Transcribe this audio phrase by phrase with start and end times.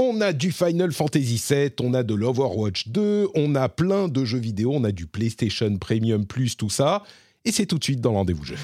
[0.00, 4.24] On a du Final Fantasy VII, on a de l'Overwatch 2, on a plein de
[4.24, 7.02] jeux vidéo, on a du PlayStation Premium Plus, tout ça.
[7.44, 8.54] Et c'est tout de suite dans le rendez-vous jeu.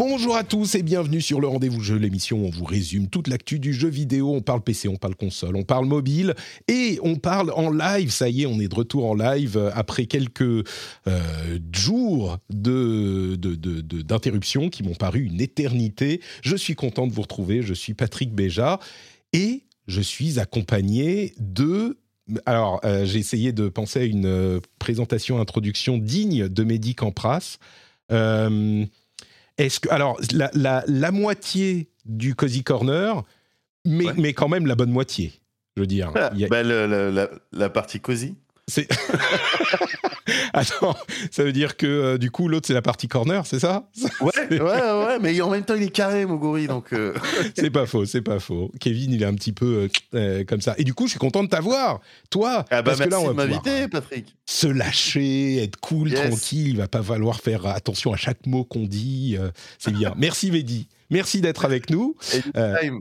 [0.00, 3.28] Bonjour à tous et bienvenue sur le Rendez-vous Jeu, l'émission où on vous résume toute
[3.28, 4.34] l'actu du jeu vidéo.
[4.34, 6.34] On parle PC, on parle console, on parle mobile
[6.68, 8.10] et on parle en live.
[8.10, 13.54] Ça y est, on est de retour en live après quelques euh, jours de, de,
[13.54, 16.22] de- de- d'interruption qui m'ont paru une éternité.
[16.40, 17.60] Je suis content de vous retrouver.
[17.60, 18.80] Je suis Patrick Béja
[19.34, 21.98] et je suis accompagné de
[22.46, 27.58] alors, euh, j'ai essayé de penser à une euh, présentation, introduction digne de Mehdi Campras.
[29.66, 33.22] Est-ce que, alors, la, la- la moitié du Cozy Corner,
[33.86, 34.14] mais, Ouais.
[34.16, 35.32] mais quand même la bonne moitié,
[35.76, 36.10] je veux dire.
[36.14, 38.34] Ah, a- bah, le- le- la, la partie cosy.
[38.70, 38.88] C'est-
[40.52, 40.96] Attends,
[41.30, 43.88] ça veut dire que euh, du coup, l'autre, c'est la partie corner, c'est ça?
[44.20, 46.92] Ouais, ouais, ouais, mais en même temps, il est carré, Moguri, donc.
[46.92, 47.14] euh,
[47.56, 48.70] C'est pas faux, c'est pas faux.
[48.80, 50.74] Kevin, il est un petit peu euh, comme ça.
[50.78, 53.22] Et du coup, je suis content de t'avoir, toi, Ah bah parce que là, on
[53.24, 54.34] de va pouvoir m'inviter, Patrick.
[54.46, 56.28] se lâcher, être cool, Yes.
[56.28, 56.68] tranquille.
[56.68, 59.36] Il va pas falloir faire attention à chaque mot qu'on dit.
[59.78, 60.14] c'est bien.
[60.16, 60.88] Merci Mehdi.
[61.10, 62.14] Merci d'être avec nous.
[62.54, 63.00] Anytime.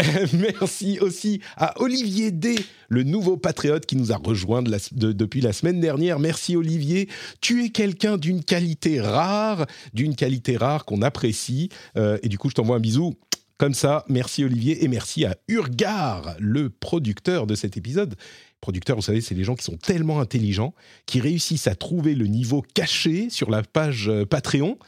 [0.32, 2.56] Merci aussi à Olivier D,
[2.88, 6.18] le nouveau patriote qui nous a rejoint depuis la semaine dernière.
[6.18, 7.08] Merci Olivier.
[7.40, 11.70] Tu es quelqu'un d'une qualité rare, d'une qualité rare qu'on apprécie.
[11.96, 13.14] Euh, et du coup, je t'envoie un bisou.
[13.58, 18.14] Comme ça, merci Olivier et merci à Urgar, le producteur de cet épisode.
[18.62, 20.74] Producteur, vous savez, c'est les gens qui sont tellement intelligents,
[21.04, 24.78] qui réussissent à trouver le niveau caché sur la page euh, Patreon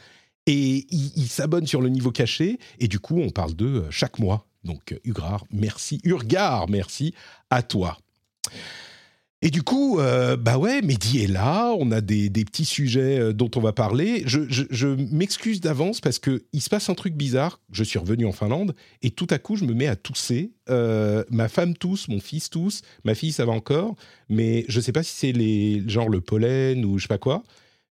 [0.47, 3.91] et ils ils s'abonnent sur le niveau caché et du coup, on parle d'eux euh,
[3.91, 4.47] chaque mois.
[4.65, 6.00] Donc, euh, Urgar, merci.
[6.05, 7.15] Urgar, merci
[7.50, 7.99] à toi.
[9.45, 13.19] Et du coup, euh, bah ouais, Mehdi est là, on a des, des petits sujets
[13.19, 14.22] euh, dont on va parler.
[14.25, 17.61] Je, je- je m'excuse d'avance parce que il se passe un truc bizarre.
[17.72, 20.53] Je suis revenu en Finlande et tout à coup, je me mets à tousser.
[20.71, 23.97] Euh, ma femme tousse, mon fils tousse, ma fille ça va encore,
[24.28, 27.43] mais je sais pas si c'est les genre le pollen ou je sais pas quoi.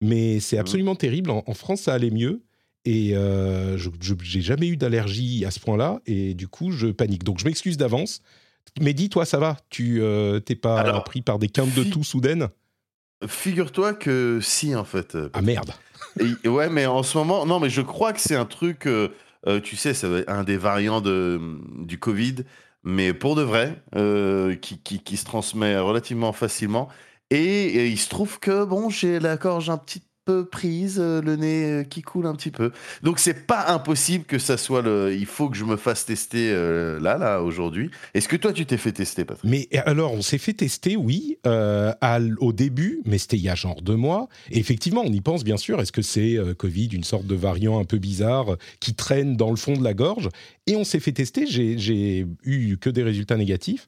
[0.00, 1.30] Mais c'est absolument terrible.
[1.30, 2.42] En, en France, ça allait mieux.
[2.86, 6.00] Et euh, je n'ai jamais eu d'allergie à ce point-là.
[6.06, 7.24] Et du coup, je panique.
[7.24, 8.22] Donc, je m'excuse d'avance.
[8.80, 9.56] Mais dis, toi, ça va?
[9.70, 12.48] Tu euh, t'es pas Alors, pris par des quintes de fi- toux soudaines?
[13.26, 15.14] Figure-toi que si, en fait.
[15.14, 15.72] euh, Ah merde
[16.44, 19.08] Et- ouais, mais en ce moment, non, mais je crois que c'est un truc, euh,
[19.46, 21.40] euh, tu sais, c'est un des variants de,
[21.84, 22.36] du Covid,
[22.84, 23.82] mais pour de vrai,
[24.62, 26.88] qui, qui, qui se transmet relativement facilement.
[27.30, 31.22] Et, et il se trouve que, bon, j'ai la gorge un petit peu prise, euh,
[31.22, 32.72] le nez euh, qui coule un petit peu.
[33.02, 35.14] Donc, c'est pas impossible que ça soit le.
[35.14, 37.90] Il faut que je me fasse tester euh, là, là, aujourd'hui.
[38.12, 39.48] Est-ce que toi, tu t'es fait tester, Patrick?
[39.48, 43.54] Mais alors, on s'est fait tester, oui, à au début, mais c'était il y a
[43.54, 44.28] genre deux mois.
[44.50, 45.80] Et effectivement, on y pense, bien sûr.
[45.80, 49.56] Est-ce que c'est Covid, une sorte de variant un peu bizarre qui traîne dans le
[49.56, 50.28] fond de la gorge?
[50.66, 51.46] Et on s'est fait tester.
[51.46, 53.86] J'ai eu que des résultats négatifs.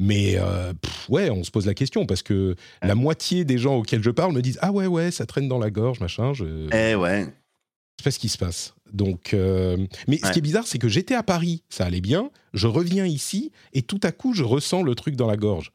[0.00, 3.76] Mais euh, pff, ouais, on se pose la question parce que la moitié des gens
[3.76, 6.32] auxquels je parle me disent Ah ouais, ouais, ça traîne dans la gorge, machin.
[6.34, 7.24] Je Eh ouais.
[7.24, 8.74] sais pas ce qui se passe.
[8.92, 9.76] Donc, euh,
[10.06, 12.30] mais ce qui est bizarre, c'est que j'étais à Paris, ça allait bien.
[12.54, 15.72] Je reviens ici et tout à coup, je ressens le truc dans la gorge.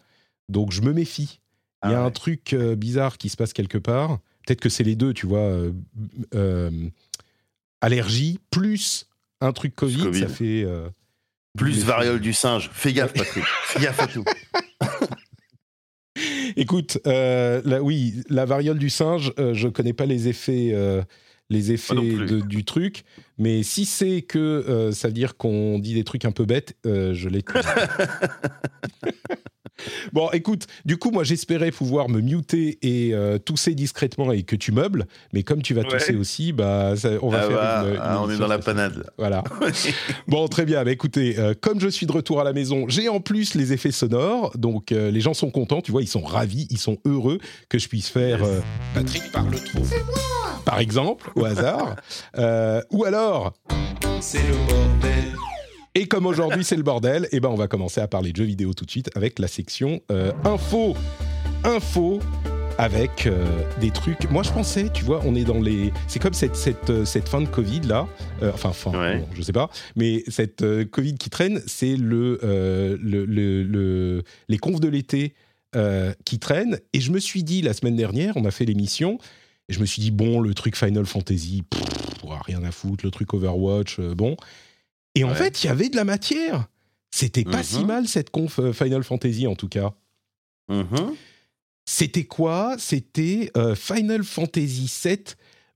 [0.50, 1.39] Donc, je me méfie.
[1.83, 4.19] Il y a Ah un truc euh, bizarre qui se passe quelque part.
[4.47, 5.51] Peut-être que c'est les deux, tu vois.
[7.81, 9.07] allergie plus
[9.41, 10.19] un truc Covid, Covid.
[10.22, 10.66] ça fait.
[11.58, 12.69] Plus variole du singe.
[12.74, 13.44] Fais gaffe, Patrick.
[13.66, 14.24] Fais gaffe à tout.
[16.56, 21.01] Écoute, euh, oui, la variole du singe, euh, je connais pas les effets, euh,
[21.50, 23.04] les effets de- du truc,
[23.39, 26.75] mais si c'est que euh, ça veut dire qu'on dit des trucs un peu bêtes,
[26.86, 27.44] euh, je l'ai.
[30.12, 34.56] bon, écoute, du coup, moi, j'espérais pouvoir me muter et euh, tousser discrètement et que
[34.56, 35.88] tu meubles, mais comme tu vas Ouais.
[35.88, 38.48] tousser aussi, bah, ça- on va Ah faire bah, une, une ah, on est dans
[38.48, 38.98] la panade.
[38.98, 39.04] là.
[39.18, 39.44] Voilà.
[40.28, 40.84] Bon, très bien.
[40.84, 43.74] Bah, écoutez, euh, comme je suis de retour à la maison, j'ai en plus les
[43.74, 44.52] effets sonores.
[44.58, 45.81] Donc, euh, les gens sont contents.
[45.81, 47.40] Tu vois, ils sont ravis, ils sont heureux
[47.70, 48.60] que je puisse faire euh,
[48.94, 49.84] Patrick parle trop.
[50.66, 51.96] Par exemple, au hasard.
[52.38, 53.54] Euh, ou alors.
[54.22, 55.34] C'est le bordel.
[55.95, 58.44] Et comme aujourd'hui c'est le bordel, eh ben on va commencer à parler de jeux
[58.45, 60.95] vidéo tout de suite avec la section euh, info.
[61.63, 62.19] Info.
[62.80, 63.45] avec euh,
[63.80, 64.30] des trucs.
[64.31, 65.94] Moi, je pensais, tu vois, on est dans les.
[66.07, 68.07] C'est comme cette, cette, euh, cette fin de Covid là.
[68.42, 69.19] Euh, enfin, fin, Ouais.
[69.19, 69.69] bon, je sais pas.
[69.95, 75.36] Mais cette euh, Covid qui traîne, c'est le, le, le- le- les confs de l'été
[76.25, 76.80] qui traînent.
[76.94, 79.18] Et je me suis dit la semaine dernière, on a fait l'émission.
[79.69, 81.81] Et je me suis dit, bon, le truc Final Fantasy, pff,
[82.46, 83.06] rien à foutre.
[83.06, 84.36] Le truc Overwatch, bon.
[85.15, 85.36] Et en Ouais.
[85.36, 86.68] fait, il y avait de la matière.
[87.12, 87.63] C'était pas Mhm.
[87.63, 89.94] si mal cette conf euh, Final Fantasy en tout cas.
[90.69, 91.15] Mhm.
[91.86, 92.75] C'était quoi?
[92.80, 95.24] C'était euh, Final Fantasy VII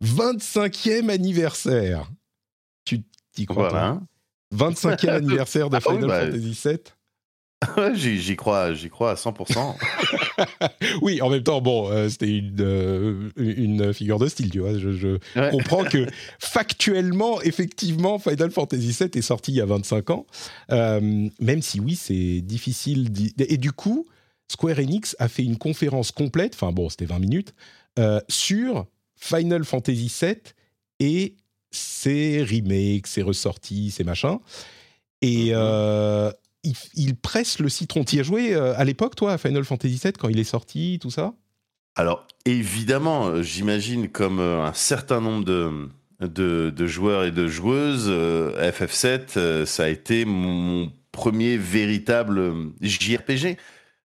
[0.01, 2.09] 25e anniversaire.
[2.85, 3.03] Tu
[3.33, 3.99] t'y crois Voilà.
[3.99, 4.01] pas?
[4.51, 6.25] 25e anniversaire de Ah oui, Final bah.
[6.25, 6.79] Fantasy VII
[7.95, 9.75] j'y crois, j'y crois à 100%.
[11.01, 14.77] Oui, en même temps, bon, euh, c'était une, euh, une figure de style, tu vois.
[14.77, 15.49] Je, je Ouais.
[15.51, 16.05] comprends que
[16.39, 20.25] factuellement, effectivement, Final Fantasy VII est sorti il y a 25 ans.
[20.71, 23.09] Euh, même si, oui, c'est difficile.
[23.39, 24.05] Et du coup,
[24.51, 27.53] Square Enix a fait une conférence complète, enfin bon, c'était 20 minutes,
[28.29, 30.35] sur Final Fantasy VII
[30.99, 31.35] et
[31.71, 34.37] ses remakes, ses ressorties, ses machins.
[35.23, 35.51] Et Mhm.
[35.55, 36.31] euh,
[36.67, 38.03] il, il presse le citron.
[38.03, 40.43] Tu y as joué euh, à l'époque, toi, à Final Fantasy VII, quand il est
[40.43, 41.33] sorti, tout ça?
[41.95, 45.89] Alors, évidemment, euh, j'imagine comme euh, un certain nombre de,
[46.21, 52.53] de, de joueurs et de joueuses, euh, FF7, euh, ça a été mon premier véritable
[52.81, 53.57] JRPG.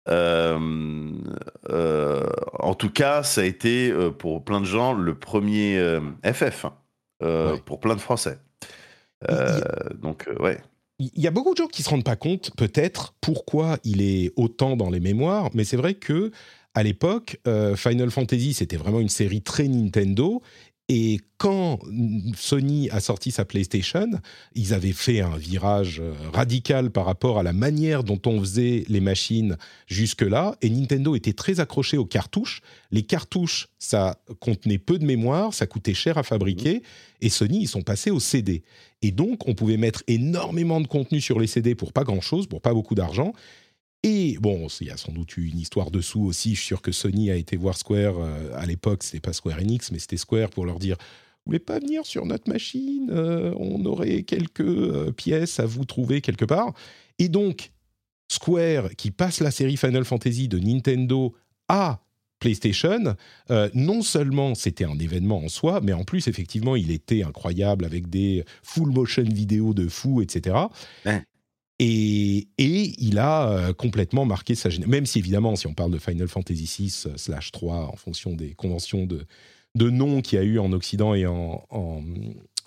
[0.09, 1.11] Euh,
[2.59, 5.79] en tout cas, ça a été pour plein de gens le premier
[6.25, 6.75] FF, hein,
[7.21, 7.61] Ouais.
[7.65, 8.39] pour plein de Français.
[10.01, 10.59] Donc, ouais.
[10.99, 14.33] Il y a beaucoup de gens qui se rendent pas compte, peut-être, pourquoi il est
[14.35, 16.33] autant dans les mémoires, mais c'est vrai que
[16.75, 20.43] à l'époque, euh, Final Fantasy, c'était vraiment une série très Nintendo.
[20.91, 21.81] Et quand
[22.35, 24.09] Sony a sorti sa PlayStation,
[24.55, 28.85] ils avaient fait un virage euh, radical par rapport à la manière dont on faisait
[28.89, 30.57] les machines jusque-là.
[30.63, 32.63] Et Nintendo était très accroché aux cartouches.
[32.91, 36.83] Les cartouches, ça contenait peu de mémoire, ça coûtait cher à fabriquer.
[37.21, 38.63] Et Sony, ils sont passés au CD.
[39.03, 42.63] Et donc, on pouvait mettre énormément de contenu sur les CD pour pas grand-chose, pour
[42.63, 43.35] pas beaucoup d'argent.
[44.05, 46.55] Et bon, il y a sans doute une histoire dessous aussi.
[46.55, 49.03] Je suis sûr que Sony a été voir Square euh, à l'époque.
[49.03, 52.25] C'était pas Square Enix, mais c'était Square pour leur dire Vous voulez pas venir sur
[52.25, 56.75] notre machine Euh, On aurait quelques euh, pièces à vous trouver quelque part.
[57.19, 57.73] Et donc,
[58.31, 61.35] Square, qui passe la série Final Fantasy de Nintendo
[61.67, 62.01] à
[62.41, 63.17] PlayStation,
[63.75, 68.09] non seulement c'était un événement en soi, mais en plus, effectivement, il était incroyable avec
[68.09, 70.55] des full motion vidéos de fou, etc.
[71.81, 74.91] Et, et il a euh, complètement marqué sa génération.
[74.91, 78.35] Même si, évidemment, si on parle de Final Fantasy VI euh, slash 3, en fonction
[78.35, 79.25] des conventions de,
[79.77, 82.03] de noms qu'il y a eu en Occident et en, en-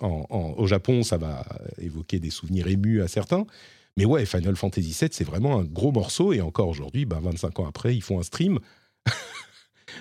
[0.00, 1.44] en- en- au Japon, ça va
[1.78, 3.44] évoquer des souvenirs émus à certains.
[3.98, 6.32] Mais ouais, Final Fantasy VII, c'est vraiment un gros morceau.
[6.32, 8.58] Et encore aujourd'hui, bah, 25 ans après, ils font un stream.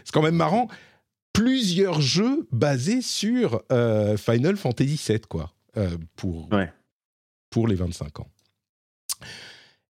[0.05, 0.69] c'est quand même marrant.
[1.33, 6.71] Plusieurs jeux basés sur euh, Final Fantasy VII, quoi, euh, pour, Ouais.
[7.49, 8.27] pour les 25 ans.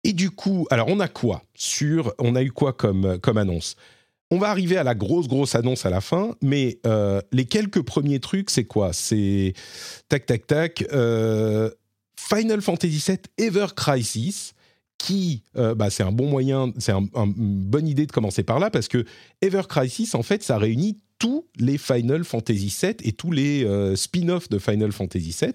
[0.03, 3.75] Et du coup, alors on a quoi sur, on a eu quoi comme, comme annonce?
[4.31, 7.81] On va arriver à la grosse grosse annonce à la fin, mais euh, les quelques
[7.81, 8.94] premiers trucs, c'est quoi?
[8.94, 9.53] C'est
[10.09, 10.85] tac tac tac.
[10.94, 11.69] euh,
[12.18, 14.53] Final Fantasy VII Ever Crisis,
[14.97, 18.44] qui, euh, bah, c'est un bon moyen, c'est un- un- une bonne idée de commencer
[18.44, 19.03] par là parce que
[19.41, 23.96] Ever Crisis, en fait, ça réunit tous les Final Fantasy VII et tous les euh,
[23.96, 25.51] spin-offs de Final Fantasy VII.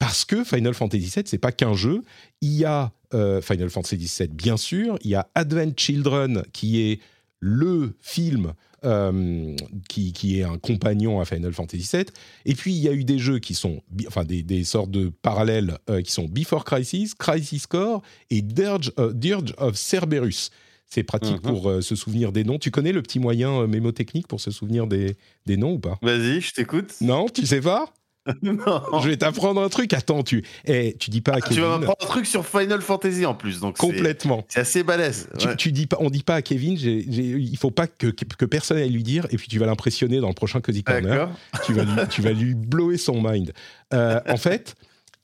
[0.00, 2.02] Parce que Final Fantasy VII, c'est pas qu'un jeu.
[2.40, 4.98] Il y a euh, Final Fantasy VII, bien sûr.
[5.04, 6.98] Il y a Advent Children, qui est
[7.38, 8.54] le film
[8.84, 9.54] euh,
[9.90, 12.06] qui, qui est un compagnon à Final Fantasy VII.
[12.46, 15.10] Et puis, il y a eu des jeux qui sont, enfin, des, des sortes de
[15.22, 20.50] parallèles euh, qui sont Before Crisis, Crisis Core et Dirge, Dirge of Cerberus.
[20.86, 21.52] C'est pratique Mhm.
[21.52, 22.58] pour euh, se souvenir des noms.
[22.58, 25.16] Tu connais le petit moyen mémotechnique pour se souvenir des,
[25.46, 25.98] des noms ou pas?
[26.02, 26.94] Vas-y, je t'écoute.
[27.00, 27.92] Non, tu sais pas?
[28.42, 29.92] Je vais t'apprendre un truc.
[29.94, 31.62] Attends, tu, eh, tu dis pas à Ah, tu Kevin.
[31.62, 34.44] vas m'apprendre un truc sur Final Fantasy en plus, donc Complètement.
[34.48, 35.28] c'est assez balèze.
[35.38, 35.56] Tu, ouais.
[35.56, 38.90] tu dis pas, on dit pas à Kevin, il faut pas que, que personne aille
[38.90, 41.28] lui dire, et puis tu vas l'impressionner dans le prochain Cozy Corner.
[41.64, 43.52] Tu vas lui, tu vas lui blower son mind.
[43.94, 44.74] Euh, en fait,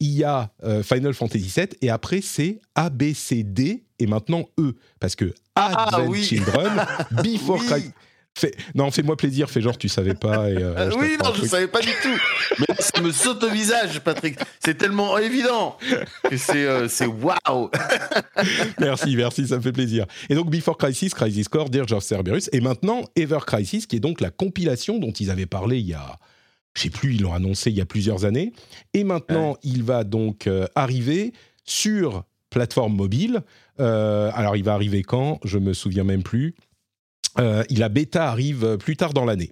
[0.00, 4.06] il y a euh, Final Fantasy VII et après c'est A B C D et
[4.06, 6.22] maintenant E parce que Ah, Advent oui.
[6.22, 6.72] Children,
[7.22, 7.66] Before Oui.
[7.66, 7.90] Crisis.
[8.74, 10.50] Non, fais-moi plaisir, fais genre tu savais pas.
[10.50, 12.18] Et, euh, je oui, non, je savais pas du tout.
[12.58, 14.38] Mais ça me saute au visage, Patrick.
[14.64, 15.76] C'est tellement évident
[16.28, 16.88] que c'est euh,
[17.20, 17.70] waouh.
[18.78, 20.06] Merci, merci, ça me fait plaisir.
[20.28, 24.00] Et donc Before Crisis, Crisis Core, Dirge of Cerberus, et maintenant Ever Crisis, qui est
[24.00, 26.18] donc la compilation dont ils avaient parlé il y a,
[26.76, 28.52] je sais plus, ils l'ont annoncé il y a plusieurs années.
[28.92, 31.32] Et maintenant, il va donc euh, arriver
[31.64, 33.42] sur plateforme mobile.
[33.80, 35.40] Euh, alors, il va arriver quand?
[35.44, 36.54] Je me souviens même plus.
[37.38, 39.50] Euh, la bêta arrive plus tard dans l'année.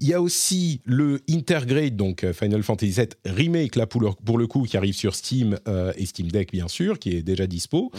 [0.00, 4.00] Il y a aussi le Intergrade, donc euh, Final Fantasy VII Remake, là pour
[4.38, 7.46] le, coup, qui arrive sur Steam euh, et Steam Deck, bien sûr, qui est déjà
[7.46, 7.90] dispo.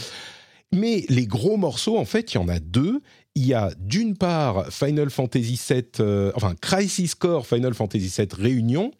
[0.73, 3.01] Mais les gros morceaux, en fait, il y en a deux.
[3.35, 8.27] Il y a d'une part Final Fantasy VII, euh, enfin Crisis Core Final Fantasy VII
[8.37, 8.91] Réunion,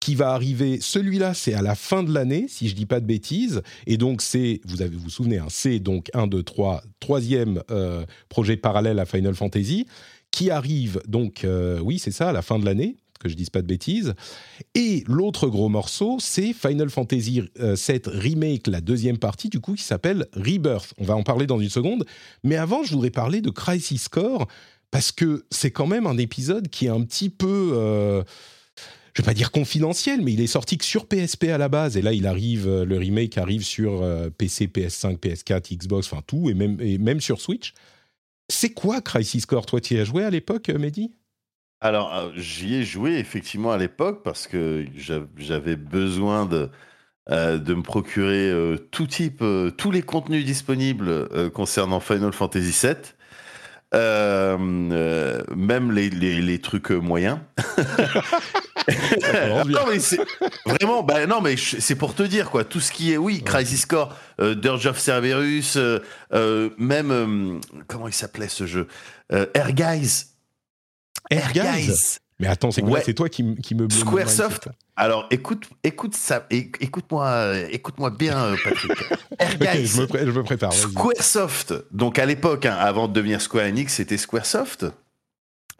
[0.00, 0.78] qui va arriver.
[0.80, 3.62] Celui-là, c'est à la fin de l'année, si je dis pas de bêtises.
[3.86, 8.04] Et donc, c'est, vous avez, vous souvenez, hein, c'est donc un, deux, trois, troisième euh,
[8.30, 9.86] projet parallèle à Final Fantasy,
[10.30, 13.50] qui arrive donc, euh, oui, c'est ça, à la fin de l'année, que je dise
[13.50, 14.14] pas de bêtises.
[14.74, 19.74] Et l'autre gros morceau, c'est Final Fantasy euh, VII Remake, la deuxième partie, du coup,
[19.74, 20.94] qui s'appelle Rebirth.
[20.96, 22.06] On va en parler dans une seconde.
[22.42, 24.48] Mais avant, je voudrais parler de Crisis Core,
[24.90, 27.72] parce que c'est quand même un épisode qui est un petit peu...
[27.74, 28.22] euh,
[29.14, 31.96] je vais pas dire confidentiel, mais il est sorti que sur PSP à la base,
[31.96, 34.02] et là il arrive, euh, le remake arrive sur
[34.38, 37.74] PC, PS5, PS4, Xbox, enfin tout, et même, même sur Switch.
[38.48, 39.66] C'est quoi Crisis Core?
[39.66, 41.12] Toi, tu y as joué à l'époque, euh, Mehdi?
[41.80, 46.68] Alors, euh, j'y ai joué effectivement à l'époque parce que j'a- j'avais besoin de,
[47.28, 48.52] de me procurer
[48.90, 49.42] tout type,
[49.78, 52.96] tous les contenus disponibles concernant Final Fantasy VII.
[53.92, 54.56] Euh,
[54.92, 57.38] euh, même les, les- les trucs euh, moyens.
[59.66, 60.20] non mais c'est
[60.64, 63.42] vraiment, bah non mais je- c'est pour te dire quoi, tout ce qui est, oui,
[63.42, 65.76] Crisis Core, euh, Dirge of Cerberus,
[66.78, 68.86] même comment il s'appelait ce jeu,
[69.30, 70.26] Air Guys.
[71.30, 73.02] Air Guys Mais attends, c'est Ouais.
[73.04, 73.88] C'est toi qui, qui me...
[73.88, 74.68] Squaresoft.
[74.96, 78.92] Alors écoute, écoute ça, écoute-moi, euh, écoute-moi bien, euh, Patrick.
[79.38, 79.86] Air Ok, Guys.
[79.86, 80.72] je, me pré- je me prépare.
[80.72, 84.86] Squaresoft, donc à l'époque, hein, avant de devenir Square Enix, c'était Squaresoft,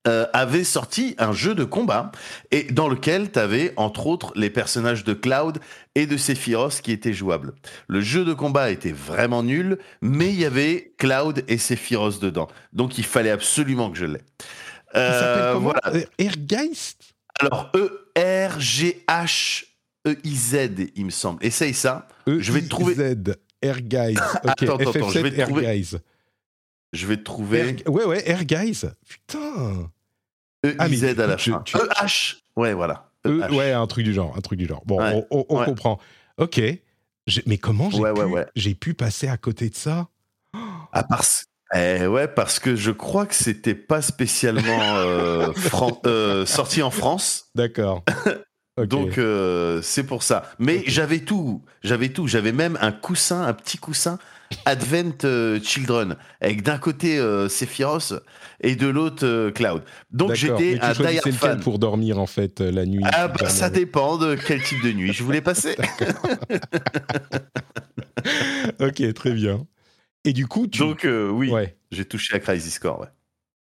[0.09, 2.11] euh, avait sorti un jeu de combat
[2.51, 5.59] et dans lequel tu avais entre autres les personnages de Cloud
[5.95, 7.53] et de Sephiroth qui étaient jouables.
[7.89, 12.49] Le jeu de combat était vraiment nul, mais il y avait Cloud et Sephiroth dedans.
[12.73, 14.21] Donc il fallait absolument que je l'ai.
[14.97, 15.81] Euh, voilà.
[15.87, 17.71] Euh, Airgeist Alors
[19.27, 20.59] E-R-G-H-E-I-Z,
[20.97, 21.45] il me semble.
[21.45, 22.07] Essaye ça.
[22.27, 24.17] Je vais te trouver- E-I-Z, Airguys.
[24.45, 25.97] Ok, Attends, attends, attends, je vais FF7 te trouver- Airguys.
[26.93, 28.81] Je vais te trouver Air- Ouais, ouais, Airguys.
[29.09, 29.91] Putain
[30.79, 31.63] Ah, E-I-Z à la fin.
[31.65, 32.37] tu- E-H.
[32.57, 33.11] Ouais, voilà.
[33.27, 33.55] Euh, E-H.
[33.57, 34.83] ouais, un truc du genre, un truc du genre.
[34.87, 35.65] Bon, Ouais, on, on- ouais.
[35.67, 35.99] comprend.
[36.39, 36.61] Ok.
[37.47, 40.09] Mais comment j'ai Ouais, pu, pu passer à côté de ça?
[40.93, 41.45] Ah, parce...
[41.75, 45.53] Eh ouais, parce que je crois que c'était pas spécialement euh,
[46.07, 47.47] euh, sorti en France.
[47.55, 48.05] D'accord.
[48.79, 50.51] Donc euh, c'est pour ça.
[50.59, 54.19] Mais j'avais tout, j'avais tout, j'avais même un coussin, un petit coussin
[54.65, 58.15] Advent Children avec d'un côté Sephiroth
[58.63, 59.83] et de l'autre Cloud.
[60.11, 61.61] Donc j'étais un die lequel fan.
[61.61, 65.13] pour dormir en fait la nuit Ah bah ça dépend de quel type de nuit
[65.13, 65.77] je voulais passer.
[68.81, 69.67] Ok, très bien.
[70.25, 70.79] Et du coup, tu.
[70.81, 71.77] Donc euh, oui, ouais.
[71.91, 73.01] j'ai touché à Crisis Core.
[73.01, 73.07] Ouais.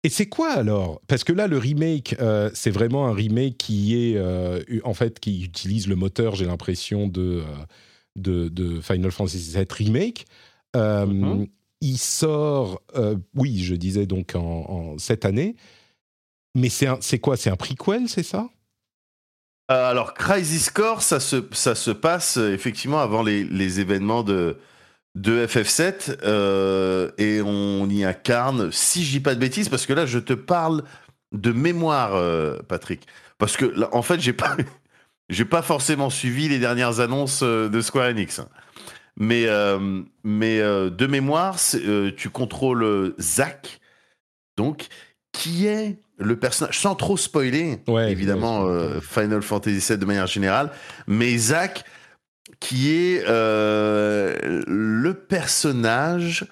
[0.05, 1.01] Et c'est quoi alors?
[1.09, 5.19] Parce que là, le remake, euh, c'est vraiment un remake qui est euh, en fait
[5.21, 7.43] qui utilise le moteur, j'ai l'impression de,
[8.17, 10.27] de de Final Fantasy VII remake.
[10.77, 11.47] Euh, Mhm.
[11.83, 12.81] Il sort,
[13.35, 15.57] oui, je disais donc en, en cette année.
[16.57, 17.37] Mais c'est un- c'est quoi?
[17.37, 18.49] C'est un prequel, c'est ça?
[19.69, 24.59] Alors, Crisis Core, ça se, ça se passe effectivement avant les, les événements de,
[25.17, 29.95] de FF7 euh, et on y incarne, si je dis pas de bêtises, parce que
[29.95, 30.83] là, je te parle
[31.33, 33.07] de mémoire, euh, Patrick.
[33.39, 34.57] Parce que, là, en fait, j'ai pas,
[35.31, 38.43] j'ai pas forcément suivi les dernières annonces euh, de Square Enix.
[39.19, 41.57] Mais, euh, mais de mémoire,
[42.17, 43.81] tu contrôles Zack,
[44.59, 44.89] donc,
[45.33, 50.27] qui est le personnage, sans trop spoiler, Ouais, évidemment, ouais, Final Fantasy VII de manière
[50.27, 50.71] générale,
[51.07, 51.85] mais Zack,
[52.61, 56.47] qui est euh, le personnage.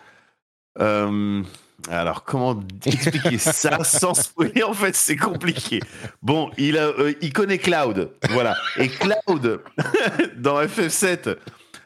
[0.80, 1.42] euh,
[1.90, 5.80] alors, comment expliquer ça sans spoiler En fait, c'est compliqué.
[6.22, 8.56] Bon, il, a, euh, il connaît Cloud, voilà.
[8.78, 9.60] Et Cloud,
[10.38, 11.36] dans FF7,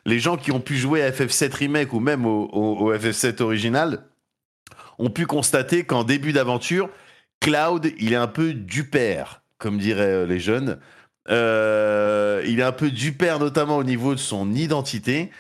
[0.04, 3.42] les gens qui ont pu jouer à FF7 Remake ou même au, au- au FF7
[3.42, 4.04] original
[5.00, 6.90] ont pu constater qu'en début d'aventure,
[7.40, 10.78] Cloud, il est un peu du père, comme diraient les jeunes.
[11.30, 15.30] Euh, il est un peu du père, notamment au niveau de son identité.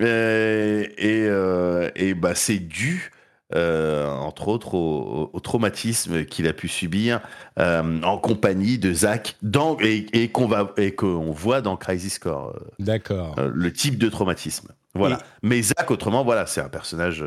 [0.00, 3.10] Euh, et euh, et bah, c'est dû,
[3.54, 7.20] entre autres, au, au traumatisme qu'il a pu subir
[7.58, 13.36] en compagnie de Zack dans, et, et qu'on voit dans Crisis Core, D'accord.
[13.38, 14.68] le type de traumatisme.
[14.94, 15.16] Voilà.
[15.16, 17.24] Et- Mais Zack, autrement, voilà, c'est un personnage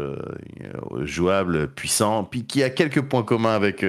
[1.02, 3.84] jouable, puissant, puis qui a quelques points communs avec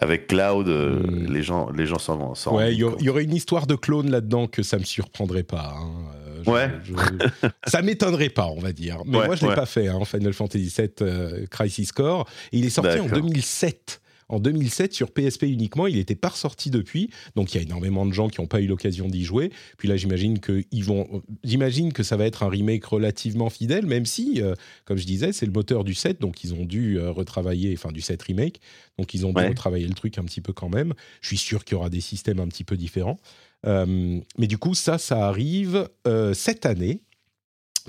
[0.00, 0.68] avec Cloud.
[0.68, 1.32] euh, Mm.
[1.32, 2.56] Les gens, les gens s'en vont.
[2.56, 5.74] Ouais, il y, aurait une histoire de clone là-dedans que ça me surprendrait pas.
[5.76, 5.90] hein.
[6.16, 6.70] Euh, je- Ouais.
[6.84, 8.98] je- ça m'étonnerait pas, on va dire.
[9.06, 9.54] Mais Ouais, moi, je l'ai ouais.
[9.54, 12.26] pas fait, hein, Final Fantasy VII euh, Crisis Core.
[12.52, 13.20] Il est sorti en D'accord.
[13.20, 15.86] 2007 en 2007 sur PSP uniquement.
[15.86, 18.60] Il n'était pas ressorti depuis, donc il y a énormément de gens qui n'ont pas
[18.60, 19.50] eu l'occasion d'y jouer.
[19.78, 23.86] Puis là, j'imagine que ils vont, j'imagine que ça va être un remake relativement fidèle,
[23.86, 24.54] même si, euh,
[24.84, 27.92] comme je disais, c'est le moteur du 7, donc ils ont dû euh, retravailler, enfin
[27.92, 28.60] du 7 remake,
[28.98, 29.48] donc ils ont dû Ouais.
[29.48, 30.94] retravailler le truc un petit peu quand même.
[31.20, 33.18] Je suis sûr qu'il y aura des systèmes un petit peu différents.
[33.66, 35.88] Euh, mais du coup, ça, ça arrive
[36.34, 37.00] cette année.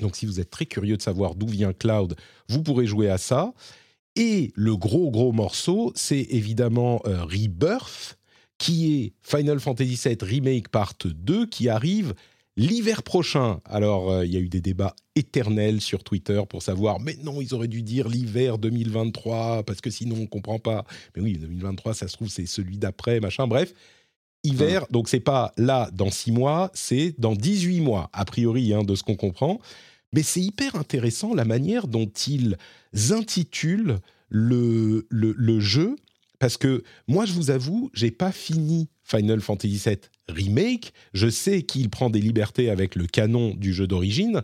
[0.02, 2.16] Donc, si vous êtes très curieux de savoir d'où vient Cloud,
[2.50, 3.54] vous pourrez jouer à ça.
[4.16, 8.18] Et le gros, gros morceau, c'est évidemment euh, Rebirth,
[8.58, 12.14] qui est Final Fantasy VII Remake Part 2, qui arrive
[12.56, 13.60] l'hiver prochain.
[13.66, 17.42] Alors, euh, il y a eu des débats éternels sur Twitter pour savoir, mais non,
[17.42, 20.86] ils auraient dû dire l'hiver 2023, parce que sinon, on ne comprend pas.
[21.16, 23.74] Mais oui, 2023, ça se trouve, c'est celui d'après, machin, bref.
[24.44, 28.84] Hiver, donc c'est pas là dans six mois, c'est dans 18 mois, a priori, hein,
[28.84, 29.60] de ce qu'on comprend.
[30.16, 32.58] Mais c'est hyper intéressant la manière dont ils
[33.12, 35.96] intitulent le, le, le jeu,
[36.40, 39.98] parce que moi, je vous avoue, j'ai pas fini Final Fantasy VII
[40.30, 40.94] Remake.
[41.14, 44.42] Je sais qu'il prend des libertés avec le canon du jeu d'origine.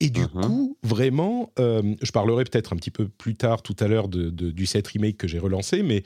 [0.00, 0.28] Et du Mhm.
[0.42, 4.30] coup, vraiment, euh, je parlerai peut-être un petit peu plus tard, tout à l'heure, de,
[4.30, 6.02] de- du 7 Remake que j'ai relancé, mais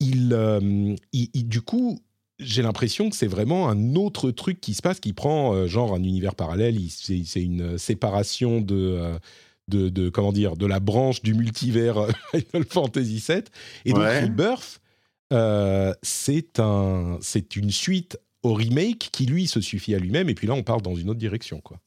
[0.00, 2.00] il, euh, il- il- du coup,
[2.40, 5.94] j'ai l'impression que c'est vraiment un autre truc qui se passe, qui prend euh, genre
[5.94, 6.76] un univers parallèle.
[6.90, 9.18] C'est une séparation de, euh,
[9.68, 12.10] de, de- comment dire, de la branche du multivers euh,
[12.50, 13.42] Final Fantasy VII.
[13.84, 14.20] Et donc Ouais.
[14.24, 14.80] Rebirth,
[15.32, 20.28] euh, c'est un, c'est une suite au remake qui lui se suffit à lui-même.
[20.28, 21.78] Et puis là, on part dans une autre direction, quoi.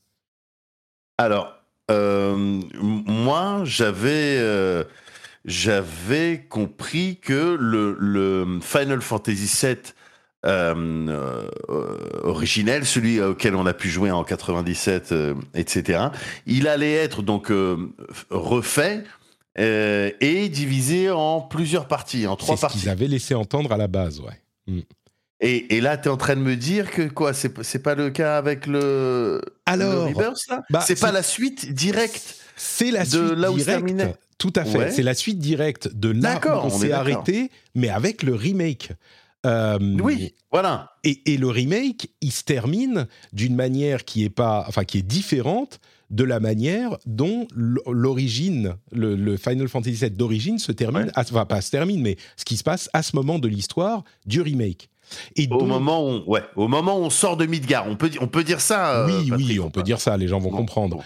[1.17, 1.53] Alors,
[1.91, 2.35] euh,
[2.75, 4.83] moi, j'avais euh,
[5.45, 9.75] j'avais compris que le, le Final Fantasy VII
[10.45, 11.31] euh,
[11.69, 16.07] euh, originel, celui auquel on a pu jouer en 97, euh, etc.,
[16.45, 17.77] il allait être donc euh,
[18.29, 19.03] refait
[19.55, 22.79] et divisé en plusieurs parties, en trois C'est ce parties.
[22.79, 24.83] qu'ils avaient laissé entendre à la base, ouais.
[25.39, 28.09] Et, et là, tu es en train de me dire que quoi C'est pas le
[28.09, 30.63] cas avec le, Alors, le Rebirth, là?
[30.69, 33.65] bah, C'est pas la suite directe C'est la de suite là où directe.
[33.85, 34.15] terminait.
[34.39, 34.77] Tout à fait.
[34.77, 34.91] Ouais.
[34.91, 38.33] C'est la suite directe de là où on, on est s'est arrêté, mais avec le
[38.35, 38.91] remake.
[39.45, 40.91] Euh, Oui, voilà.
[41.03, 45.01] Et, et le remake, il se termine d'une manière qui est pas, enfin qui est
[45.01, 45.79] différente
[46.09, 47.47] de la manière dont
[47.87, 51.11] l'origine, le, le Final Fantasy VII d'origine se termine, Ouais.
[51.15, 54.03] à- enfin pas se termine, mais ce qui se passe à ce moment de l'histoire
[54.25, 54.89] du remake.
[55.35, 57.95] Et Au donc- moment, où, on- ouais, au moment où on sort de Midgar, on
[57.95, 59.01] peut, on peut dire ça.
[59.01, 60.97] euh, oui, Patrick, oui, ou on peut pas dire ça, les gens vont comprendre.
[60.97, 61.03] bon.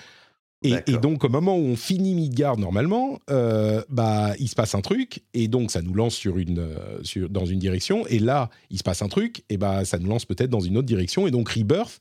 [0.64, 4.82] Et, donc, au moment où on finit Midgard normalement, euh, bah, il se passe un
[4.82, 8.50] truc, et donc ça nous lance sur une, euh, sur, dans une direction, et là,
[8.72, 11.28] il se passe un truc, et bah, ça nous lance peut-être dans une autre direction,
[11.28, 12.00] et donc Rebirth,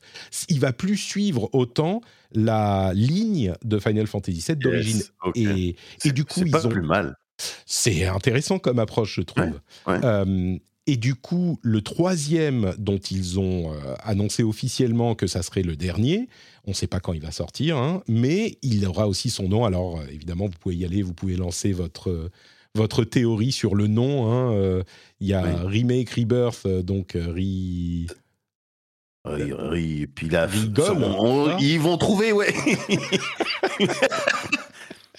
[0.49, 5.01] il va plus suivre autant la ligne de Final Fantasy VII d'origine.
[5.35, 5.35] Yes.
[5.35, 7.15] Et, et du coup, c'est ils pas ont plus mal.
[7.65, 9.61] c'est intéressant comme approche, je trouve.
[9.85, 9.99] Ouais, ouais.
[10.03, 15.61] Euh, et du coup, le troisième dont ils ont euh, annoncé officiellement que ça serait
[15.63, 16.27] le dernier,
[16.65, 19.65] on ne sait pas quand il va sortir, hein, mais il aura aussi son nom.
[19.65, 22.31] Alors, euh, évidemment, vous pouvez y aller, vous pouvez lancer votre, euh,
[22.75, 24.31] votre théorie sur le nom.
[24.31, 24.83] hein, euh,
[25.19, 25.79] Il y a Oui.
[25.79, 28.07] Remake, Rebirth, donc Re-
[29.75, 32.53] et puis là, Rigole, on- on- ils vont trouver, ouais.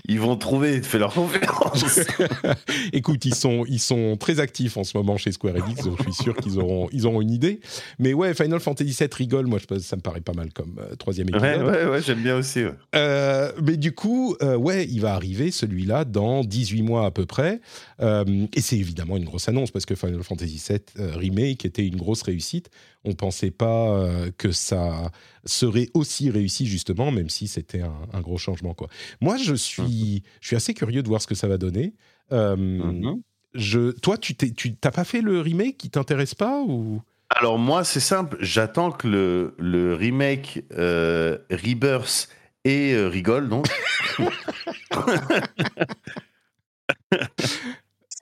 [0.08, 2.00] ils vont trouver, fais leur conférence.
[2.92, 6.02] Écoute, ils sont, ils sont très actifs en ce moment chez Square Enix, donc je
[6.04, 7.60] suis sûr qu'ils auront, ils auront une idée.
[7.98, 10.76] Mais ouais, Final Fantasy VII rigole, moi, je, pense- ça me paraît pas mal comme
[10.80, 11.62] euh, troisième épisode.
[11.62, 12.64] ouais, ouais, ouais, j'aime bien aussi.
[12.64, 12.72] ouais.
[12.94, 17.26] Euh, mais du coup, euh, ouais, il va arriver celui-là dans 18 mois à peu
[17.26, 17.60] près.
[18.00, 20.80] Et c'est évidemment une grosse annonce parce que Final Fantasy VII
[21.16, 22.70] Remake était une grosse réussite.
[23.04, 25.10] On pensait pas que ça
[25.44, 28.74] serait aussi réussi justement, même si c'était un, un gros changement.
[28.74, 28.88] Quoi.
[29.20, 29.97] Moi, je suis,
[30.40, 31.94] je suis assez curieux de voir ce que ça va donner.
[32.32, 33.22] Euh, Mhm.
[33.54, 37.00] je, toi, tu t'as pas fait le remake qui t'intéresse pas ou?
[37.30, 42.28] Alors moi, c'est simple, j'attends que le, le remake euh, Rebirth
[42.64, 43.66] et euh, Rigole, donc,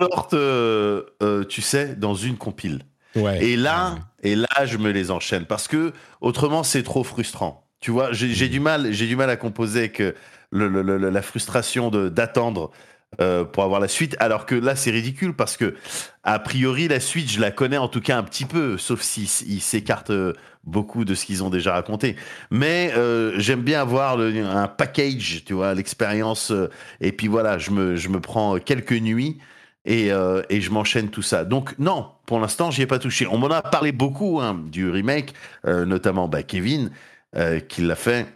[0.01, 1.05] sortent, euh,
[1.49, 2.81] tu sais, dans une compile.
[3.15, 3.43] Ouais.
[3.45, 7.67] Et là, et là, je me les enchaîne parce que autrement, c'est trop frustrant.
[7.81, 10.15] Tu vois, j'ai j'ai du mal, j'ai du mal à composer que
[10.53, 12.71] la frustration d'attendre
[13.21, 15.75] euh, pour avoir la suite, alors que là, c'est ridicule parce que
[16.23, 19.29] a priori, la suite, je la connais en tout cas un petit peu, sauf s'ils
[19.49, 22.17] ils s'écartent euh, beaucoup de ce qu'ils ont déjà raconté.
[22.51, 26.53] Mais euh, j'aime bien avoir un package, tu vois, l'expérience.
[27.01, 29.39] et puis voilà, je me, je me prends quelques nuits
[29.87, 30.09] et,
[30.51, 31.45] et je m'enchaîne tout ça.
[31.45, 33.27] Donc non, pour l'instant, j'y ai pas touché.
[33.29, 35.33] On m'en a parlé beaucoup hein, du remake,
[35.65, 36.91] notamment bah, Kevin
[37.69, 38.27] qui l'a fait.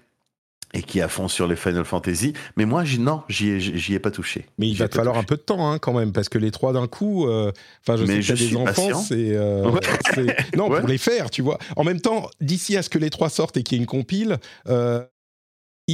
[0.73, 2.33] Et qui est à fond sur les Final Fantasy.
[2.57, 4.47] Mais moi, j'y, non, j'y ai, j'y ai pas touché.
[4.59, 5.25] Mais il va te falloir touché.
[5.25, 7.51] un peu de temps hein, quand même, parce que les trois d'un coup, euh,
[7.87, 9.35] enfin je Mais sais que je des enfants, c'est...
[9.37, 9.71] euh,
[10.17, 10.37] Ouais.
[10.57, 10.81] Non, Ouais.
[10.81, 11.59] pour les faire, tu vois.
[11.77, 13.87] En même temps, d'ici à ce que les trois sortent et qu'il y ait une
[13.87, 14.39] compile...
[14.69, 15.05] euh,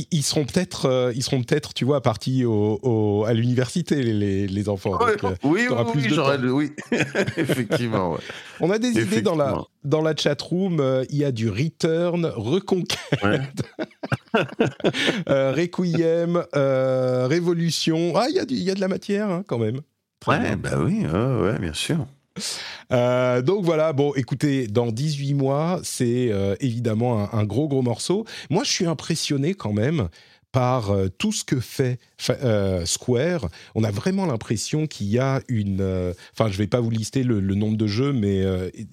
[0.00, 4.02] ils, ils seront peut-être, euh, ils seront peut-être, tu vois, partis au, au- à l'université
[4.02, 4.96] les, les, enfants.
[5.02, 6.72] Ouais, Donc, euh, oui, oui, t'auras oui, plus de oui.
[7.36, 8.12] effectivement.
[8.12, 8.18] ouais.
[8.60, 10.82] On a des idées dans la, dans la chat room.
[11.10, 13.40] Il y a du Return, Reconquête, Ouais.
[15.28, 18.12] euh, Requiem, euh, Révolution.
[18.16, 19.80] Ah, il y, a du- il y a de la matière hein, quand même.
[20.20, 20.56] Très Ouais, bien.
[20.56, 21.04] bah oui,
[21.60, 22.06] bien sûr.
[22.92, 27.82] Euh, donc voilà, bon, écoutez, dans 18 mois, c'est euh, évidemment un, un gros, gros
[27.82, 28.24] morceau.
[28.50, 30.08] Moi, je suis impressionné quand même
[30.52, 33.48] par euh, tout ce que fait fa- Square.
[33.74, 36.14] On a vraiment l'impression qu'il y a une...
[36.32, 38.42] Enfin, je vais pas vous lister le, le nombre de jeux, mais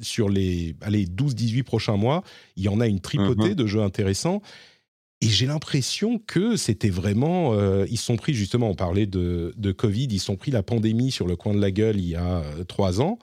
[0.01, 2.23] sur les allez, 12-18 prochains mois,
[2.57, 3.55] il y en a une tripotée Mhm.
[3.55, 4.41] de jeux intéressants.
[5.23, 7.53] Et j'ai l'impression que c'était vraiment...
[7.53, 11.11] euh, ils sont pris, justement, on parlait de, de Covid, ils sont pris la pandémie
[11.11, 13.19] sur le coin de la gueule il y a euh, trois ans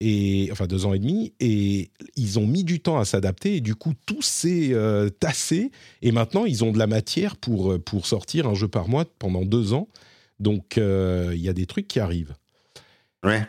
[0.00, 3.60] et enfin deux ans et demi, et ils ont mis du temps à s'adapter, et
[3.62, 5.70] du coup tout s'est euh, tassé,
[6.02, 9.06] et maintenant ils ont de la matière pour, euh, pour sortir un jeu par mois
[9.18, 9.88] pendant deux ans,
[10.38, 12.34] donc il y a des trucs qui arrivent.
[13.24, 13.46] Ouais.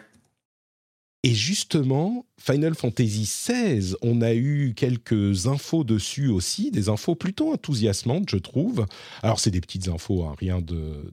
[1.23, 7.51] Et justement, Final Fantasy XVI, on a eu quelques infos dessus aussi, des infos plutôt
[7.51, 8.86] enthousiasmantes, je trouve.
[9.23, 11.12] Alors, c'est des petites infos, hein, rien de,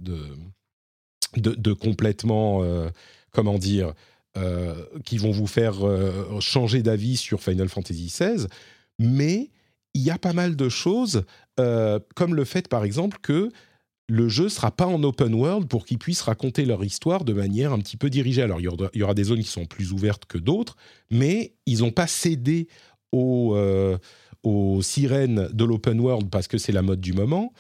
[1.37, 2.91] de, complètement, euh,
[3.33, 3.95] comment dire,
[4.37, 8.47] euh, qui vont vous faire euh, changer d'avis sur Final Fantasy XVI.
[8.99, 9.51] Mais
[9.95, 11.25] il y a pas mal de choses,
[11.57, 13.51] comme le fait, par exemple, que
[14.09, 17.73] le jeu sera pas en open world pour qu'ils puissent raconter leur histoire de manière
[17.73, 18.43] un petit peu dirigée.
[18.43, 18.65] Alors, il
[18.95, 20.77] y aura, des zones qui sont plus ouvertes que d'autres,
[21.11, 22.69] mais ils n'ont pas cédé
[23.15, 23.97] euh,
[24.43, 27.53] aux sirènes de l'open world parce que c'est la mode du moment.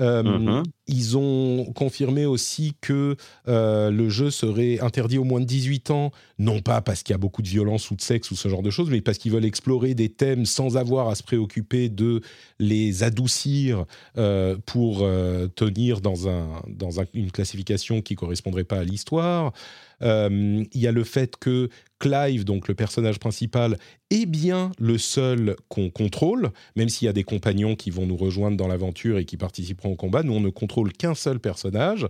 [0.00, 0.62] Euh, Mhm.
[0.92, 3.14] Ils ont confirmé aussi que
[3.46, 7.14] euh, le jeu serait interdit aux moins de 18 ans, non pas parce qu'il y
[7.14, 9.30] a beaucoup de violence ou de sexe ou ce genre de choses, mais parce qu'ils
[9.30, 12.22] veulent explorer des thèmes sans avoir à se préoccuper de
[12.58, 13.84] les adoucir
[14.18, 15.06] euh, pour
[15.54, 19.52] tenir dans, un, dans un- une classification qui correspondrait pas à l'histoire.
[20.02, 21.68] Il y a le fait que
[22.00, 23.78] Clive, donc le personnage principal,
[24.10, 28.16] est bien le seul qu'on contrôle, même s'il y a des compagnons qui vont nous
[28.16, 30.22] rejoindre dans l'aventure et qui participeront au combat.
[30.22, 32.06] Nous, on ne contrôle qu'un seul personnage.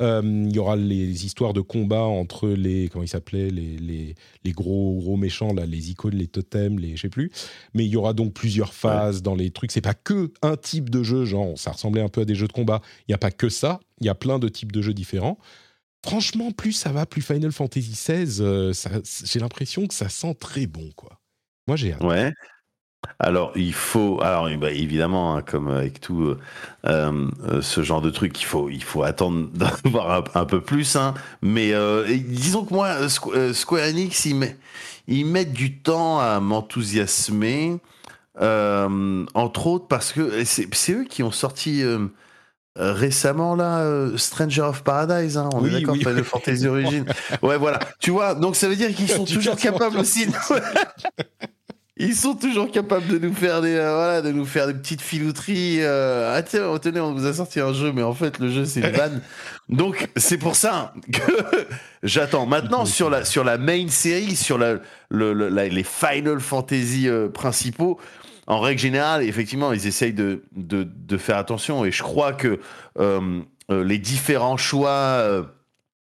[0.00, 4.14] Euh, Il y aura les histoires de combat entre les comment ils s'appelaient les, les,
[4.44, 7.30] les gros gros méchants là, les icônes, les totems, les je sais plus.
[7.74, 9.72] Mais il y aura donc plusieurs phases dans les trucs.
[9.72, 12.48] C'est pas que un type de jeu, genre ça ressemblait un peu à des jeux
[12.48, 12.80] de combat.
[13.08, 13.80] Il y a pas que ça.
[14.00, 15.38] Il y a plein de types de jeux différents.
[16.04, 18.72] Franchement, plus ça va, plus Final Fantasy XVI, euh,
[19.24, 21.18] j'ai l'impression que ça sent très bon, quoi.
[21.66, 22.02] Moi, j'ai hâte.
[22.02, 22.32] Ouais.
[23.18, 24.20] Alors, il faut.
[24.22, 26.38] Alors, bah, évidemment, hein, comme avec tout euh,
[26.84, 29.48] euh, ce genre de truc, il faut, il faut attendre
[29.84, 30.96] d'avoir un, peu plus.
[30.96, 31.14] hein.
[31.42, 31.72] Mais
[32.18, 34.56] disons que moi, Squ- Square Enix, ils, met-
[35.08, 37.78] ils mettent du temps à m'enthousiasmer.
[38.40, 41.82] entre autres parce que c'est eux qui ont sorti.
[42.78, 46.24] Euh, récemment là euh, Stranger of Paradise hein, on Oui, est d'accord oui, Final oui.
[46.24, 47.04] Fantasy Origin
[47.42, 47.80] ouais voilà.
[48.00, 50.26] Tu vois donc ça veut dire qu'ils sont toujours capables aussi.
[50.26, 50.32] De-
[52.00, 55.00] ils sont toujours capables de nous faire des euh, voilà de nous faire des petites
[55.02, 58.38] filouteries euh, ah tiens oh, tenez on vous a sorti un jeu mais en fait
[58.38, 59.20] le jeu c'est une vanne.
[59.68, 61.20] Donc c'est pour ça que
[62.02, 62.46] j'attends.
[62.46, 64.74] Maintenant sur la sur la main série sur la,
[65.10, 67.98] le, le- la- les Final Fantasy euh, principaux
[68.48, 72.58] en règle générale effectivement ils essayent de, de, de faire attention et je crois que
[72.98, 75.44] euh, euh, les différents choix euh,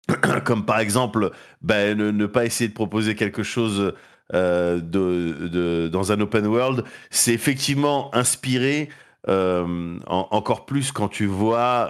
[0.45, 3.93] comme par exemple ben, ne, pas essayer de proposer quelque chose
[4.33, 8.89] de, de- dans un open world, c'est effectivement inspiré
[9.27, 11.89] en- encore plus quand tu vois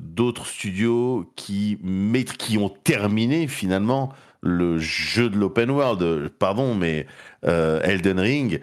[0.00, 1.78] d'autres studios qui,
[2.38, 6.28] qui ont terminé finalement le jeu de l'open world.
[6.38, 7.06] Pardon, mais
[7.42, 8.60] Elden Ring,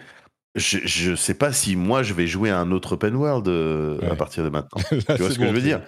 [0.54, 3.98] je ne sais pas si moi je vais jouer à un autre open world euh,
[4.10, 4.80] à partir de maintenant.
[5.08, 5.80] Là, Tu vois ce que je veux dire?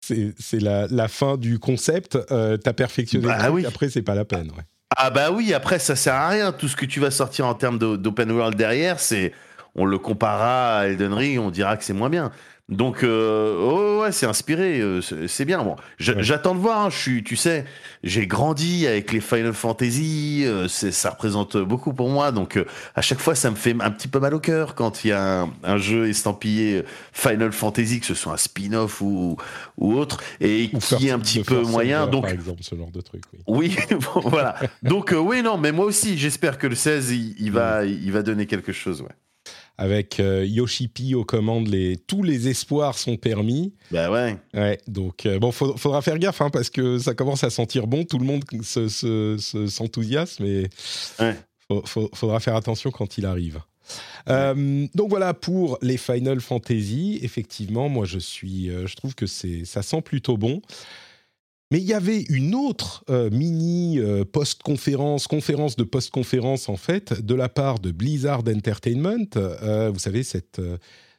[0.00, 2.18] C'est la, la fin du concept.
[2.30, 3.64] Euh, T'as perfectionné Bah oui.
[3.66, 4.50] après, c'est pas la peine.
[4.50, 4.64] ouais.
[4.96, 6.52] Ah bah oui, après ça sert à rien.
[6.52, 9.32] Tout ce que tu vas sortir en termes d'open world derrière, c'est
[9.74, 12.30] on le comparera à Elden Ring, on dira que c'est moins bien.
[12.72, 15.62] Donc euh, oh ouais, c'est inspiré, euh, c'est bien.
[15.62, 16.86] Bon, j'attends de voir.
[16.86, 16.90] hein.
[16.90, 17.64] Je suis, tu sais,
[18.02, 20.42] j'ai grandi avec les Final Fantasy.
[20.46, 22.32] euh, c'est- ça représente beaucoup pour moi.
[22.32, 22.58] Donc
[22.94, 25.12] à chaque fois, ça me fait un petit peu mal au cœur quand il y
[25.12, 26.82] a un, un jeu estampillé
[27.12, 29.36] Final Fantasy, que ce soit un spin-off ou,
[29.76, 32.06] ou autre, et Ou qui est un petit peu moyen.
[32.06, 33.76] Donc Par exemple, ce genre de truc, oui.
[33.90, 34.56] oui, bon, voilà.
[34.82, 38.22] Donc oui, non, mais moi aussi, j'espère que le 16, il, il va, il va
[38.22, 39.02] donner quelque chose.
[39.02, 39.08] Ouais.
[39.82, 43.74] Avec euh, Yoshipi aux commandes, les, tous les espoirs sont permis.
[43.90, 44.36] Bah ouais.
[44.54, 47.86] Ouais, donc euh, bon, faut- faudra faire gaffe hein, parce que ça commence à sentir
[47.86, 50.68] bon, tout le monde se- se- se- s'enthousiasme et
[51.18, 51.36] Ouais.
[51.68, 53.60] faut- faut- faudra faire attention quand il arrive.
[54.28, 57.18] Euh, donc voilà pour les Final Fantasy.
[57.22, 60.62] Effectivement, moi je suis, euh, je trouve que c'est, ça sent plutôt bon.
[61.72, 67.24] Mais il y avait une autre euh, mini euh, post-conférence, conférence de post-conférence en fait,
[67.24, 69.26] de la part de Blizzard Entertainment.
[69.36, 70.60] Euh, vous savez cette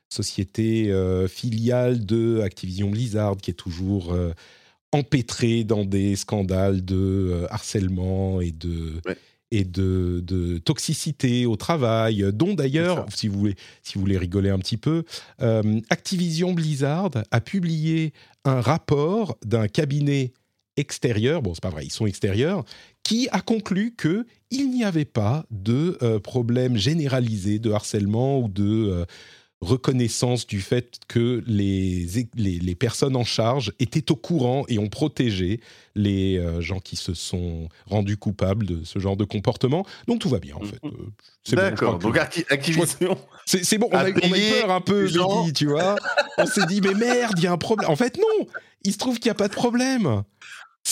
[0.09, 0.93] société
[1.27, 4.15] filiale de Activision Blizzard qui est toujours
[4.91, 9.17] empêtrée dans des scandales de harcèlement et de Ouais.
[9.49, 14.51] et de, de toxicité au travail, dont d'ailleurs, si vous voulez, si vous voulez rigoler
[14.51, 15.03] un petit peu,
[15.41, 18.13] euh, Activision Blizzard a publié
[18.45, 20.31] un rapport d'un cabinet
[20.77, 22.63] extérieur, bon c'est pas vrai, ils sont extérieurs,
[23.03, 28.47] qui a conclu que il n'y avait pas de euh, problème généralisé de harcèlement ou
[28.47, 29.05] de euh,
[29.61, 32.05] reconnaissance du fait que les,
[32.35, 35.61] les, les personnes en charge étaient au courant et ont protégé
[35.95, 39.85] les euh, gens qui se sont rendus coupables de ce genre de comportement.
[40.07, 40.79] Donc tout va bien en fait.
[40.83, 40.89] Euh,
[41.43, 41.97] c'est bon, D'accord.
[41.97, 42.43] que- Donc Acti-
[43.45, 45.03] c'est c'est bon, on a, on a eu peur un peu.
[45.05, 45.95] Mehdi, tu vois.
[46.37, 47.89] On s'est dit, mais merde, il y a un problème.
[47.89, 48.47] En fait, non,
[48.83, 50.23] il se trouve qu'il n'y a pas de problème.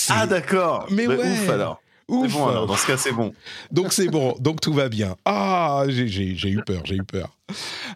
[0.10, 0.88] Ah d'accord.
[0.90, 1.24] Mais Bah, ouais.
[1.32, 1.82] Ouf alors.
[2.10, 2.34] C'est ouf.
[2.34, 2.68] bon alors.
[2.68, 3.34] Dans ce cas, c'est bon.
[3.72, 5.16] Donc c'est bon, donc tout va bien.
[5.24, 7.38] Ah, j'ai- j'ai j'ai eu peur, j'ai eu peur.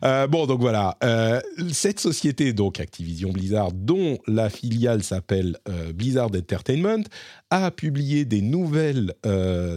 [0.05, 1.41] Euh, bon, donc voilà, Euh,
[1.73, 7.03] cette société, donc Activision Blizzard, dont la filiale s'appelle euh, Blizzard Entertainment,
[7.49, 9.13] a publié des nouvelles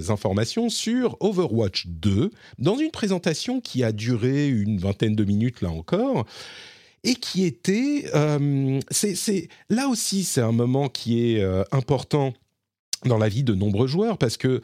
[0.09, 5.71] informations sur Overwatch 2 dans une présentation qui a duré une vingtaine de minutes là
[5.71, 6.27] encore.
[7.05, 12.35] Et qui était, euh, c'est là aussi, c'est un moment qui est euh, important
[13.05, 14.61] dans la vie de nombreux joueurs parce que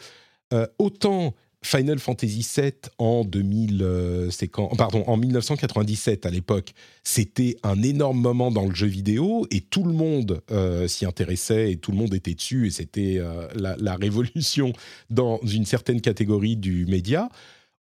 [0.52, 6.72] euh, autant Final Fantasy VII en 2000, euh, quand, pardon, en 1997 à l'époque,
[7.04, 10.42] c'était un énorme moment dans le jeu vidéo et tout le monde
[10.88, 13.22] s'y intéressait et tout le monde était dessus et c'était
[13.54, 14.72] la révolution
[15.08, 17.30] dans une certaine catégorie du média.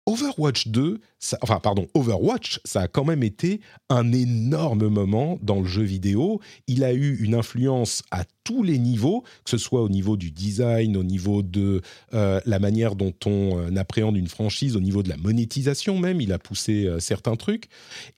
[0.06, 5.62] Overwatch 2, ça- enfin pardon, Overwatch, ça a quand même été un énorme moment dans
[5.62, 6.42] le jeu vidéo.
[6.68, 10.30] Il a eu une influence à tous les niveaux, que ce soit au niveau du
[10.32, 11.82] design, au niveau de
[12.14, 16.20] euh, la manière dont on euh, appréhende une franchise, au niveau de la monétisation même.
[16.20, 17.70] Il a poussé euh, certains trucs.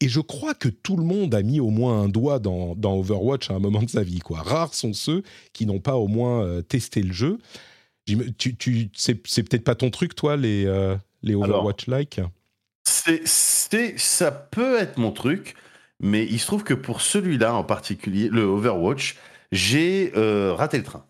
[0.02, 3.52] Et je crois que tout le monde a mis au moins un doigt dans, Overwatch
[3.52, 4.22] à un moment de sa vie.
[4.28, 5.22] Rares sont ceux
[5.54, 7.38] qui n'ont pas au moins testé le jeu.
[8.38, 10.66] Tu, tu, c'est, peut-être pas ton truc, toi, les,
[11.26, 12.22] les Overwatch-like
[13.98, 15.56] ça peut être mon truc,
[16.00, 19.16] mais il se trouve que pour celui-là en particulier, le Overwatch,
[19.52, 21.06] j'ai euh, raté le train.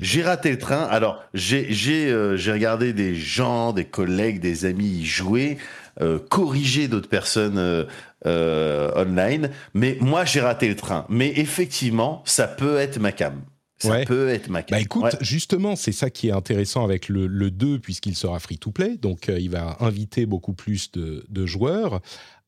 [0.00, 0.82] J'ai raté le train.
[0.82, 5.58] Alors, j'ai, euh, j'ai regardé des gens, des collègues, des amis y jouer,
[6.00, 7.86] euh, corriger d'autres personnes
[8.24, 11.06] online, mais moi, j'ai raté le train.
[11.08, 13.40] Mais effectivement, ça peut être ma cam.
[13.82, 14.04] Ça Ouais.
[14.04, 14.76] peut être ma cam.
[14.76, 15.10] Bah écoute, Ouais.
[15.20, 19.38] justement, c'est ça qui est intéressant avec le, le 2, puisqu'il sera free-to-play, donc euh,
[19.40, 22.00] il va inviter beaucoup plus de, de joueurs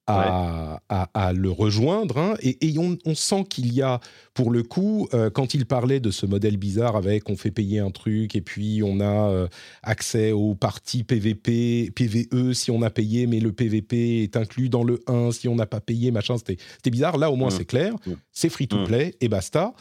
[0.08, 2.18] à, à- à le rejoindre.
[2.18, 2.34] hein.
[2.42, 4.00] et et on, on sent qu'il y a,
[4.34, 7.78] pour le coup, euh, quand il parlait de ce modèle bizarre avec on fait payer
[7.78, 9.46] un truc et puis on a euh,
[9.84, 14.82] accès aux parties PVP, PVE si on a payé, mais le PVP est inclus dans
[14.82, 16.58] le 1 si on n'a pas payé, machin, c'était
[16.90, 17.16] bizarre.
[17.16, 17.56] Là, au moins, Mm.
[17.56, 18.12] c'est clair, Mm.
[18.32, 19.72] c'est free-to-play et basta.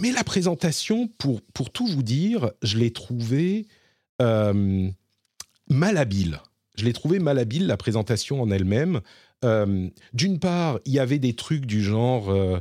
[0.00, 3.66] Mais la présentation, pour, pour tout vous dire, je l'ai trouvée
[4.22, 4.88] euh,
[5.68, 6.40] malhabile.
[6.76, 9.00] Je l'ai trouvée malhabile, la présentation en elle-même.
[9.44, 12.30] Euh, D'une part, il y avait des trucs du genre...
[12.30, 12.60] euh,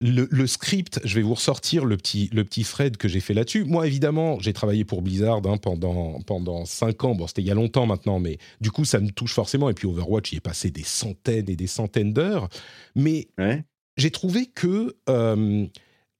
[0.00, 3.32] le, le script, je vais vous ressortir le petit, le petit thread que j'ai fait
[3.32, 3.64] là-dessus.
[3.64, 7.14] Moi, évidemment, j'ai travaillé pour Blizzard hein, pendant, pendant 5 ans.
[7.14, 9.70] Bon, c'était il y a longtemps maintenant, mais du coup, ça me touche forcément.
[9.70, 12.48] Et puis Overwatch, y est passé des centaines et des centaines d'heures.
[12.94, 13.64] Mais Ouais.
[13.96, 14.94] j'ai trouvé que,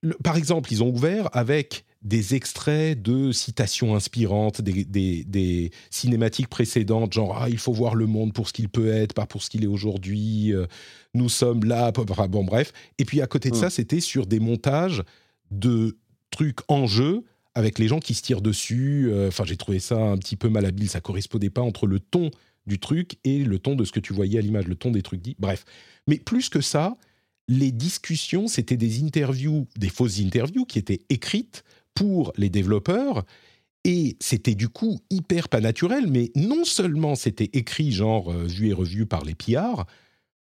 [0.04, 5.70] le- par exemple, ils ont ouvert avec des extraits de citations inspirantes, des, des- des
[5.90, 9.26] cinématiques précédentes, genre ah, il faut voir le monde pour ce qu'il peut être, pas
[9.26, 10.52] pour ce qu'il est aujourd'hui.
[10.52, 10.66] euh,
[11.14, 11.90] nous sommes là,
[12.28, 12.72] bon bref.
[12.98, 13.60] Et puis à côté de Mm.
[13.60, 15.02] ça, c'était sur des montages
[15.50, 15.96] de
[16.30, 17.22] trucs en jeu
[17.54, 19.08] avec les gens qui se tirent dessus.
[19.10, 20.88] euh, Enfin, j'ai trouvé ça un petit peu malhabile.
[20.90, 22.30] Ça correspondait pas entre le ton
[22.66, 25.02] du truc et le ton de ce que tu voyais à l'image, le ton des
[25.02, 25.36] trucs dits.
[25.38, 25.64] Bref.
[26.08, 26.96] Mais plus que ça,
[27.48, 33.24] les discussions, c'était des interviews, des fausses interviews qui étaient écrites pour les développeurs.
[33.84, 38.68] Et c'était du coup hyper pas naturel, mais non seulement c'était écrit, genre euh, vu
[38.68, 39.86] et revu par les pillards,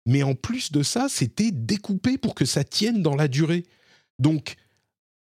[0.06, 3.64] mais en plus de ça, c'était découpé pour que ça tienne dans la durée.
[4.18, 4.56] Donc,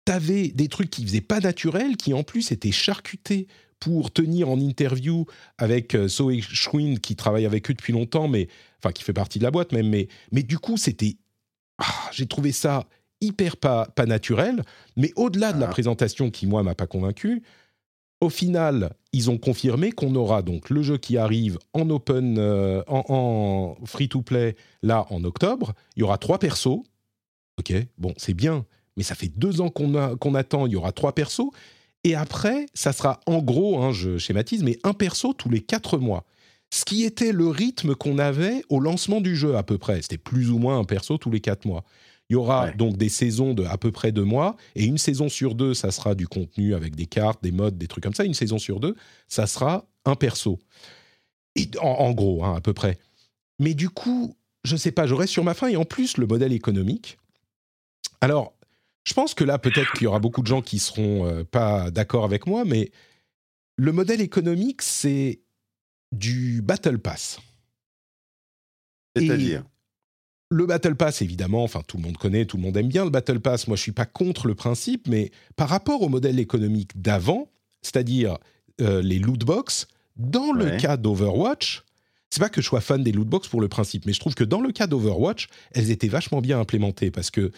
[0.04, 3.46] t'avais des trucs qui faisaient pas naturel, qui en plus étaient charcutés
[3.80, 5.26] pour tenir en interview
[5.58, 9.38] avec euh, Zoe Schwinn, qui travaille avec eux depuis longtemps, mais enfin qui fait partie
[9.38, 9.88] de la boîte même.
[9.88, 11.16] Mais, mais du coup, c'était,
[11.78, 12.86] ah, j'ai trouvé ça
[13.20, 14.62] hyper pas, pas naturel.
[14.96, 15.70] Mais au-delà de la Ah.
[15.70, 17.42] présentation qui moi m'a pas convaincu,
[18.20, 22.82] au final, ils ont confirmé qu'on aura donc le jeu qui arrive en open, euh,
[22.88, 23.04] en,
[23.80, 25.72] en free-to-play là en octobre.
[25.96, 26.80] Il y aura trois persos.
[27.58, 28.64] Ok, bon, c'est bien,
[28.96, 30.66] mais ça fait deux ans qu'on attend.
[30.66, 31.50] Il y aura trois persos.
[32.04, 35.98] Et après, ça sera en gros, hein, je schématise, mais un perso tous les quatre
[35.98, 36.24] mois.
[36.70, 40.02] Ce qui était le rythme qu'on avait au lancement du jeu à peu près.
[40.02, 41.84] C'était plus ou moins un perso tous les quatre mois.
[42.30, 42.74] Il y aura Ouais.
[42.74, 45.90] donc des saisons de à peu près deux mois, et une saison sur deux, ça
[45.90, 48.24] sera du contenu avec des cartes, des modes, des trucs comme ça.
[48.24, 48.94] Une saison sur deux,
[49.28, 50.58] ça sera un perso.
[51.56, 52.98] Et en, en gros, hein, à peu près.
[53.58, 56.52] Mais du coup, je sais pas, reste sur ma fin, et en plus, le modèle
[56.52, 57.16] économique.
[58.20, 58.52] Alors,
[59.04, 61.90] je pense que là, peut-être qu'il y aura beaucoup de gens qui seront euh, pas
[61.90, 62.90] d'accord avec moi, mais
[63.76, 65.40] le modèle économique, c'est
[66.12, 67.40] du Battle Pass.
[69.16, 69.64] C'est-à-dire
[70.50, 73.10] Le Battle Pass, évidemment, enfin tout le monde connaît, tout le monde aime bien le
[73.10, 73.68] Battle Pass.
[73.68, 77.50] Moi, je suis pas contre le principe, mais par rapport au modèle économique d'avant,
[77.82, 78.38] c'est-à-dire
[78.80, 81.84] euh, les loot box, dans le cas d'Overwatch,
[82.30, 84.34] c'est pas que je sois fan des loot box pour le principe, mais je trouve
[84.34, 87.52] que dans le cas d'Overwatch, elles étaient vachement bien implémentées parce que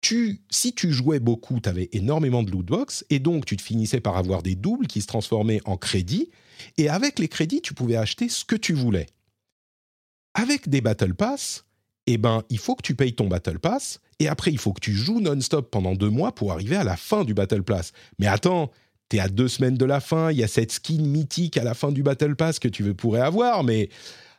[0.00, 3.62] tu, si tu jouais beaucoup, tu avais énormément de loot box et donc tu te
[3.62, 6.30] finissais par avoir des doubles qui se transformaient en crédits
[6.78, 9.06] et avec les crédits, tu pouvais acheter ce que tu voulais.
[10.34, 11.64] Avec des Battle Pass,
[12.06, 14.80] eh ben, il faut que tu payes ton Battle Pass et après, il faut que
[14.80, 17.92] tu joues non-stop pendant deux mois pour arriver à la fin du Battle Pass.
[18.18, 18.70] Mais attends,
[19.08, 21.74] t'es à deux semaines de la fin, il y a cette skin mythique à la
[21.74, 23.88] fin du Battle Pass que tu pourrais avoir, mais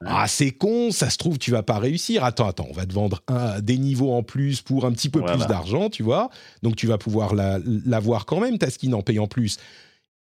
[0.05, 2.23] ah, c'est con, ça se trouve, tu vas pas réussir.
[2.23, 5.19] Attends, attends, on va te vendre un- des niveaux en plus pour un petit peu
[5.19, 5.37] Voilà.
[5.37, 6.29] plus d'argent, tu vois.
[6.61, 9.57] Donc tu vas pouvoir la- l'avoir quand même, ta skin en payant plus.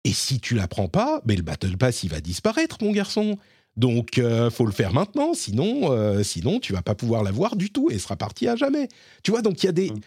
[0.04, 3.38] Et si tu la prends pas, mais le Battle Pass, il va disparaître, mon garçon.
[3.76, 7.70] Donc, euh, faut le faire maintenant, sinon, euh, sinon tu vas pas pouvoir l'avoir du
[7.70, 8.88] tout et sera parti à jamais.
[9.22, 10.00] Tu vois, donc il y a des, Mm.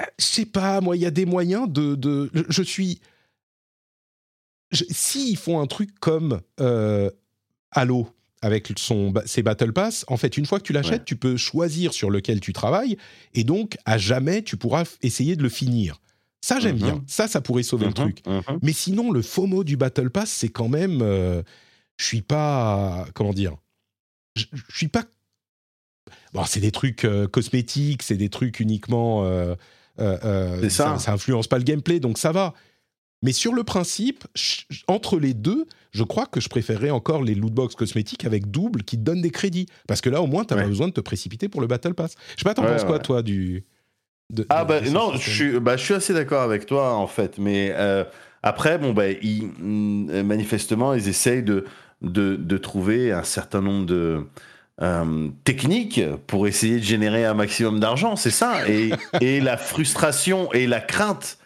[0.00, 3.00] Euh, je sais pas, moi, il y a des moyens de, de, je- je suis,
[4.72, 7.10] s'ils font un truc comme euh,
[7.72, 8.08] Halo
[8.42, 11.04] avec son, ses Battle Pass, en fait, une fois que tu l'achètes, Ouais.
[11.04, 12.96] tu peux choisir sur lequel tu travailles
[13.34, 16.00] et donc à jamais tu pourras essayer de le finir.
[16.42, 16.82] Ça, j'aime Mhm.
[16.82, 17.04] bien.
[17.06, 18.26] Ça, ça pourrait sauver le Mhm, truc.
[18.26, 18.58] mhm.
[18.62, 21.00] Mais sinon, le FOMO du Battle Pass, c'est quand même.
[21.02, 21.42] euh,
[21.98, 23.06] je suis pas.
[23.14, 23.56] Comment dire
[24.36, 25.04] Je suis pas.
[26.32, 29.24] Bon, c'est des trucs euh, cosmétiques, c'est des trucs uniquement.
[29.26, 29.54] euh,
[29.98, 30.98] euh, euh, C'est ça.
[30.98, 32.54] ça influence pas le gameplay, donc ça va.
[33.22, 34.24] Mais sur le principe,
[34.88, 38.96] entre les deux, je crois que je préférerais encore les lootbox cosmétiques avec double qui
[38.96, 39.66] te donnent des crédits.
[39.86, 40.62] Parce que là, au moins, tu n'as Ouais.
[40.64, 42.14] pas besoin de te précipiter pour le Battle Pass.
[42.36, 43.64] Je sais pas, t'en Ouais, penses quoi, toi, du.
[44.32, 46.94] de- Ah de- bah non, je système suis, bah, je suis assez d'accord avec toi
[46.94, 48.04] en fait, mais euh,
[48.44, 51.64] après bon bah ils, mm, manifestement ils essayent de,
[52.00, 54.24] de de trouver un certain nombre de
[54.82, 60.50] euh, techniques pour essayer de générer un maximum d'argent, c'est ça, et et la frustration
[60.52, 61.36] et la crainte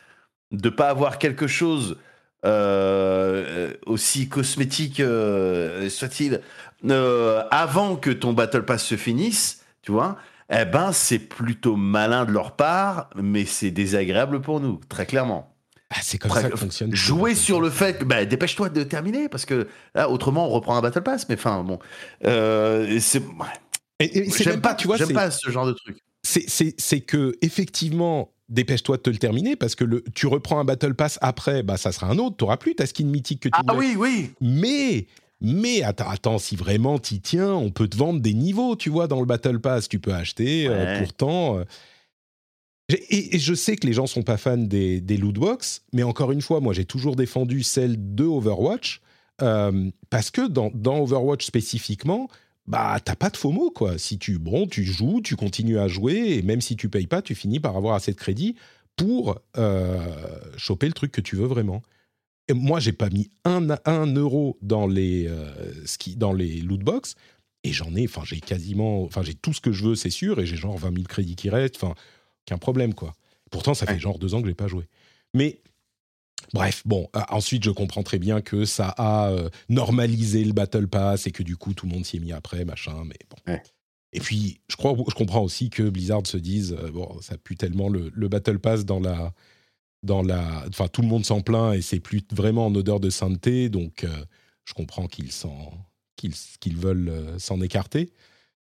[0.52, 1.96] de pas avoir quelque chose
[2.44, 6.42] euh, aussi cosmétique euh, soit-il
[6.84, 10.18] euh, avant que ton battle pass se finisse, tu vois.
[10.50, 15.56] Eh ben, c'est plutôt malin de leur part, mais c'est désagréable pour nous, très clairement.
[15.88, 16.94] Ah, c'est comme ça que fonctionne.
[16.94, 20.76] Jouer sur le fait que, bah, dépêche-toi de terminer, parce que là, autrement, on reprend
[20.76, 21.26] un battle pass.
[21.30, 21.78] Mais enfin, bon,
[22.20, 24.10] c'est, ouais.
[24.12, 25.96] J'aime même pas, tu vois, j'aime pas ce genre de truc.
[26.22, 30.94] c'est que effectivement dépêche-toi de te le terminer parce que le, tu reprends un battle
[30.94, 33.74] pass après bah ça sera un autre t'auras plus ta skin mythique que tu Ah
[33.74, 34.30] oui, oui.
[34.40, 35.06] mais
[35.40, 39.06] mais attends attends si vraiment t'y tiens on peut te vendre des niveaux tu vois
[39.08, 39.88] dans le battle pass.
[39.88, 41.64] Tu peux acheter euh, pourtant euh,
[42.90, 46.02] et, et je sais que les gens sont pas fans des, des loot box mais
[46.02, 49.00] encore une fois moi j'ai toujours défendu celle de Overwatch
[49.42, 52.28] euh, parce que dans, dans Overwatch spécifiquement
[52.66, 53.98] bah t'as pas de FOMO quoi.
[53.98, 57.22] Si tu bon tu joues, tu continues à jouer et même si tu payes pas,
[57.22, 58.56] tu finis par avoir assez de crédit
[58.96, 61.82] pour euh, choper le truc que tu veux vraiment.
[62.48, 65.50] Et moi j'ai pas mis un, un euro dans les euh,
[65.86, 67.14] ski- dans les loot box
[67.64, 70.38] et j'en ai, enfin j'ai quasiment, enfin j'ai tout ce que je veux c'est sûr
[70.40, 71.94] et j'ai genre 20 000 crédits qui restent, enfin
[72.46, 73.14] aucun problème quoi.
[73.50, 73.98] Pourtant ça fait Ouais.
[73.98, 74.84] genre deux ans que j'ai pas joué.
[75.32, 75.60] Mais
[76.54, 80.88] Bref, bon, euh, ensuite je comprends très bien que ça a euh, normalisé le Battle
[80.88, 83.52] Pass et que du coup tout le monde s'y est mis après, machin, mais bon.
[83.52, 83.62] Ouais.
[84.12, 87.56] Et puis, je, crois, je comprends aussi que Blizzard se dise, euh, bon, ça pue
[87.56, 89.34] tellement le, le Battle Pass dans la...
[90.04, 93.08] Dans la enfin, tout le monde s'en plaint et c'est plus vraiment en odeur de
[93.08, 94.06] sainteté, donc
[94.66, 95.72] je comprends qu'ils s'en-
[96.16, 98.12] qu'ils qu'ils veulent s'en écarter.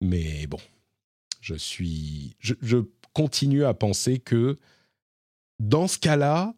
[0.01, 0.57] Mais bon,
[1.39, 2.35] je suis...
[2.39, 2.77] Je, je
[3.13, 4.57] continue à penser que
[5.59, 6.55] dans ce cas-là,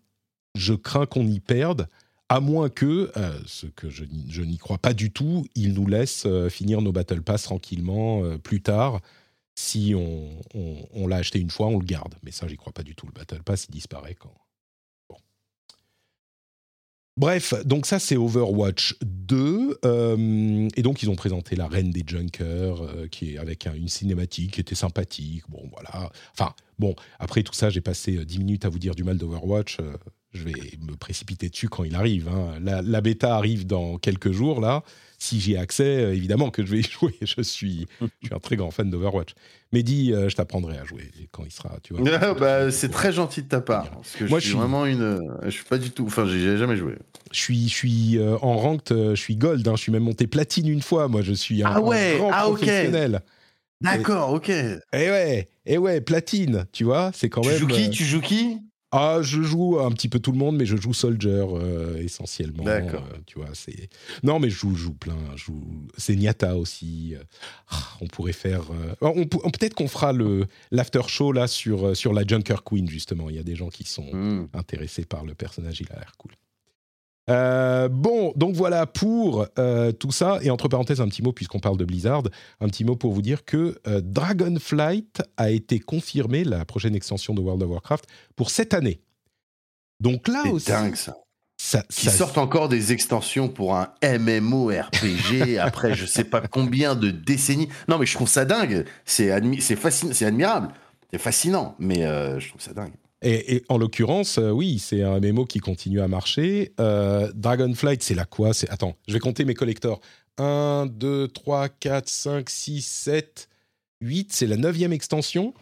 [0.55, 1.87] je crains qu'on y perde,
[2.29, 6.25] à moins que, euh, ce que je, n'y- crois pas du tout, ils nous laissent
[6.25, 9.01] euh, finir nos Battle Pass tranquillement euh, plus tard.
[9.55, 12.15] Si on, l'a acheté une fois, on le garde.
[12.23, 13.05] Mais ça, j'y crois pas du tout.
[13.05, 14.33] Le Battle Pass, il disparaît quand.
[17.17, 19.77] Bref, donc ça, c'est Overwatch 2.
[19.85, 22.81] euh, et donc, ils ont présenté la Reine des Junkers,
[23.11, 25.43] qui avec un- une cinématique qui était sympathique.
[25.49, 26.09] Bon, voilà.
[26.31, 29.17] Enfin, bon, après tout ça, j'ai passé euh, 10 minutes à vous dire du mal
[29.17, 29.77] d'Overwatch.
[30.33, 30.53] Je vais
[30.87, 32.27] me précipiter dessus quand il arrive.
[32.29, 32.57] hein.
[32.61, 34.83] La, la bêta arrive dans quelques jours, là.
[35.17, 37.13] Si j'y ai accès, euh, évidemment que je vais y jouer.
[37.21, 39.33] Je suis, je suis un très grand fan d'Overwatch.
[39.71, 42.09] Mehdi, euh, je t'apprendrai à jouer quand il sera, tu vois.
[42.21, 43.91] Ah, bah, c'est très gentil de ta part.
[43.91, 45.19] Parce que Moi, je je suis suis- vraiment une.
[45.43, 46.05] Je suis pas du tout.
[46.07, 46.95] Enfin, j'ai jamais joué.
[47.31, 49.67] Je suis, je suis euh, en ranked, je suis gold.
[49.67, 49.75] hein.
[49.75, 51.07] Je suis même monté platine une fois.
[51.07, 53.21] Moi, je suis un, Ah ouais, un grand ah, professionnel.
[53.81, 54.49] D'accord, ok.
[54.49, 57.57] Et ouais, et ouais, platine, tu vois, c'est quand Tu même.
[57.59, 57.89] joues qui?
[57.89, 58.57] Tu joues qui?
[58.91, 62.63] Ah, je joue un petit peu tout le monde, mais je joue Soldier euh, essentiellement.
[62.63, 63.05] D'accord.
[63.13, 63.89] euh, tu vois, c'est.
[64.23, 65.15] Non, mais je joue, je joue plein.
[65.37, 65.63] Je joue...
[65.97, 67.15] C'est Nyata aussi.
[67.15, 67.23] euh,
[67.69, 68.63] ah, on pourrait faire.
[69.01, 73.29] on peut- Peut-être qu'on fera le l'after show là sur sur la Junker Queen justement.
[73.29, 74.47] Il y a des gens qui sont Hmm.
[74.53, 76.31] intéressé par le personnage, il a l'air cool.
[77.31, 80.39] Euh, bon, donc voilà pour euh, tout ça.
[80.41, 82.23] Et entre parenthèses, un petit mot, puisqu'on parle de Blizzard,
[82.59, 87.33] un petit mot pour vous dire que euh, Dragonflight a été confirmé, la prochaine extension
[87.33, 88.05] de World of Warcraft,
[88.35, 89.01] pour cette année.
[89.99, 91.15] Donc là C'est aussi, dingue ça.
[91.57, 96.95] ça, Qui ça- sortent encore des extensions pour un MMORPG après je sais pas combien
[96.95, 97.69] de décennies.
[97.87, 98.85] Non, mais je trouve ça dingue.
[99.05, 99.77] C'est admi- c'est
[100.13, 100.69] c'est admirable.
[101.11, 102.93] C'est fascinant, mais euh, je trouve ça dingue.
[103.21, 106.73] Et, et en l'occurrence, euh, oui, c'est un MMO qui continue à marcher.
[106.79, 108.51] Euh, Dragonflight, c'est la quoi?
[108.69, 110.01] Attends, je vais compter mes collectors.
[110.37, 113.49] 1, 2, 3, 4, 5, 6, 7,
[114.01, 114.33] 8.
[114.33, 115.53] C'est la neuvième extension.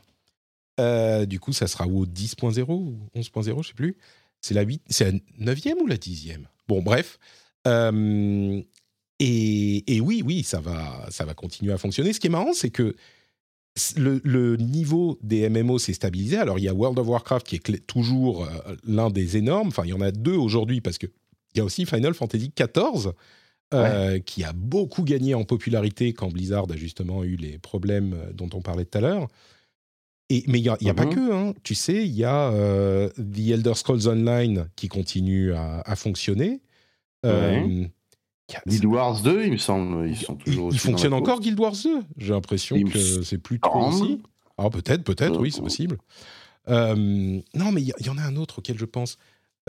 [0.80, 3.97] Euh, du coup, ça sera au 10.0 ou 11.0, je sais plus.
[4.41, 6.47] C'est la, 8, c'est la neuvième ou la dixième?
[6.70, 7.20] Bon, bref.
[7.68, 8.62] Euh,
[9.20, 12.14] et, et oui, oui, ça va, ça va continuer à fonctionner.
[12.14, 12.95] Ce qui est marrant, c'est que
[13.98, 16.38] le, le niveau des MMO s'est stabilisé.
[16.38, 19.70] Alors, il y a World of Warcraft qui est toujours euh, l'un des énormes.
[19.70, 21.10] Enfin, il y en a deux aujourd'hui parce qu'il
[21.56, 23.12] y a aussi Final Fantasy XIV
[23.74, 28.32] euh, qui a beaucoup gagné en popularité quand Blizzard a justement eu les problèmes euh,
[28.34, 29.28] dont on parlait tout à l'heure.
[30.32, 31.16] Et, mais il n'y a, y a pas Mhm.
[31.16, 31.54] que, hein.
[31.64, 36.62] tu sais, il y a euh, The Elder Scrolls Online qui continue à, à fonctionner.
[37.24, 37.28] A-
[38.68, 40.68] Guild Wars 2, il me semble, ils sont toujours.
[40.68, 41.39] aussi dans fonctionne la encore.
[41.39, 43.84] Guild Wars 2 J'ai l'impression Il me que c'est semble.
[44.04, 44.22] aussi.
[44.58, 45.97] Ah, peut-être, peut-être, oui, c'est Euh, possible.
[46.70, 46.95] Euh,
[47.56, 49.18] non, mais il y, en a un autre auquel je pense.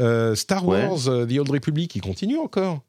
[0.01, 0.87] Euh, Star Ouais.
[0.87, 2.81] Wars, The Old Republic, ils continuent encore.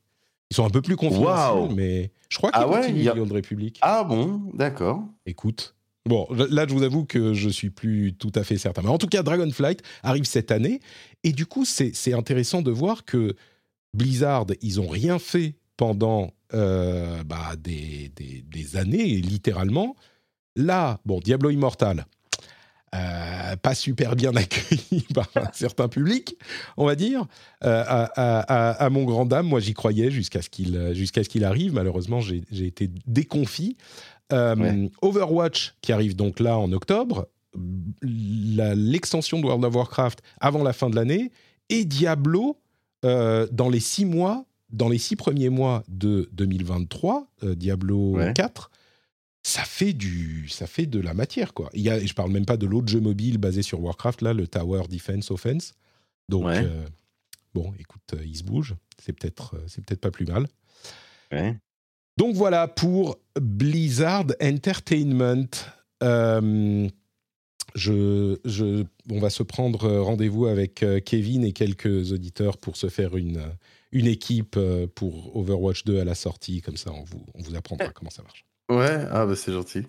[0.50, 1.74] Ils sont un peu plus confidentiels, Waouh.
[1.76, 3.78] mais je crois qu'ils Ah ouais, continuent, a- The Old Republic.
[3.82, 5.04] Ah bon, d'accord.
[5.26, 5.76] Écoute.
[6.08, 8.82] Bon, là, je vous avoue que je suis plus tout à fait certain.
[8.82, 10.80] Mais en tout cas, Dragonflight arrive cette année.
[11.24, 13.36] Et du coup, c'est intéressant de voir que
[13.94, 19.96] Blizzard, ils ont rien fait pendant euh, bah, des, des- des années, littéralement.
[20.56, 22.06] Là, bon, Diablo Immortal,
[22.94, 26.36] euh, pas super bien accueilli par un certain public,
[26.78, 27.26] on va dire.
[27.64, 31.24] Euh, à, à- à- à mon grand dame, moi j'y croyais jusqu'à ce qu'il jusqu'à
[31.24, 31.74] ce qu'il arrive.
[31.74, 33.78] Malheureusement, j'ai j'ai été déconfit.
[34.34, 34.90] Euh, Ouais.
[35.02, 37.28] Overwatch qui arrive donc là en octobre,
[38.02, 41.32] la- l'extension de World of Warcraft avant la fin de l'année
[41.70, 42.58] et Diablo
[43.04, 48.34] dans les six mois, dans les six premiers mois de 2023, euh, Diablo Ouais.
[48.34, 48.72] 4,
[49.44, 51.70] ça fait du, ça fait de la matière quoi.
[51.74, 54.34] Il y a, je parle même pas de l'autre jeu mobile basé sur Warcraft là,
[54.34, 55.74] le Tower Defense Offense.
[56.30, 56.64] Donc Ouais.
[56.64, 56.86] euh,
[57.54, 60.48] bon, écoute, euh, il se bouge, c'est peut-être, euh, c'est peut-être pas plus mal.
[61.32, 61.58] Ouais.
[62.18, 65.48] Donc voilà pour Blizzard Entertainment.
[66.04, 66.88] Euh,
[67.76, 73.16] je, je- on va se prendre rendez-vous avec Kevin et quelques auditeurs pour se faire
[73.18, 73.42] une,
[73.92, 76.62] une équipe euh, pour Overwatch 2 à la sortie.
[76.62, 78.46] Comme ça, on vous, on vous apprendra comment ça marche.
[78.70, 79.84] Ouais, ah bah c'est gentil.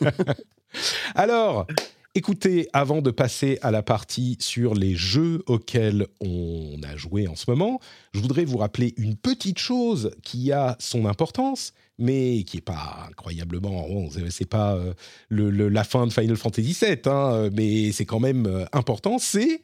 [1.14, 1.66] Alors,
[2.14, 7.36] écoutez, avant de passer à la partie sur les jeux auxquels on a joué en
[7.36, 7.80] ce moment,
[8.14, 13.06] je voudrais vous rappeler une petite chose qui a son importance, mais qui n'est pas
[13.10, 13.86] incroyablement.
[13.88, 14.94] bon, c'est- pas euh,
[15.28, 19.18] le- le- la fin de Final Fantasy VII, hein, mais c'est quand même euh, important.
[19.18, 19.62] C'est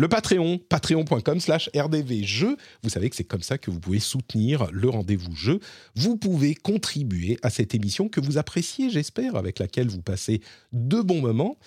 [0.00, 2.56] le Patreon, patreon.com slash rdvjeux.
[2.82, 5.60] Vous savez que c'est comme ça que vous pouvez soutenir le rendez-vous jeu.
[5.94, 10.40] Vous pouvez contribuer à cette émission que vous appréciez, j'espère, avec laquelle vous passez
[10.72, 11.58] de bons moments.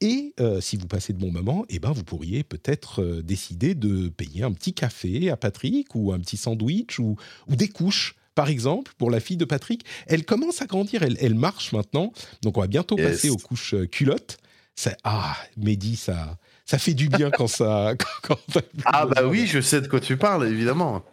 [0.00, 3.74] Et euh, si vous passez de bons moments, eh ben, vous pourriez peut-être euh, décider
[3.74, 7.16] de payer un petit café à Patrick ou un petit sandwich ou,
[7.46, 8.16] ou des couches.
[8.34, 12.14] Par exemple, pour la fille de Patrick, elle commence à grandir, elle, elle marche maintenant,
[12.40, 13.10] donc on va bientôt Yes.
[13.10, 14.38] passer aux couches euh, culottes.
[14.74, 16.38] Ça, ah, Mehdi, ça,
[16.72, 17.92] Ça fait du bien quand ça.
[18.22, 18.38] Quand,
[18.86, 21.04] ah bah oui, je sais de quoi tu parles, évidemment.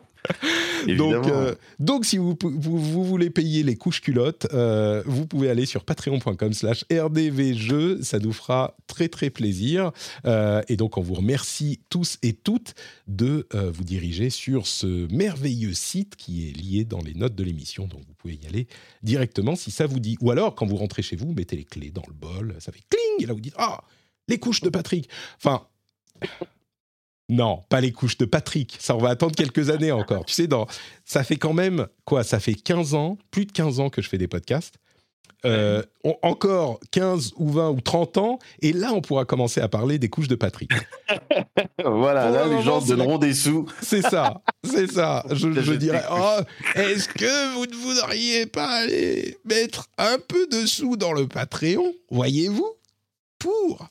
[0.97, 5.65] donc, euh, donc, si vous, vous, voulez payer les couches culottes, euh, vous pouvez aller
[5.65, 8.01] sur patreon.com slash rdvjeux.
[8.03, 9.91] Ça nous fera très très plaisir.
[10.25, 12.73] Euh, et donc, on vous remercie tous et toutes
[13.07, 17.85] de vous diriger sur ce merveilleux site qui est lié dans les notes de l'émission.
[17.85, 18.69] Donc, vous pouvez y aller
[19.03, 20.17] directement si ça vous dit.
[20.21, 22.55] Ou alors, quand vous rentrez chez vous, mettez les clés dans le bol.
[22.59, 23.81] Ça fait cling Et là, vous dites Ah,
[24.29, 25.09] les couches de Patrick.
[25.37, 25.67] Enfin.
[27.29, 28.75] Non, pas les couches de Patrick.
[28.79, 30.25] Ça, on va attendre quelques années encore.
[30.25, 30.65] Tu sais, dans,
[31.05, 34.09] ça fait quand même, quoi, ça fait 15 ans, plus de 15 ans que je
[34.09, 34.75] fais des podcasts.
[35.45, 35.83] Euh,
[36.21, 40.09] encore 15 ou 20 ou 30 ans, et là, on pourra commencer à parler des
[40.09, 40.69] couches de Patrick.
[41.85, 43.65] voilà, là, les gens donneront des sous.
[43.81, 45.23] C'est ça, c'est ça.
[45.31, 46.39] Je, je dirais, oh,
[46.75, 51.93] est-ce que vous ne voudriez pas aller mettre un peu de sous dans le Patreon,
[52.09, 52.73] voyez-vous,
[53.37, 53.87] pour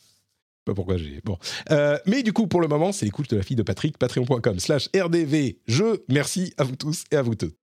[0.69, 1.21] pas pourquoi j'ai.
[1.25, 1.39] Bon.
[1.71, 3.99] Euh, mais du coup, pour le moment, c'est les couches de la fille de Patrick,
[3.99, 5.59] patreon.com slash RDV.
[5.67, 7.57] Je merci à vous tous et à vous toutes.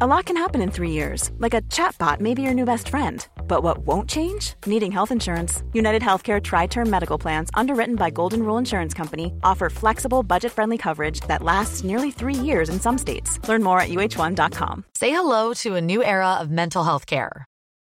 [0.00, 2.88] A lot can happen in three years, like a chatbot may be your new best
[2.88, 3.24] friend.
[3.46, 4.54] But what won't change?
[4.66, 5.62] Needing health insurance.
[5.72, 10.50] United Healthcare Tri Term Medical Plans, underwritten by Golden Rule Insurance Company, offer flexible, budget
[10.50, 13.38] friendly coverage that lasts nearly three years in some states.
[13.48, 14.84] Learn more at uh1.com.
[14.94, 17.46] Say hello to a new era of mental health care.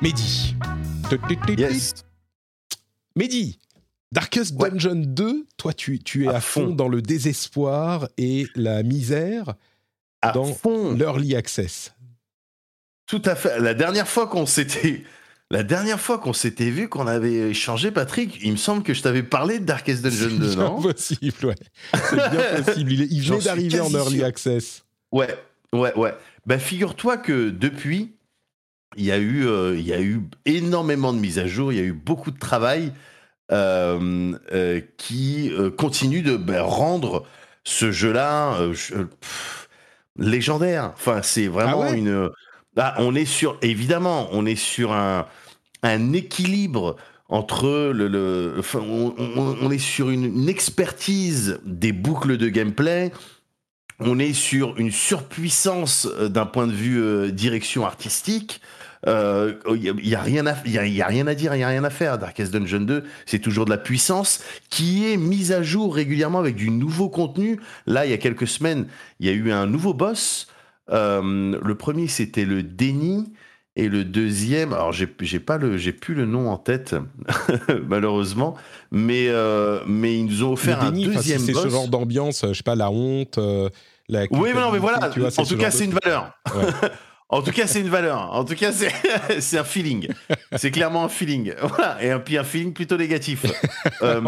[0.00, 0.54] Mehdi.
[1.56, 1.94] Yes.
[3.16, 3.58] Mehdi,
[4.12, 6.68] Darkest Dungeon 2, toi tu, tu es à, fond.
[6.68, 9.54] dans le désespoir et la misère
[10.22, 10.92] à dans fond.
[10.92, 11.94] l'early access.
[13.06, 13.58] Tout à fait.
[13.58, 15.02] La dernière fois qu'on s'était
[15.50, 19.02] la dernière fois qu'on s'était vu, qu'on avait échangé, Patrick, il me semble que je
[19.02, 20.80] t'avais parlé de Darkest Dungeon 2, non?
[20.80, 21.54] C'est possible, ouais.
[22.10, 22.92] C'est bien possible.
[22.92, 24.84] Il, il venait d'arriver en early access.
[25.10, 25.34] Ouais,
[25.72, 26.14] ouais, ouais.
[26.46, 28.12] Ben, figure-toi que depuis,
[28.98, 31.78] il y, a eu, euh, il y a eu énormément de mises à jour, il
[31.78, 32.92] y a eu beaucoup de travail
[33.52, 37.26] euh, euh, qui continue de ben, rendre
[37.64, 38.58] ce jeu-là
[40.18, 40.92] légendaire.
[40.94, 41.98] Enfin, c'est vraiment Ah ouais?
[41.98, 42.28] une.
[42.76, 45.26] Ah, on est sur, évidemment, on est sur un,
[45.82, 46.96] un équilibre
[47.28, 52.48] entre le, le- enfin, on, on- on est sur une, une expertise des boucles de
[52.48, 53.12] gameplay.
[54.00, 58.60] On est sur une surpuissance d'un point de vue euh, direction artistique.
[59.06, 61.26] Euh, Il y, a- il y a rien à, y a, il y a rien
[61.28, 62.18] à dire, il y a rien à faire.
[62.18, 66.56] Darkest Dungeon 2, c'est toujours de la puissance qui est mise à jour régulièrement avec
[66.56, 67.60] du nouveau contenu.
[67.86, 68.86] Là, il y a quelques semaines,
[69.20, 70.48] il y a eu un nouveau boss.
[70.90, 73.32] Euh, le premier, c'était le déni.
[73.76, 75.06] Et le deuxième, alors j'ai
[75.38, 76.96] pas le, j'ai plus le nom en tête,
[77.86, 78.56] malheureusement,
[78.90, 81.62] mais euh, mais ils nous ont offert un enfin, si deuxième c'est boss.
[81.62, 83.68] ce genre d'ambiance, euh, je sais pas, la honte, euh,
[84.08, 84.98] la Oui, mais non, mais voilà.
[85.06, 86.32] en tout cas, c'est une valeur.
[86.56, 86.64] Ouais.
[87.30, 88.32] en tout cas, c'est une valeur.
[88.32, 90.08] En tout cas, c'est un feeling.
[90.56, 91.52] C'est clairement un feeling.
[91.62, 92.02] Voilà.
[92.02, 93.44] Et un, puis un feeling plutôt négatif.
[94.02, 94.20] Euh,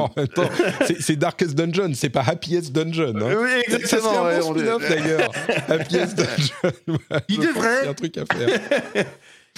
[0.99, 3.15] c'est- Darkest Dungeon, c'est pas Happiest Dungeon.
[3.17, 3.37] hein.
[3.41, 4.25] oui, Ça exactement.
[4.25, 5.31] ouais, un bon on spin-off est- d'ailleurs.
[5.69, 6.99] Happiest Dungeon.
[7.29, 7.53] Il devrait.
[7.77, 9.07] qu'il y a un truc à faire.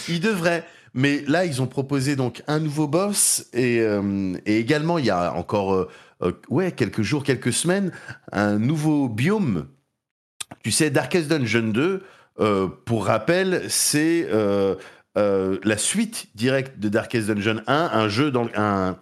[0.08, 0.64] Ils devraient.
[0.94, 5.10] Mais là, ils ont proposé donc un nouveau boss et, euh, et également, il y
[5.10, 5.88] a encore euh,
[6.22, 7.92] euh, ouais, quelques jours, quelques semaines,
[8.32, 9.66] un nouveau biome.
[10.62, 12.02] Tu sais, Darkest Dungeon 2,
[12.40, 14.74] euh, pour rappel, c'est euh,
[15.18, 18.96] euh, la suite directe de Darkest Dungeon 1, un jeu dans un,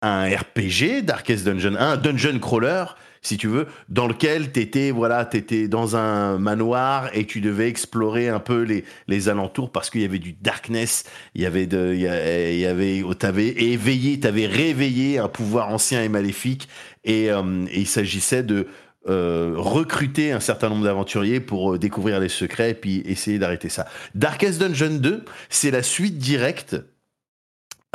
[0.00, 2.84] un RPG, Darkest Dungeon 1, un dungeon crawler,
[3.20, 7.68] si tu veux, dans lequel tu étais, voilà, t'étais dans un manoir et tu devais
[7.68, 11.66] explorer un peu les, les alentours parce qu'il y avait du darkness, il y avait
[11.66, 16.68] de, il y avait, t'avais éveillé, t'avais réveillé un pouvoir ancien et maléfique
[17.04, 17.28] et
[17.74, 18.68] il s'agissait de
[19.08, 23.68] euh, recruter un certain nombre d'aventuriers pour euh, découvrir les secrets et puis essayer d'arrêter
[23.68, 23.86] ça.
[24.14, 26.76] Darkest Dungeon 2, c'est la suite directe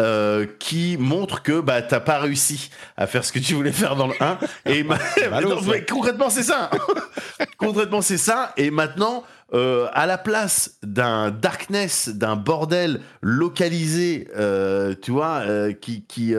[0.02, 3.96] euh, qui montre que bah t'as pas réussi à faire ce que tu voulais faire
[3.96, 6.72] dans le 1 et non, ouais, concrètement c'est ça.
[7.60, 8.54] Concrètement c'est ça.
[8.58, 15.44] Et maintenant euh, à la place d'un darkness d'un bordel localisé euh, tu vois
[15.80, 16.34] qui qui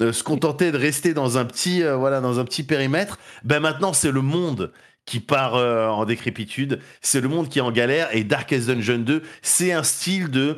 [0.00, 3.18] euh, se contentait de rester dans un petit euh, voilà dans un petit périmètre.
[3.44, 4.72] Ben maintenant c'est le monde
[5.04, 8.08] qui part euh, en décrépitude, c'est le monde qui est en galère.
[8.14, 10.56] Et Darkest Dungeon 2, c'est un style de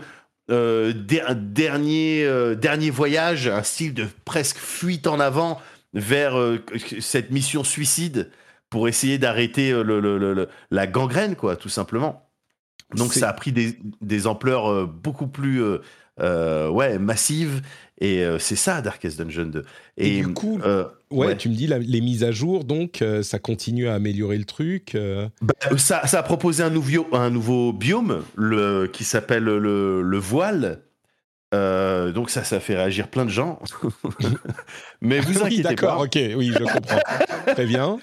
[0.51, 2.27] euh, der- dernier,
[2.57, 5.61] dernier voyage, un style de presque fuite en avant
[5.93, 6.35] vers
[7.01, 8.31] cette mission suicide
[8.71, 12.31] pour essayer d'arrêter le, le- le- le- la gangrène, quoi, tout simplement.
[12.95, 15.63] Donc ça a pris des, des ampleurs beaucoup plus
[16.21, 17.61] euh, ouais, massives
[18.01, 19.65] et euh, c'est ça Darkest Dungeon 2.
[19.97, 21.37] Et du coup, euh, Ouais, ouais.
[21.37, 24.45] tu me dis la- les mises à jour, donc euh, ça continue à améliorer le
[24.45, 24.97] truc.
[25.41, 30.19] Bah, ça, ça a proposé un nouveau, un nouveau biome le, qui s'appelle le, le
[30.19, 30.81] voile.
[31.53, 33.59] Donc ça, ça fait réagir plein de gens.
[35.01, 36.03] Mais vous oui, inquiétez d'accord, pas.
[36.05, 37.01] ok, oui, je comprends.
[37.55, 37.99] Très bien.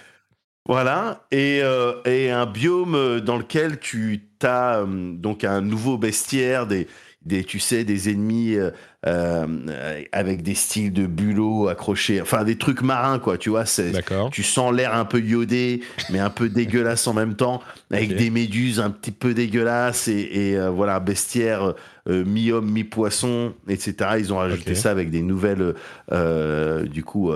[0.68, 1.26] Voilà.
[1.32, 1.62] Et,
[2.06, 6.88] et un biome dans lequel tu as donc un nouveau bestiaire, des,
[7.26, 8.69] des, tu sais, des ennemis euh,
[9.07, 13.65] euh, avec des styles de bulots accrochés, enfin des trucs marins, quoi, tu vois.
[13.65, 13.91] C'est,
[14.32, 17.61] tu sens l'air un peu iodé, mais un peu dégueulasse en même temps,
[17.91, 21.73] avec des méduses un petit peu dégueulasses et, et, euh, voilà bestiaire
[22.07, 23.95] euh, mi-homme, mi-poisson, etc.
[24.17, 25.76] Ils ont rajouté ça avec des nouvelles,
[26.86, 27.32] du coup,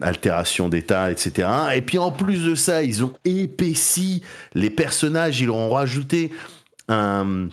[0.00, 1.48] altérations d'état, etc.
[1.76, 4.22] Et puis en plus de ça, ils ont épaissi
[4.54, 6.32] les personnages, ils leur ont rajouté
[6.88, 7.48] un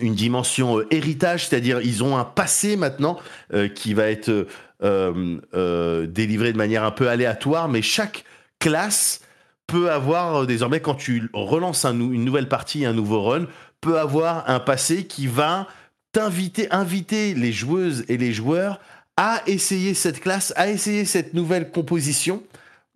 [0.00, 3.18] une dimension euh, héritage, c'est-à-dire ils ont un passé maintenant
[3.52, 4.46] euh, qui va être
[4.82, 8.24] euh, délivré de manière un peu aléatoire, mais chaque
[8.58, 9.20] classe
[9.66, 13.46] peut avoir désormais quand tu relances une nouvelle partie, un nouveau run,
[13.80, 15.66] peut avoir un passé qui va
[16.12, 18.80] t'inviter, inviter les joueuses et les joueurs
[19.16, 22.42] à essayer cette classe, à essayer cette nouvelle composition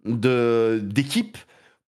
[0.05, 1.39] d'équipe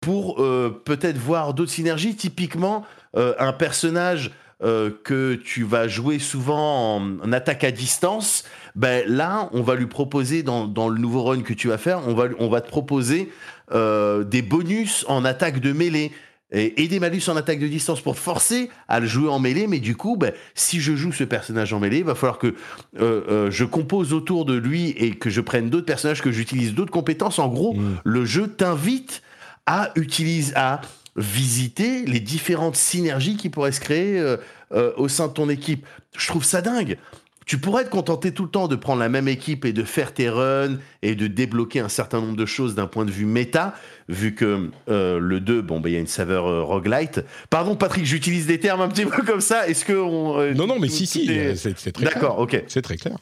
[0.00, 2.14] pour peut-être voir d'autres synergies.
[2.14, 4.30] Typiquement, un personnage
[4.62, 8.44] euh, que tu vas jouer souvent en, en attaque à distance,
[8.74, 12.00] ben là, on va lui proposer dans, dans le nouveau run que tu vas faire,
[12.08, 13.30] on va, on va te proposer
[13.72, 16.12] euh, des bonus en attaque de mêlée.
[16.52, 19.40] Et, et des malus en attaque de distance pour te forcer à le jouer en
[19.40, 22.38] mêlée, mais du coup, ben, si je joue ce personnage en mêlée, il va falloir
[22.38, 22.54] que euh,
[23.00, 26.92] euh, je compose autour de lui et que je prenne d'autres personnages, que j'utilise d'autres
[26.92, 27.40] compétences.
[27.40, 27.96] En gros, Mm.
[28.04, 29.22] le jeu t'invite
[29.66, 30.82] à utiliser, à
[31.16, 34.36] visiter les différentes synergies qui pourraient se créer euh,
[34.72, 35.86] euh, au sein de ton équipe.
[36.16, 36.98] Je trouve ça dingue.
[37.46, 40.12] Tu pourrais te contenter tout le temps de prendre la même équipe et de faire
[40.12, 43.74] tes runs et de débloquer un certain nombre de choses d'un point de vue méta,
[44.08, 47.20] vu que euh, le 2, bon, ben, il y a une saveur euh, roguelite.
[47.48, 49.68] Pardon, Patrick, j'utilise des termes un petit peu comme ça.
[49.68, 52.10] Est-ce que on, euh, Non, non, mais si, si, est- c'est très clair.
[52.14, 52.64] D'accord, ok.
[52.66, 53.16] C'est très clair.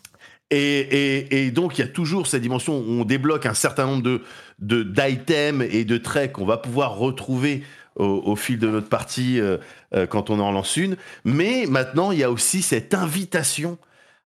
[0.51, 3.85] Et, et, et donc, il y a toujours cette dimension où on débloque un certain
[3.87, 4.23] nombre de
[4.61, 7.63] de- d'items et de traits qu'on va pouvoir retrouver
[7.97, 9.59] au, au fil de notre partie euh,
[9.95, 10.97] euh, quand on en lance une.
[11.25, 13.79] Mais maintenant, il y a aussi cette invitation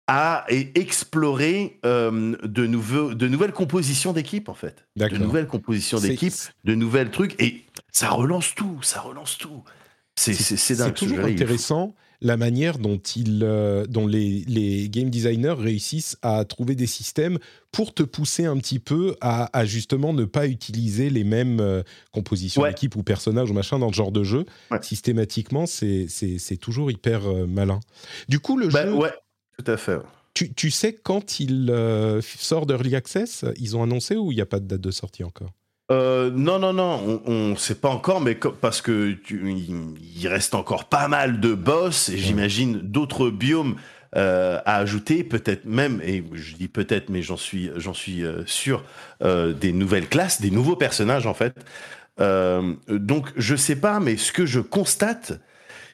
[0.07, 4.87] à explorer euh, de, de nouvelles compositions d'équipe, en fait.
[4.97, 6.35] De nouvelles compositions d'équipe,
[6.65, 7.41] de nouvelles trucs.
[7.41, 9.63] Et ça relance tout, ça relance tout.
[10.17, 10.33] C'est
[10.77, 10.89] dingue.
[10.89, 16.19] C'est toujours ce intéressant la manière dont, ils, euh, dont les, les game designers réussissent
[16.23, 17.39] à trouver des systèmes
[17.73, 21.83] pour te pousser un petit peu à, à justement ne pas utiliser les mêmes euh,
[22.13, 22.71] compositions Ouais.
[22.71, 24.45] d'équipe ou personnages ou machin dans le genre de jeu.
[24.71, 24.83] Ouais.
[24.83, 26.07] Systématiquement, c'est
[26.61, 27.81] toujours hyper euh, malin.
[28.29, 29.13] Du coup, le Bah, jeu, ouais,
[29.59, 29.99] tout à fait.
[30.35, 31.73] tu, tu sais quand il
[32.23, 33.45] sort d'Early Access?
[33.57, 35.53] Ils ont annoncé ou il n'y a pas de date de sortie encore?
[35.91, 40.55] Euh, non, non, non, on ne sait pas encore, mais parce que tu- il, reste
[40.55, 43.75] encore pas mal de boss et j'imagine d'autres biomes
[44.17, 48.45] euh, à ajouter, peut-être même, et je dis peut-être, mais j'en suis, j'en suis euh,
[48.47, 48.85] sûr,
[49.23, 51.55] euh, des nouvelles classes, des nouveaux personnages en fait.
[52.89, 55.41] Donc je sais pas, mais ce que je constate,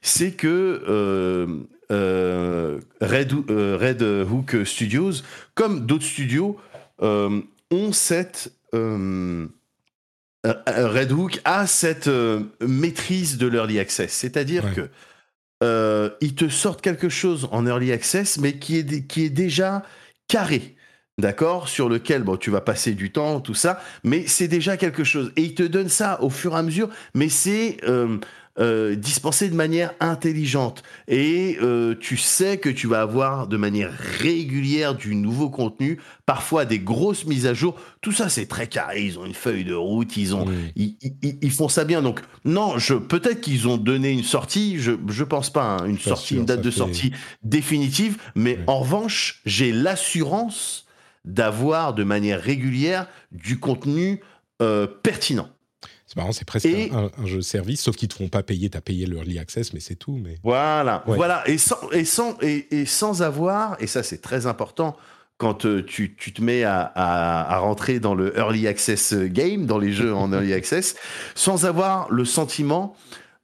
[0.03, 0.83] c'est que
[1.89, 5.23] Red, Red Hook Studios,
[5.55, 6.59] comme d'autres studios,
[7.01, 8.53] ont cette
[10.67, 14.73] Red Hook a cette euh, maîtrise de l'early access, c'est-à-dire Ouais.
[14.75, 14.89] que
[15.65, 19.31] euh, ils te sortent quelque chose en early access, mais qui est dé- qui est
[19.31, 19.83] déjà
[20.29, 20.75] carré.
[21.19, 21.69] D'accord?
[21.69, 25.33] Sur lequel bon, tu vas passer du temps, tout ça, mais c'est déjà quelque chose.
[25.37, 28.19] Et ils te donnent ça au fur et à mesure, mais c'est euh,
[28.59, 30.83] euh, de manière intelligente.
[31.09, 33.91] Et euh, tu sais que tu vas avoir de manière
[34.21, 37.77] régulière du nouveau contenu, parfois des grosses mises à jour.
[38.01, 39.03] Tout ça, c'est très carré.
[39.05, 40.47] Ils ont une feuille de route, ils, ont,
[40.77, 42.03] ils, ils- ils font ça bien.
[42.03, 45.99] Donc, non, je, peut-être qu'ils ont donné une sortie, je ne pense pas, hein, une
[45.99, 48.17] Pas sortie, sûr, une date de fait- sortie définitive.
[48.35, 50.87] Mais en revanche, j'ai l'assurance
[51.25, 54.21] d'avoir de manière régulière du contenu
[54.63, 55.49] euh, pertinent.
[56.17, 58.71] C'est marrant, c'est presque Et- un, un jeu service, sauf qu'ils te font pas payer.
[58.71, 60.19] T'as payé le early access, mais c'est tout.
[60.23, 61.15] Mais Voilà, Ouais.
[61.17, 64.97] voilà, et sans, et sans, et, et sans avoir, et ça c'est très important,
[65.37, 69.67] quand euh, tu, tu te mets à, à, à rentrer dans le early access game,
[69.67, 70.97] dans les jeux en early access,
[71.35, 72.97] sans avoir le sentiment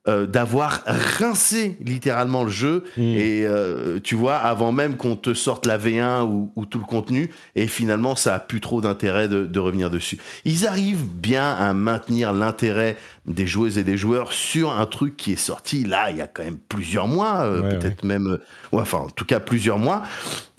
[0.08, 3.00] euh, d'avoir rincé littéralement le jeu, Mm.
[3.02, 6.84] et euh, tu vois, avant même qu'on te sorte la V1 ou, ou tout le
[6.84, 10.18] contenu, et finalement ça a plus trop d'intérêt de, de revenir dessus.
[10.44, 12.96] Ils arrivent bien à maintenir l'intérêt
[13.26, 16.26] des joueuses et des joueurs sur un truc qui est sorti là il y a
[16.26, 18.38] quand même plusieurs mois, euh, Ouais, peut-être même,
[18.72, 20.02] ouais, enfin en tout cas plusieurs mois.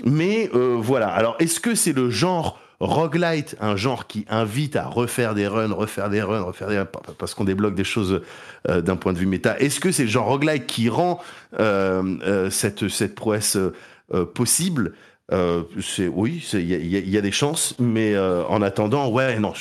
[0.05, 1.07] Mais voilà.
[1.09, 5.73] Alors est-ce que c'est le genre roguelite, un genre qui invite à refaire des runs,
[5.73, 8.21] refaire des runs, refaire des runs, pa- pa- parce qu'on débloque des choses
[8.69, 9.57] euh, d'un point de vue méta.
[9.59, 11.19] Est-ce que c'est le genre roguelite qui rend
[11.59, 13.57] euh, euh, cette, cette prouesse
[14.33, 14.93] possible?
[15.31, 19.39] Euh, c'est oui, il y, a- y y des chances, mais euh, en attendant, ouais,
[19.39, 19.53] non,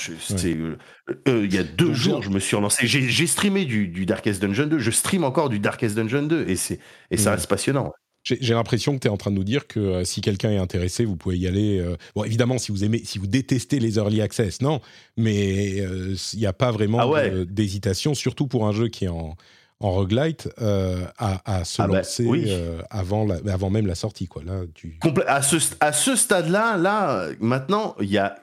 [1.29, 2.87] euh, il y a deux Donc, jours, je me suis relancé.
[2.87, 6.57] J'ai streamé du, du Darkest Dungeon 2, je stream encore du Darkest Dungeon 2, et
[6.57, 7.37] c'est et ça Ouais.
[7.37, 7.93] reste passionnant.
[8.25, 10.59] J'ai l'impression que tu es en train de nous dire que euh, si quelqu'un est
[10.59, 11.79] intéressé, vous pouvez y aller.
[11.81, 14.81] euh, bon, évidemment, si vous aimez, si vous détestez les early access, non,
[15.17, 17.45] mais euh, il n'y a pas vraiment Ah ouais.
[17.47, 19.35] d'hésitation, surtout pour un jeu qui est en,
[19.81, 22.45] en roguelite, euh, à, à se Ah bah, lancer oui.
[22.47, 24.29] euh, avant, la- avant même la sortie.
[24.29, 24.45] Quoi.
[24.45, 24.99] Là, tu...
[25.27, 28.37] À ce, à ce stade-là, là, maintenant, il y a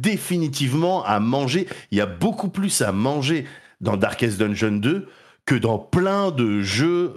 [0.00, 1.66] définitivement à manger.
[1.90, 3.44] Il y a beaucoup plus à manger
[3.80, 5.08] dans Darkest Dungeon 2
[5.46, 7.12] que dans plein de jeux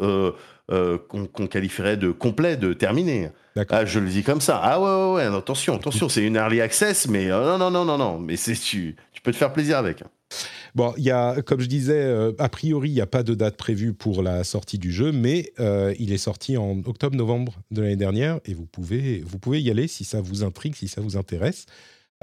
[0.73, 2.73] euh, qu'on qualifierait de complets, de.
[2.73, 3.77] D'accord.
[3.79, 4.59] Ah, je le dis comme ça.
[4.61, 7.85] Ah ouais, ouais, ouais, attention, attention, c'est une early access, mais euh, non, non, non,
[7.85, 10.03] non, non, mais tu, tu peux te faire plaisir avec.
[10.75, 13.35] Bon, il y a, comme je disais, euh, a priori, il n'y a pas de
[13.35, 17.81] date prévue pour la sortie du jeu, mais euh, il est sorti en octobre-novembre de
[17.83, 21.01] l'année dernière et vous pouvez, vous pouvez y aller si ça vous intrigue, si ça
[21.01, 21.67] vous intéresse.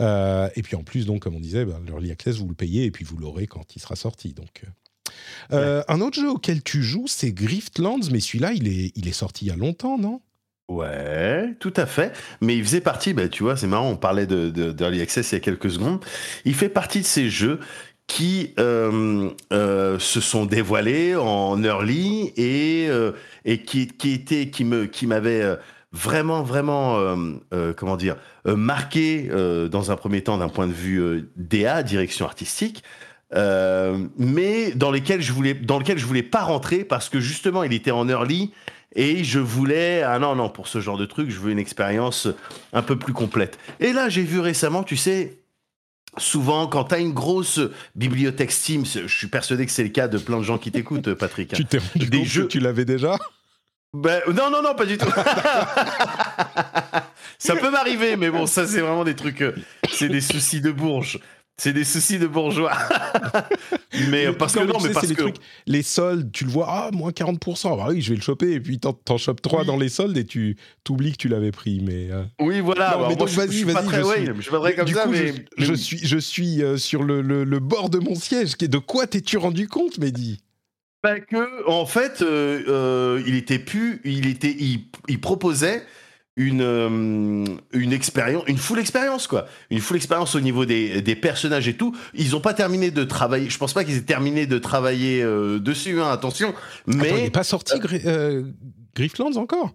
[0.00, 2.86] Euh, et puis en plus, donc, comme on disait, ben, l'Early Access, vous le payez
[2.86, 4.32] et puis vous l'aurez quand il sera sorti.
[4.32, 4.64] Donc,
[5.52, 5.82] euh.
[5.88, 9.46] Un autre jeu auquel tu joues, c'est Griftlands, mais celui-là, il est, il est sorti
[9.46, 10.20] il y a longtemps, non?
[10.68, 12.12] Ouais, tout à fait.
[12.40, 15.32] Mais il faisait partie, bah, tu vois, c'est marrant, on parlait de, de, d'Early Access
[15.32, 16.04] il y a quelques secondes.
[16.44, 17.58] Il fait partie de ces jeux
[18.10, 23.12] qui euh, euh, se sont dévoilés en early et, euh,
[23.44, 25.56] et qui, qui, étaient, qui, me, qui m'avaient
[25.92, 26.98] vraiment, vraiment,
[27.76, 29.28] comment dire, marqué
[29.70, 32.82] dans un premier temps d'un point de vue DA, direction artistique.
[33.34, 37.62] Euh, mais dans lesquels je voulais, dans lequel je voulais pas rentrer parce que justement
[37.62, 38.50] il était en early
[38.96, 42.26] et je voulais, ah non, non, pour ce genre de truc, je veux une expérience
[42.72, 43.56] un peu plus complète.
[43.78, 45.38] Et là, j'ai vu récemment, tu sais,
[46.18, 47.60] souvent, quand tu as une grosse
[47.94, 51.14] bibliothèque Steam, je suis persuadé que c'est le cas de plein de gens qui t'écoutent,
[51.14, 51.52] Patrick.
[51.54, 53.16] Tu t'es rendu Des compte jeux- que tu l'avais déjà?
[53.94, 55.06] Ben, non, non, non, pas du tout.
[57.38, 59.42] ça peut m'arriver, mais bon, ça, c'est vraiment des trucs.
[59.42, 59.54] euh,
[59.92, 61.18] c'est des soucis de bourge.
[61.62, 62.72] C'est des soucis de bourgeois.
[64.10, 65.10] mais parce que Non, mais sais, parce que.
[65.10, 65.36] les trucs,
[65.66, 67.76] les soldes, tu le vois, ah, moins 40%.
[67.76, 69.66] Bah oui, je vais le choper, et puis t'en, t'en chopes 3 Oui.
[69.66, 71.80] dans les soldes, et tu t'oublies que tu l'avais pris.
[71.82, 72.96] Mais, euh, Oui, voilà.
[72.98, 74.50] Non, mais donc, je- vas-y, je suis pas vas-y, très, je ouais, suis- je suis
[74.50, 75.34] pas très comme du ça, coup, mais.
[75.58, 78.56] je, suis, je suis euh, sur le, le- le bord de mon siège.
[78.56, 80.40] De quoi t'es-tu rendu compte, Mehdi?
[81.02, 85.82] Bah, que, en fait, euh, il était plus, il était, il, il proposait
[86.40, 91.14] une euh, une expérience, une full expérience quoi, une full expérience au niveau des, des
[91.14, 91.94] personnages et tout.
[92.14, 93.50] Ils ont pas terminé de travailler.
[93.50, 96.00] Je pense pas qu'ils aient terminé de travailler euh, dessus.
[96.00, 96.54] hein, attention,
[96.86, 98.44] mais Attends, il n'est pas sorti Gri- euh,
[98.94, 99.74] Griftlands encore?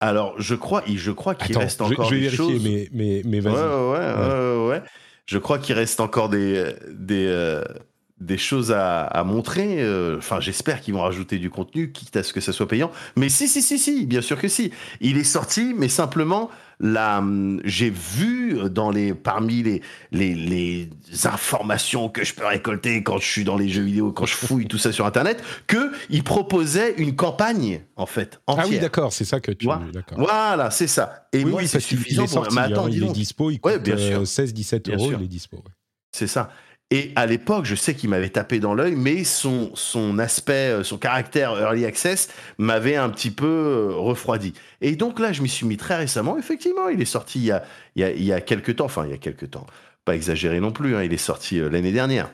[0.00, 2.64] Alors je crois, je crois qu'il reste je, encore je vais des vérifier, choses.
[2.64, 3.54] mais, mais, mais vas-y.
[3.54, 4.82] ouais, ouais, ouais, ouais.
[5.26, 7.26] Je crois qu'il reste encore des, des,
[8.20, 9.76] des choses à, à montrer.
[9.82, 12.90] euh, Enfin, j'espère qu'ils vont rajouter du contenu, quitte à ce que ça soit payant.
[13.16, 14.72] Mais si, si, si, si, bien sûr que si.
[15.00, 16.50] Il est sorti, mais simplement,
[16.80, 19.80] là, hum, j'ai vu dans les, parmi les,
[20.12, 20.88] les, les
[21.24, 24.66] informations que je peux récolter quand je suis dans les jeux vidéo, quand je fouille
[24.66, 28.64] tout ça sur Internet, qu'il proposait une campagne, en fait, entière.
[28.66, 29.66] Ah oui, d'accord, c'est ça que tu.
[29.66, 29.82] Voilà.
[29.92, 30.18] D'accord.
[30.18, 31.26] Voilà, c'est ça.
[31.32, 32.46] Et Oui, moi, oui, c'est il suffisant pour...
[32.52, 34.22] Mais attends, il est dispo, il coûte bien sûr.
[34.22, 35.18] 16-17 Bien euros, sûr.
[35.20, 35.56] il est dispo.
[35.56, 35.62] ouais.
[36.12, 36.50] C'est ça.
[36.92, 40.82] Et à l'époque, je sais qu'il m'avait tapé dans l'œil, mais son, son aspect, euh,
[40.82, 42.28] son caractère early access
[42.58, 44.54] m'avait un petit peu euh, refroidi.
[44.80, 46.36] Et donc là, je m'y suis mis très récemment.
[46.36, 47.62] Effectivement, il est sorti il y a,
[47.94, 48.86] il y a, il quelques temps.
[48.86, 49.66] Enfin, il y a quelques temps.
[50.04, 50.96] Pas exagéré non plus.
[50.96, 52.32] hein, il est sorti euh, l'année dernière.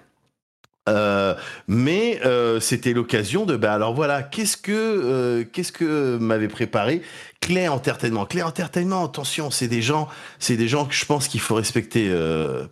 [0.89, 1.34] Euh,
[1.66, 7.03] mais euh, c'était l'occasion de bah alors voilà qu'est-ce que euh, qu'est-ce que m'avait préparé
[7.41, 8.24] Claire Entertainment.
[8.24, 10.09] Claire Entertainment attention c'est des gens
[10.39, 12.09] c'est des gens que je pense qu'il faut respecter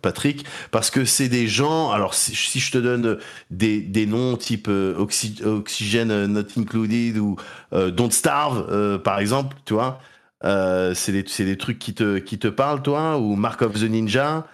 [0.01, 3.17] Patrick parce que c'est des gens alors si, je te donne
[3.51, 7.35] des, des noms type Oxy, Oxygène Not Included ou
[7.73, 9.99] Don't Starve par exemple tu vois
[10.41, 14.47] c'est des des trucs qui te qui te parlent toi ou Mark of the Ninja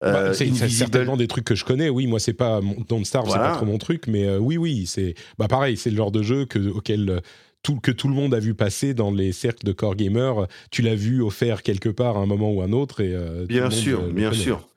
[0.00, 1.88] bah, euh, c'est certainement des trucs que je connais.
[1.88, 4.86] Oui, moi c'est pas Don't Starve, c'est pas trop mon truc, mais euh, oui, oui,
[4.86, 7.20] c'est bah pareil, c'est le genre de jeu que, auquel euh,
[7.62, 10.46] tout, que tout le monde a vu passer dans les cercles de core gamer.
[10.70, 14.02] Tu l'as vu offert quelque part à un moment ou un autre et bien sûr,
[14.12, 14.68] bien sûr.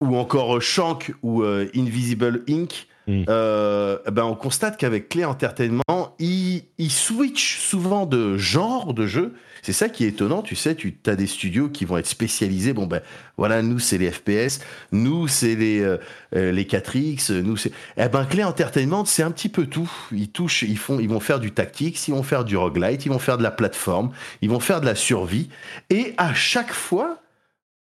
[0.00, 2.88] Ou encore Shank ou Invisible Inc.
[3.06, 3.24] Hmm.
[3.26, 5.82] ben on constate qu'avec Clé Entertainment,
[6.18, 10.74] ils, ils switchent souvent de genre de jeu c'est ça qui est étonnant, tu sais,
[10.74, 12.74] tu as des studios qui vont être spécialisés.
[12.74, 13.00] Bon ben
[13.38, 14.60] voilà, nous c'est les FPS,
[14.92, 15.96] nous c'est les euh,
[16.36, 19.90] euh, les 4X, nous c'est eh ben Clé Entertainment, c'est un petit peu tout.
[20.12, 23.08] Ils touchent, ils font ils vont faire du tactics, ils vont faire du roguelite, ils
[23.08, 24.10] vont faire de la plateforme,
[24.42, 25.48] ils vont faire de la survie
[25.88, 27.20] et à chaque fois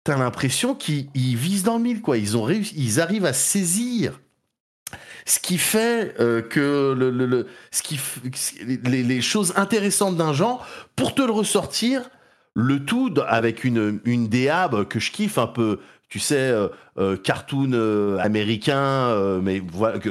[0.03, 2.19] T'as l'impression qu'ils visent dans le mille, quoi.
[2.19, 4.19] Ils ont réussi, ils arrivent à saisir
[5.25, 7.99] ce qui fait euh, que le, le, ce qui,
[8.65, 10.65] les, les choses intéressantes d'un genre,
[10.95, 12.09] pour te le ressortir,
[12.53, 15.79] le tout avec une, une DAB que je kiffe un peu,
[16.09, 16.67] tu sais, euh,
[16.97, 17.73] euh, cartoon
[18.19, 20.09] américain, mais voilà, que,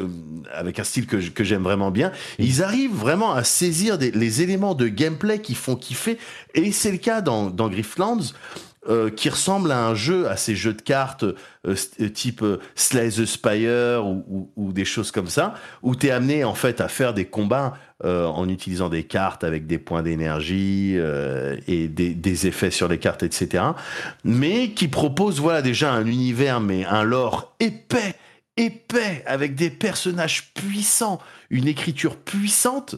[0.52, 2.12] avec un style que, que j'aime vraiment bien.
[2.38, 6.18] Ils arrivent vraiment à saisir des, les éléments de gameplay qui font kiffer,
[6.54, 8.34] et c'est le cas dans, dans Grifflands.
[8.86, 11.24] Euh, qui ressemble à un jeu, à ces jeux de cartes
[11.66, 11.74] euh,
[12.12, 16.44] type euh, Slay the Spire ou, ou, des choses comme ça, où tu es amené
[16.44, 20.94] en fait à faire des combats en utilisant des cartes avec des points d'énergie
[21.66, 23.64] et des, des, effets sur les cartes, etc.
[24.24, 28.14] Mais qui propose voilà déjà un univers, mais un lore épais,
[28.58, 31.18] épais, avec des personnages puissants,
[31.48, 32.96] une écriture puissante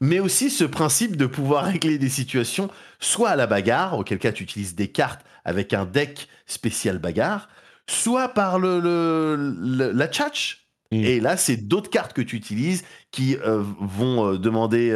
[0.00, 4.32] mais aussi ce principe de pouvoir régler des situations soit à la bagarre, auquel cas
[4.32, 7.48] tu utilises des cartes avec un deck spécial bagarre,
[7.88, 10.66] soit par le, la tchatch.
[10.92, 10.96] Mm.
[11.04, 14.90] Et là, c'est d'autres cartes que tu utilises qui euh, vont euh, demander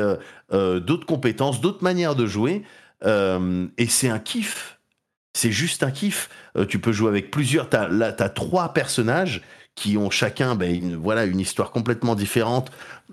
[0.52, 2.62] euh, d'autres compétences, d'autres manières de jouer.
[3.04, 4.78] et c'est un kiff.
[5.36, 6.28] C'est juste un kiff.
[6.68, 7.68] tu peux jouer avec plusieurs.
[7.90, 9.42] là, tu as trois personnages
[9.74, 12.70] qui ont chacun ben, une, voilà, une histoire complètement différente.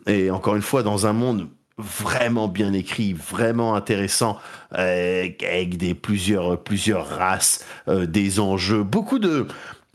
[0.07, 1.47] Et encore une fois, dans un monde
[1.81, 4.39] vraiment bien écrit, vraiment intéressant,
[4.77, 9.47] euh, avec des plusieurs plusieurs races, euh, des enjeux, beaucoup de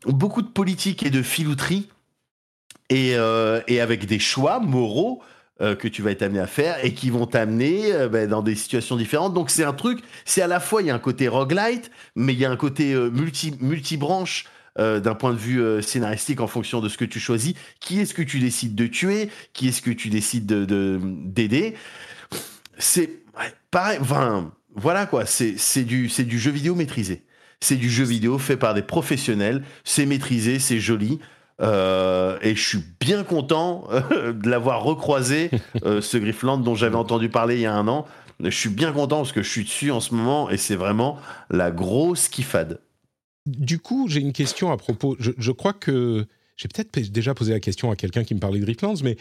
[0.05, 1.89] beaucoup de politique et de filouterie,
[2.91, 5.23] et, euh, et avec des choix moraux.
[5.59, 8.95] que tu vas être amené à faire et qui vont t'amener ben, dans des situations
[8.95, 9.33] différentes.
[9.33, 12.35] Donc c'est un truc, c'est à la fois il y a un côté roguelite, mais
[12.35, 14.45] il y a un côté multi multibranche
[14.79, 17.55] euh, d'un point de vue euh, scénaristique en fonction de ce que tu choisis.
[17.81, 19.31] Qui est-ce que tu décides de tuer?
[19.53, 21.75] Qui est-ce que tu décides de d'aider?
[22.79, 23.11] C'est
[23.71, 23.99] pareil.
[24.75, 25.25] Voilà quoi.
[25.25, 27.25] C'est du c'est du jeu vidéo maîtrisé.
[27.61, 29.65] C'est du jeu vidéo fait par des professionnels.
[29.85, 31.21] C'est maîtrisé, c'est joli.
[31.63, 35.51] Euh, et je suis bien content de l'avoir recroisé,
[35.85, 38.07] ce Griffland dont j'avais entendu parler il y a un an.
[38.41, 41.17] Je suis bien content parce que je suis dessus en ce moment et c'est vraiment
[41.49, 42.81] la grosse kiffade
[43.47, 45.17] du coup, j'ai une question à propos.
[45.19, 46.27] Je, crois que
[46.57, 49.17] j'ai peut-être déjà posé la question à quelqu'un qui me parlait de Riftlands, mais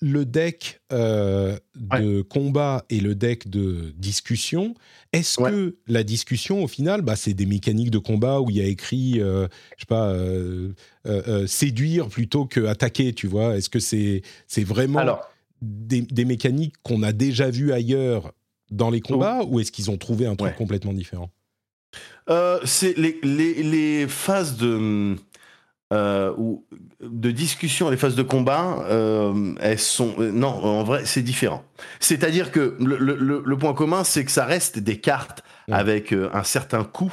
[0.00, 4.74] le, deck euh, de combat et le deck de discussion,
[5.12, 8.60] est-ce que la discussion, au final, bah, c'est des mécaniques de combat où il y
[8.60, 13.56] a écrit, euh, je sais pas, euh, séduire plutôt que attaquer, tu vois?
[13.56, 15.18] Est-ce que c'est c'est vraiment
[15.60, 18.32] des, mécaniques qu'on a déjà vues ailleurs
[18.70, 21.30] dans les combats, ou est-ce qu'ils ont trouvé un truc complètement différent?
[22.30, 25.16] Euh, c'est les, les, les, phases de,
[25.94, 26.34] euh,
[27.00, 31.64] de discussion, les phases de combat, euh, elles sont euh, non, en vrai, c'est différent.
[31.98, 36.42] C'est-à-dire que le, le, le, point commun, c'est que ça reste des cartes avec un
[36.42, 37.12] certain coût.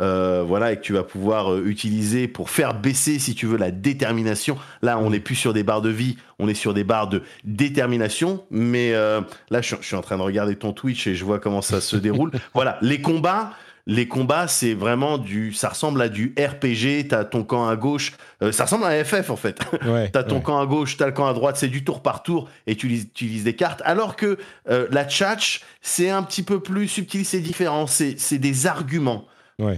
[0.00, 3.72] Euh, voilà, et que tu vas pouvoir utiliser pour faire baisser, si tu veux, la
[3.72, 4.56] détermination.
[4.80, 7.22] Là, on n'est plus sur des barres de vie, on est sur des barres de
[7.42, 8.44] détermination.
[8.52, 11.62] Mais là, je, je, suis en train de regarder ton Twitch et je vois comment
[11.62, 12.30] ça se déroule.
[12.54, 13.54] Voilà, les combats,
[13.88, 17.08] les combats, c'est vraiment du, ça ressemble à du RPG.
[17.08, 18.12] T'as ton camp à gauche,
[18.42, 19.60] euh, ça ressemble à un FF en fait.
[19.86, 22.22] Ouais, t'as ton camp à gauche, t'as le camp à droite, c'est du tour par
[22.22, 23.80] tour et tu utilises des cartes.
[23.86, 24.36] Alors que
[24.68, 27.86] euh, la tchatch, c'est un petit peu plus subtil, c'est différent.
[27.86, 29.24] C'est des arguments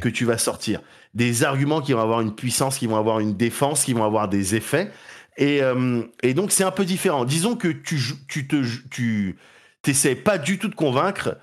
[0.01, 0.83] que tu vas sortir,
[1.15, 4.29] des arguments qui vont avoir une puissance, qui vont avoir une défense, qui vont avoir
[4.29, 4.91] des effets.
[5.39, 7.25] Et, euh, et donc c'est un peu différent.
[7.25, 7.99] Disons que tu,
[8.29, 9.39] tu te, tu
[9.83, 11.37] t'essaies pas du tout de convaincre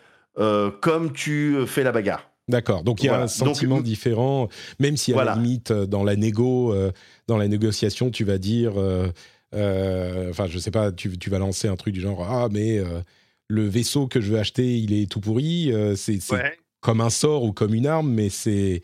[0.82, 2.27] comme tu fais la bagarre.
[2.50, 2.84] D'accord.
[2.84, 3.26] Donc il y a Voilà.
[3.26, 4.48] un sentiment Donc, différent,
[4.80, 5.36] même si à Voilà.
[5.36, 6.92] la limite euh, dans la négo, euh,
[7.28, 9.08] dans la négociation, tu vas dire, euh,
[9.54, 12.78] euh, enfin je sais pas, tu, tu vas lancer un truc du genre ah mais
[12.78, 13.02] euh,
[13.50, 16.20] le vaisseau que je veux acheter il est tout pourri, euh, c'est
[16.82, 18.82] comme un sort ou comme une arme, mais c'est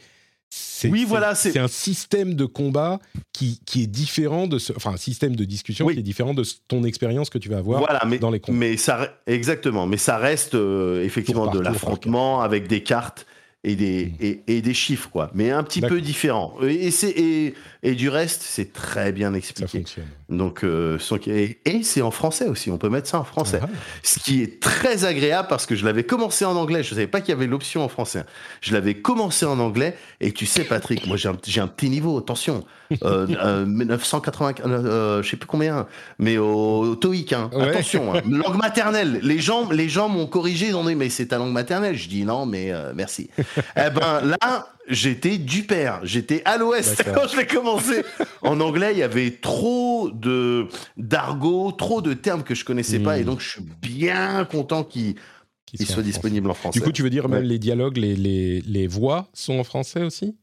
[0.85, 2.99] Oui, voilà, c'est- un système de combat
[3.31, 5.93] qui, qui est différent de ce, enfin un système de discussion Oui.
[5.93, 8.57] qui est différent de ton expérience que tu vas avoir Voilà, mais, dans les combats.
[8.57, 13.25] mais ça, exactement, mais ça reste euh, effectivement de l'affrontement avec des cartes
[13.63, 14.11] et des, Mm.
[14.19, 15.31] et, et des chiffres, quoi.
[15.33, 16.55] Mais un petit peu différent.
[16.67, 19.83] Et, c'est- et, et du reste, c'est très bien expliqué.
[20.29, 23.59] Donc, euh, sans et, c'est en français aussi, on peut mettre ça en français.
[23.61, 23.67] Ah,
[24.01, 27.07] Ce qui est très agréable parce que je l'avais commencé en anglais, je ne savais
[27.07, 28.23] pas qu'il y avait l'option en français.
[28.61, 32.17] Je l'avais commencé en anglais et tu sais Patrick, moi j'ai un, un petit niveau,
[32.17, 32.65] attention,
[33.03, 35.87] euh, euh, 980, euh, je sais plus combien,
[36.19, 37.49] mais au, au TOEIC, hein.
[37.53, 37.69] Ouais.
[37.69, 38.21] attention, hein.
[38.29, 39.19] langue maternelle.
[39.23, 41.95] Les gens, les gens m'ont corrigé, ils ont dit mais c'est ta langue maternelle.
[41.95, 43.29] Je dis non mais euh, merci.
[43.75, 48.03] eh ben là, j'étais du père, j'étais à l'ouest quand je l'ai commencé.
[48.41, 53.17] En anglais, il y avait trop de d'argot, trop de termes que je connaissais pas
[53.17, 56.03] et donc je suis bien content qu'il en soit français.
[56.03, 56.79] disponible en français.
[56.79, 57.45] Du coup, tu veux dire même Ouais.
[57.47, 60.35] les dialogues, les, les, les voix sont en français aussi?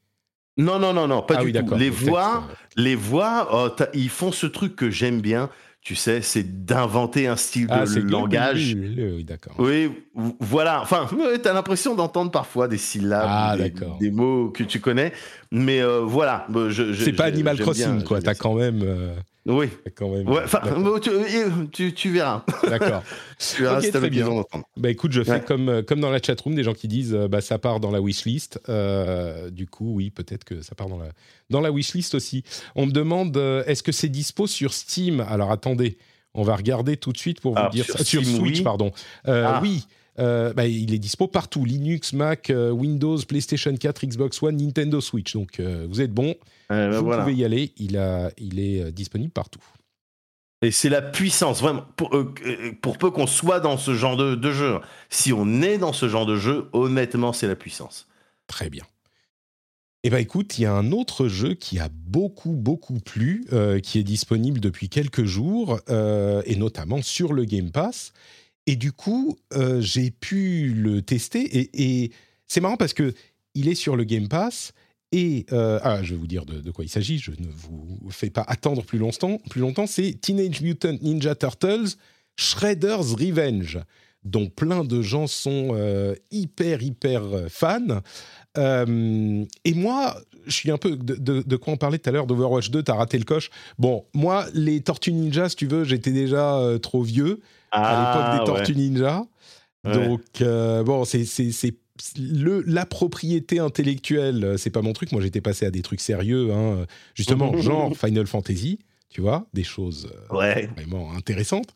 [0.56, 1.74] Non, non, non, non, pas Ah du oui, tout.
[1.76, 2.46] Les voix,
[2.76, 5.48] les voix, oh, t'as- ils font ce truc que j'aime bien.
[5.82, 8.76] Tu sais, c'est d'inventer un style Ah, de c'est langage.
[8.76, 9.54] Oui, d'accord.
[9.58, 9.90] Oui,
[10.38, 10.82] voilà.
[10.82, 13.56] Enfin, ouais, t'as l'impression d'entendre parfois des syllabes, Ah,
[13.98, 15.12] des mots que tu connais.
[15.52, 16.46] Mais euh, voilà.
[16.98, 18.18] C'est pas Animal Crossing, bien, quoi.
[18.18, 18.82] j'aime T'as quand même.
[18.82, 19.14] euh.
[19.46, 19.68] Oui.
[19.96, 20.28] quand même.
[20.28, 20.42] Ouais,
[21.00, 21.10] tu,
[21.72, 22.44] tu- tu verras.
[22.68, 23.02] D'accord.
[23.38, 24.28] Tu verras Ok, si très bien.
[24.76, 25.40] Bah écoute, je fais Ouais.
[25.44, 27.90] comme, euh, comme dans la chatroom, des gens qui disent euh, bah, ça part dans
[27.90, 28.60] la wishlist.
[28.68, 31.08] Euh, du coup, oui, peut-être que ça part dans la,
[31.48, 32.44] dans la wishlist aussi.
[32.76, 35.20] On me demande euh, est-ce que c'est dispo sur Steam?
[35.20, 35.96] Alors attendez,
[36.34, 38.04] on va regarder tout de suite pour vous dire sur ça.
[38.04, 38.62] Sur Switch, oui.
[38.62, 38.92] pardon.
[39.26, 39.60] Euh, Ah.
[39.62, 39.86] Oui.
[40.20, 45.00] Euh, bah, il est dispo partout Linux, Mac, euh, Windows, PlayStation 4, Xbox One, Nintendo
[45.00, 45.32] Switch.
[45.34, 46.34] Donc euh, vous êtes bon,
[46.70, 47.22] Euh, bah, vous voilà.
[47.22, 47.72] pouvez y aller.
[47.78, 49.62] Il, a, il est disponible partout.
[50.62, 51.84] Et c'est la puissance, vraiment.
[51.96, 52.10] Pour,
[52.82, 56.06] pour peu qu'on soit dans ce genre de, de jeu, si on est dans ce
[56.08, 58.06] genre de jeu, honnêtement, c'est la puissance.
[58.46, 58.84] Très bien.
[60.02, 63.46] Eh bien, écoute, il y a un autre jeu qui a beaucoup, beaucoup plu,
[63.82, 68.12] qui est disponible depuis quelques jours, et notamment sur le Game Pass.
[68.66, 72.12] Et du coup, euh, j'ai pu le tester, et,
[72.46, 73.14] c'est marrant parce que
[73.54, 74.72] il est sur le Game Pass,
[75.12, 78.30] et euh, ah, je vais vous dire de, quoi il s'agit, je ne vous fais
[78.30, 79.38] pas attendre plus longtemps.
[79.50, 81.96] Plus longtemps, c'est Teenage Mutant Ninja Turtles
[82.36, 83.80] Shredder's Revenge,
[84.24, 88.02] dont plein de gens sont euh, hyper, hyper fans.
[88.56, 90.96] Et moi, je suis un peu.
[90.96, 93.50] De, quoi on parlait tout à l'heure d'Overwatch 2, t'as raté le coche.
[93.78, 97.40] Bon, moi, les Tortues Ninja, si tu veux, j'étais déjà trop vieux
[97.72, 99.24] à l'époque des Tortues Ninja.
[99.84, 99.92] Ouais.
[100.08, 101.24] Donc, euh, bon, c'est.
[102.18, 105.12] le, la propriété intellectuelle, euh, c'est pas mon truc.
[105.12, 109.64] Moi, j'étais passé à des trucs sérieux, hein, justement, genre Final Fantasy, tu vois, des
[109.64, 110.68] choses euh, Ouais.
[110.76, 111.68] vraiment intéressante.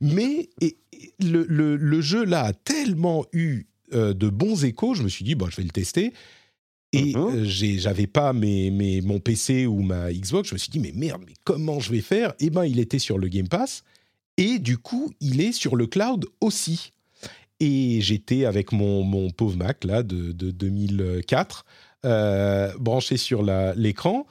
[0.00, 4.94] Mais et- et le, le- le jeu là a tellement eu euh, de bons échos,
[4.94, 6.12] je me suis dit, bon, je vais le tester.
[6.92, 7.16] Et Mhm.
[7.16, 10.48] euh, j'ai- j'avais pas mes, mes- mon PC ou ma Xbox.
[10.48, 12.32] Je me suis dit, mais merde, mais comment je vais faire?
[12.40, 13.84] Eh ben, il était sur le Game Pass.
[14.36, 16.92] Et du coup, il est sur le cloud aussi.
[17.60, 21.64] Et j'étais avec mon, mon pauvre Mac là de, de 2004,
[22.04, 24.26] euh, branché sur l'écran.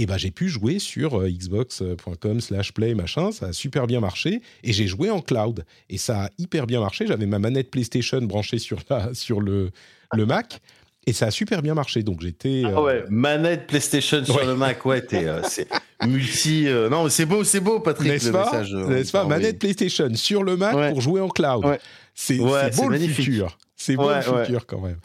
[0.00, 3.98] Et ben j'ai pu jouer sur euh, xbox.com slash play machin, ça a super bien
[3.98, 7.08] marché et j'ai joué en cloud et ça a hyper bien marché.
[7.08, 9.72] J'avais ma manette PlayStation branchée sur la sur le
[10.14, 10.60] le Mac
[11.08, 12.02] et ça a super bien marché.
[12.02, 14.46] Donc j'étais Ah ouais, manette PlayStation sur Ouais.
[14.46, 15.68] le Mac, ouais, t'es, euh, c'est
[16.06, 16.68] multi.
[16.68, 18.74] euh, non, c'est beau, c'est beau, Patrick, n'est-ce le pas message.
[18.74, 19.42] euh, N'est-ce pas envoyé.
[19.42, 20.90] manette PlayStation sur le Mac Ouais.
[20.90, 21.64] pour jouer en cloud.
[21.64, 21.80] Ouais.
[22.14, 23.58] C'est Ouais, c'est c'est beau le futur.
[23.76, 24.98] C'est beau le futur quand même.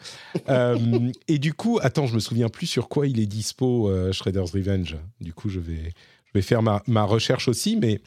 [0.48, 4.10] Euh, et du coup, attends, je me souviens plus sur quoi il est dispo euh,
[4.12, 4.96] Shredder's Revenge.
[5.20, 5.92] Du coup, je vais
[6.26, 8.00] je vais faire ma, ma recherche aussi, mais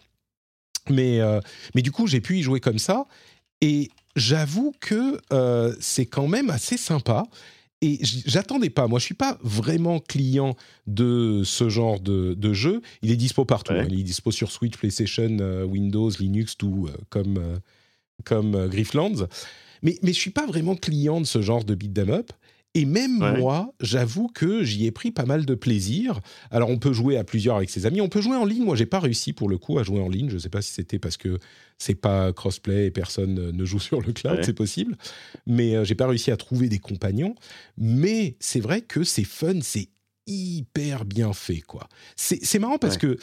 [0.90, 1.40] mais euh,
[1.74, 3.06] mais du coup, j'ai pu y jouer comme ça
[3.62, 7.24] et j'avoue que euh, c'est quand même assez sympa.
[7.82, 8.88] Et j'attendais pas.
[8.88, 10.56] Moi, je suis pas vraiment client
[10.88, 12.82] de ce genre de, de jeu.
[13.04, 13.74] Il est dispo partout.
[13.74, 13.82] Ouais.
[13.82, 13.88] hein.
[13.90, 17.58] Il est dispo sur Switch, PlayStation, euh, Windows, Linux, tout euh, comme euh,
[18.24, 19.28] comme Grifflands.
[19.84, 22.32] Mais mais je suis pas vraiment client de ce genre de beat 'em up.
[22.80, 23.40] Et même Ouais.
[23.40, 26.20] moi, j'avoue que j'y ai pris pas mal de plaisir.
[26.52, 28.02] Alors, on peut jouer à plusieurs avec ses amis.
[28.02, 28.64] On peut jouer en ligne.
[28.66, 30.30] Moi, j'ai pas réussi pour le coup à jouer en ligne.
[30.30, 31.40] Je sais pas si c'était parce que
[31.80, 34.38] c'est pas crossplay et personne ne joue sur le cloud.
[34.38, 34.44] Ouais.
[34.44, 34.96] C'est possible.
[35.48, 37.34] Mais euh, j'ai pas réussi à trouver des compagnons.
[37.78, 39.60] Mais c'est vrai que c'est fun.
[39.62, 39.90] C'est
[40.28, 41.88] hyper bien fait, quoi.
[42.16, 43.18] C'est c'est marrant parce que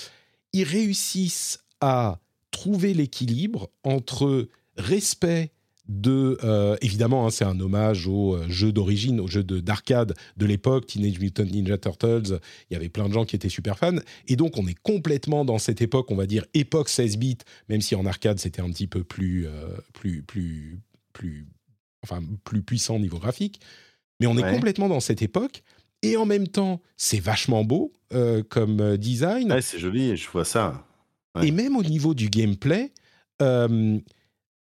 [0.53, 2.19] ils réussissent à
[2.51, 5.53] trouver l'équilibre entre respect
[5.89, 10.15] de euh, évidemment hein, c'est un hommage au euh, jeu d'origine, au jeu de- d'arcade
[10.37, 12.39] de, l'époque, Teenage Mutant Ninja Turtles.
[12.71, 15.45] Il y avait plein de gens qui étaient super fans et donc on est complètement
[15.45, 18.71] dans cette époque, on va dire époque 16 bits, même si en arcade c'était un
[18.71, 20.81] petit peu plus euh, plus plus
[21.13, 21.47] plus
[22.03, 23.61] enfin plus puissant niveau graphique,
[24.21, 25.63] mais on est complètement dans cette époque
[26.03, 30.45] et en même temps c'est vachement beau euh, comme design Ouais, c'est joli, je vois
[30.47, 30.87] ça.
[31.35, 31.49] Ouais.
[31.49, 32.93] et même au niveau du gameplay,
[33.43, 33.99] euh,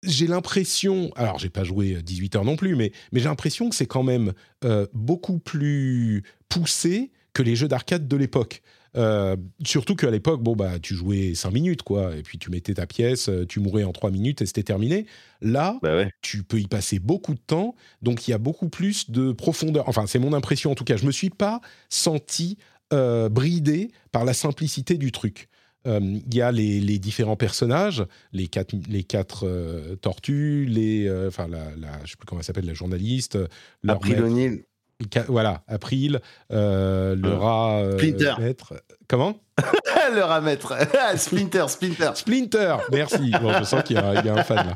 [0.06, 3.74] j'ai l'impression, alors j'ai pas joué 18 heures non plus, mais, mais j'ai l'impression que
[3.74, 4.32] c'est quand même
[4.64, 8.62] euh, beaucoup plus poussé que les jeux d'arcade de l'époque.
[8.96, 12.72] Euh, surtout qu'à l'époque, bon bah tu jouais 5 minutes quoi, et puis tu mettais
[12.74, 15.04] ta pièce, euh, tu mourais en 3 minutes et c'était terminé.
[15.42, 16.10] Là, Bah ouais.
[16.22, 19.86] tu peux y passer beaucoup de temps, donc il y a beaucoup plus de profondeur.
[19.88, 20.96] Enfin, c'est mon impression en tout cas.
[20.96, 22.56] Je me suis pas senti
[22.94, 25.48] euh, bridé par la simplicité du truc.
[25.86, 31.06] Euh, Il y a les, les différents personnages, les quatre, les quatre euh, tortues, les,
[31.06, 33.38] euh, enfin, la, la, je sais plus comment elle s'appelle, la journaliste,
[33.86, 34.64] April maître- O'Neil.
[35.12, 36.20] Ca- voilà, April,
[36.52, 38.32] euh, le Euh, rat euh, Splinter.
[38.38, 38.72] maître.
[39.08, 39.38] Comment
[40.14, 40.74] le rat maître.
[41.16, 42.10] Splinter, Splinter.
[42.14, 43.30] Splinter, merci.
[43.42, 44.72] Bon, je sens qu'il y, a il y a un fan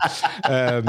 [0.48, 0.82] là.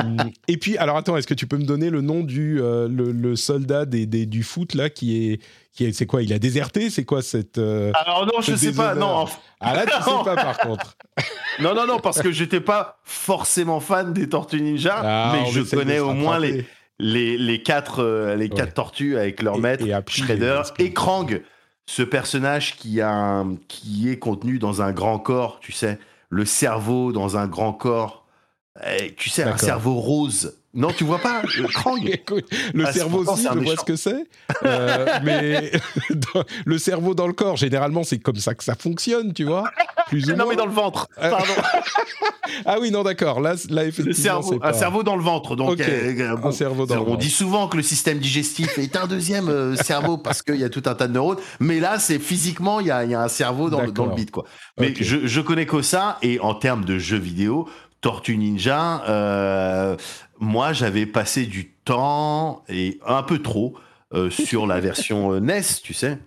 [0.49, 3.35] Et puis, alors attends, est-ce que tu peux me donner le nom du le, le
[3.37, 5.41] soldat des, des- du foot là qui est
[5.75, 6.89] c'est quoi Il a déserté?
[6.89, 8.93] C'est quoi cette euh, Alors non, je sais pas.
[8.95, 9.25] Non,
[9.59, 10.97] Ah là, tu sais pas par contre.
[11.59, 15.61] non, non, non, parce que j'étais pas forcément fan des Tortues Ninja, Ah, mais je
[15.61, 16.67] connais au moins les, rattraper.
[16.99, 18.71] les, les quatre, euh, les quatre Ouais.
[18.73, 20.83] tortues avec leur Et- maître, et Shredder et Splinter.
[20.83, 21.41] et Krang,
[21.85, 25.99] ce personnage qui, a un- qui est contenu dans un grand corps, tu sais,
[26.29, 28.25] le cerveau dans un grand corps,
[29.17, 30.57] tu sais, un cerveau rose.
[30.73, 33.95] Non, tu vois pas le Krang Écoute, le Ah, cerveau aussi, je vois ce que
[33.97, 34.25] c'est.
[34.63, 35.71] Euh, mais
[36.11, 39.69] dans- le cerveau dans le corps, généralement, c'est comme ça que ça fonctionne, tu vois.
[40.07, 40.47] Plus ou Non, moins.
[40.51, 41.07] mais dans le ventre.
[41.21, 41.53] Euh, Pardon.
[42.65, 43.41] Ah oui, non, d'accord.
[43.41, 44.69] Là, là effectivement, cerveau, pas...
[44.69, 45.55] un cerveau dans le ventre.
[45.55, 47.17] Donc, euh, un bon, cerveau dans le on ventre.
[47.17, 50.69] dit souvent que le système digestif est un deuxième euh, cerveau parce qu'il y a
[50.69, 51.37] tout un tas de neurones.
[51.59, 54.05] Mais là, c'est physiquement, il y a, il y a un cerveau dans, le, dans
[54.05, 54.31] le bide.
[54.31, 54.45] Quoi.
[54.79, 56.17] Mais je, je connais que ça.
[56.21, 57.67] Et en termes de jeux vidéo,
[58.01, 59.95] Tortue Ninja, euh,
[60.41, 63.75] moi, j'avais passé du temps et un peu trop
[64.13, 66.17] euh, sur la version euh, NES, tu sais.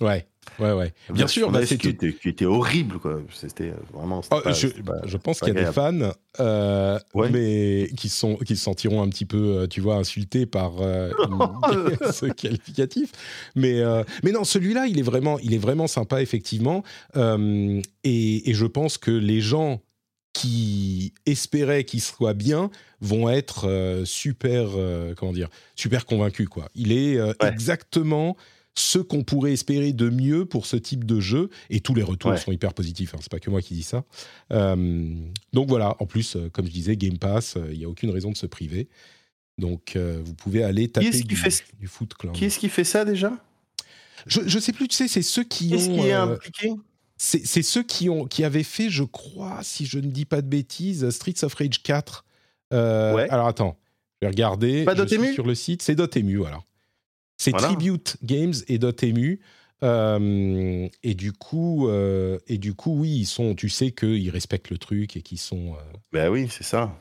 [0.00, 0.26] Ouais,
[0.60, 0.92] ouais, ouais.
[1.10, 2.98] Bien sûr, bah, c'est qui, tout- était, qui était horrible.
[3.00, 3.20] Quoi.
[3.34, 4.22] C'était euh, vraiment.
[4.30, 7.28] Oh, pas- je, c'était pas- je pense qu'il y a des fans, euh, Ouais.
[7.30, 11.10] mais qui, sont, qui se sentiront un petit peu, tu vois, insultés par euh,
[12.12, 13.10] ce qualificatif.
[13.56, 16.82] Mais, euh, mais non, celui-là, il est vraiment, il est vraiment sympa, effectivement.
[17.16, 19.80] Et, et je pense que les gens
[20.32, 26.48] qui espéraient qu'il soit bien vont être euh, super, euh, comment dire, super convaincus.
[26.48, 26.68] Quoi.
[26.74, 27.48] Il est euh, Ouais.
[27.48, 28.36] exactement
[28.74, 31.50] ce qu'on pourrait espérer de mieux pour ce type de jeu.
[31.70, 32.36] Et tous les retours Ouais.
[32.38, 33.14] sont hyper positifs.
[33.14, 34.04] Hein, c'est pas que moi qui dis ça.
[34.52, 35.14] Euh,
[35.52, 35.96] donc voilà.
[36.00, 38.46] En plus, comme je disais, Game Pass, euh, il y a aucune raison de se
[38.46, 38.88] priver.
[39.58, 42.32] Donc euh, vous pouvez aller taper qui du, fait- du Foot Clan.
[42.32, 43.32] Qui est-ce qui fait ça déjà?
[44.26, 44.86] Je, je sais plus.
[44.88, 45.78] Tu sais, c'est ceux qui ont.
[45.78, 46.72] qui est impliqué?
[47.16, 50.40] c'est c'est ceux qui, ont, qui avaient fait, je crois, si je ne dis pas
[50.40, 52.24] de bêtises, Streets of Rage 4.
[52.72, 53.28] Euh, Ouais.
[53.30, 53.76] Alors attends,
[54.20, 54.84] je vais regarder.
[54.84, 55.82] Pas Dotemu sur le site.
[55.82, 56.60] C'est Dotemu, voilà.
[57.36, 57.68] C'est Voilà.
[57.68, 59.40] Tribute Games et Dotemu.
[59.84, 63.54] Euh, et du coup, euh, et du coup, oui, ils sont.
[63.54, 65.74] Tu sais qu'ils respectent le truc et qu'ils sont.
[65.74, 66.92] euh, Ben oui, c'est ça.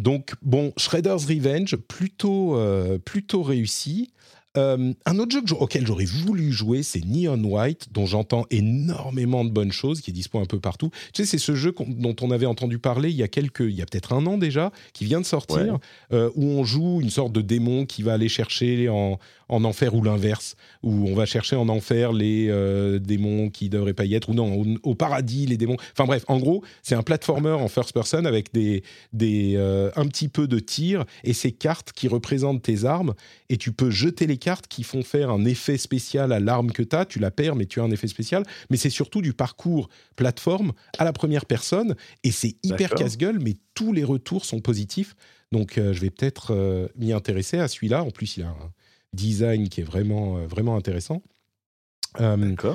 [0.00, 2.56] donc, bon, Shredder's Revenge, plutôt,
[3.04, 4.12] plutôt réussi.
[4.56, 9.50] Euh, un autre jeu auquel j'aurais voulu jouer, c'est Neon White, dont j'entends énormément de
[9.50, 10.90] bonnes choses, qui est dispo un peu partout.
[11.12, 13.74] Tu sais, c'est ce jeu dont on avait entendu parler il y a quelques, il
[13.74, 15.78] y a peut-être un an déjà, qui vient de sortir, Ouais.
[16.12, 19.94] euh, où on joue une sorte de démon qui va aller chercher en, en enfer
[19.94, 24.14] ou l'inverse, où on va chercher en enfer les euh, démons qui devraient pas y
[24.14, 25.76] être, ou non, au, au paradis les démons.
[25.92, 28.82] Enfin bref, en gros, c'est un platformer en first person avec des,
[29.12, 29.56] des,
[29.96, 33.14] un petit peu de tir et ces cartes qui représentent tes armes
[33.48, 36.82] et tu peux jeter les cartes qui font faire un effet spécial à l'arme que
[36.82, 39.32] tu as, tu la perds mais tu as un effet spécial, mais c'est surtout du
[39.32, 41.96] parcours plateforme à la première personne.
[42.24, 45.14] Et c'est hyper casse-gueule mais tous les retours sont positifs.
[45.52, 48.72] Donc euh, je vais peut-être euh, m'y intéresser à celui-là, en plus il a un
[49.12, 51.22] design qui est vraiment, euh, vraiment intéressant.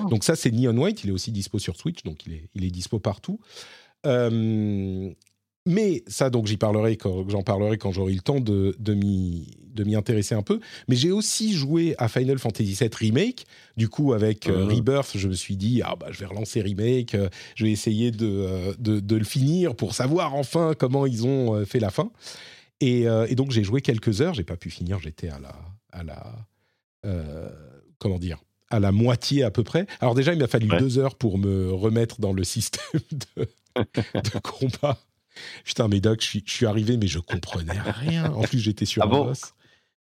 [0.09, 1.03] Donc ça, c'est Neon White.
[1.03, 3.39] Il est aussi dispo sur Switch, donc il est, il est dispo partout.
[4.05, 5.11] Euh,
[5.67, 9.95] mais ça, donc j'y parlerai quand j'en parlerai quand j'aurai le temps de, de m'y
[9.95, 10.59] intéresser un peu.
[10.87, 13.45] Mais j'ai aussi joué à Final Fantasy VII Remake.
[13.77, 14.73] Du coup, avec euh, Mhm.
[14.73, 17.15] Rebirth, je me suis dit ah bah je vais relancer Remake.
[17.15, 21.25] euh, je vais essayer de, euh, de, de le finir pour savoir enfin comment ils
[21.25, 22.11] ont fait la fin.
[22.79, 24.33] Et, euh, et donc j'ai joué quelques heures.
[24.33, 24.99] J'ai pas pu finir.
[24.99, 25.55] J'étais à la
[25.93, 26.47] à la
[27.99, 28.39] comment dire
[28.69, 29.85] à la moitié à peu près.
[29.99, 30.79] Alors déjà, il m'a fallu Ouais.
[30.79, 33.01] deux heures pour me remettre dans le système
[33.37, 34.97] de, de combat.
[35.63, 38.31] Putain, Médoc, je suis, je suis arrivé, mais je comprenais rien.
[38.33, 39.53] En plus, j'étais sur Ah un bon boss.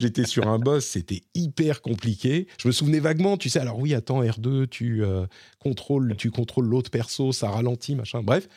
[0.00, 2.48] J'étais sur un boss, c'était hyper compliqué.
[2.60, 5.24] Je me souvenais vaguement, tu sais, alors oui, attends, R2, tu euh,
[5.60, 8.20] contrôles, tu contrôles l'autre perso, ça ralentit, machin.
[8.22, 8.48] Bref,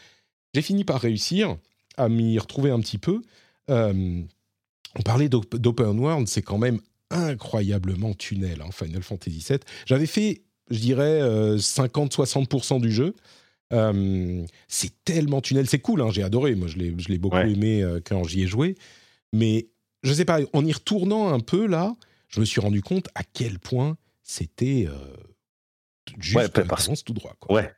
[0.56, 1.56] j'ai fini par réussir
[1.96, 3.22] à m'y retrouver un petit peu.
[3.70, 4.24] Euh,
[4.96, 6.80] on parlait d'op- d'open world, c'est quand même
[7.12, 9.60] incroyablement tunnel, hein, Final Fantasy VII.
[9.86, 13.14] J'avais fait, je dirais, euh, 50-60% du jeu.
[13.74, 16.56] Euh, c'est tellement tunnel, c'est cool, hein, j'ai adoré.
[16.56, 17.52] Moi, je l'ai, je l'ai beaucoup Ouais.
[17.52, 18.76] aimé euh, quand j'y ai joué.
[19.34, 19.68] Mais
[20.04, 21.96] je sais pas, en y retournant un peu là,
[22.30, 24.94] je me suis rendu compte à quel point c'était euh,
[26.20, 27.36] juste Ouais, parce- tout droit.
[27.40, 27.56] Quoi.
[27.56, 27.72] Ouais.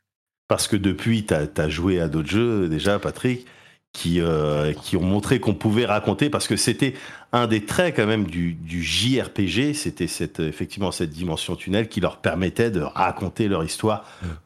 [0.48, 3.46] Parce que depuis, tu as, joué à d'autres jeux déjà, Patrick,
[3.92, 6.94] qui, euh, qui ont montré qu'on pouvait raconter, parce que c'était
[7.32, 12.00] un des traits quand même du, du JRPG, c'était cette, effectivement cette dimension tunnel qui
[12.00, 14.04] leur permettait de raconter leur histoire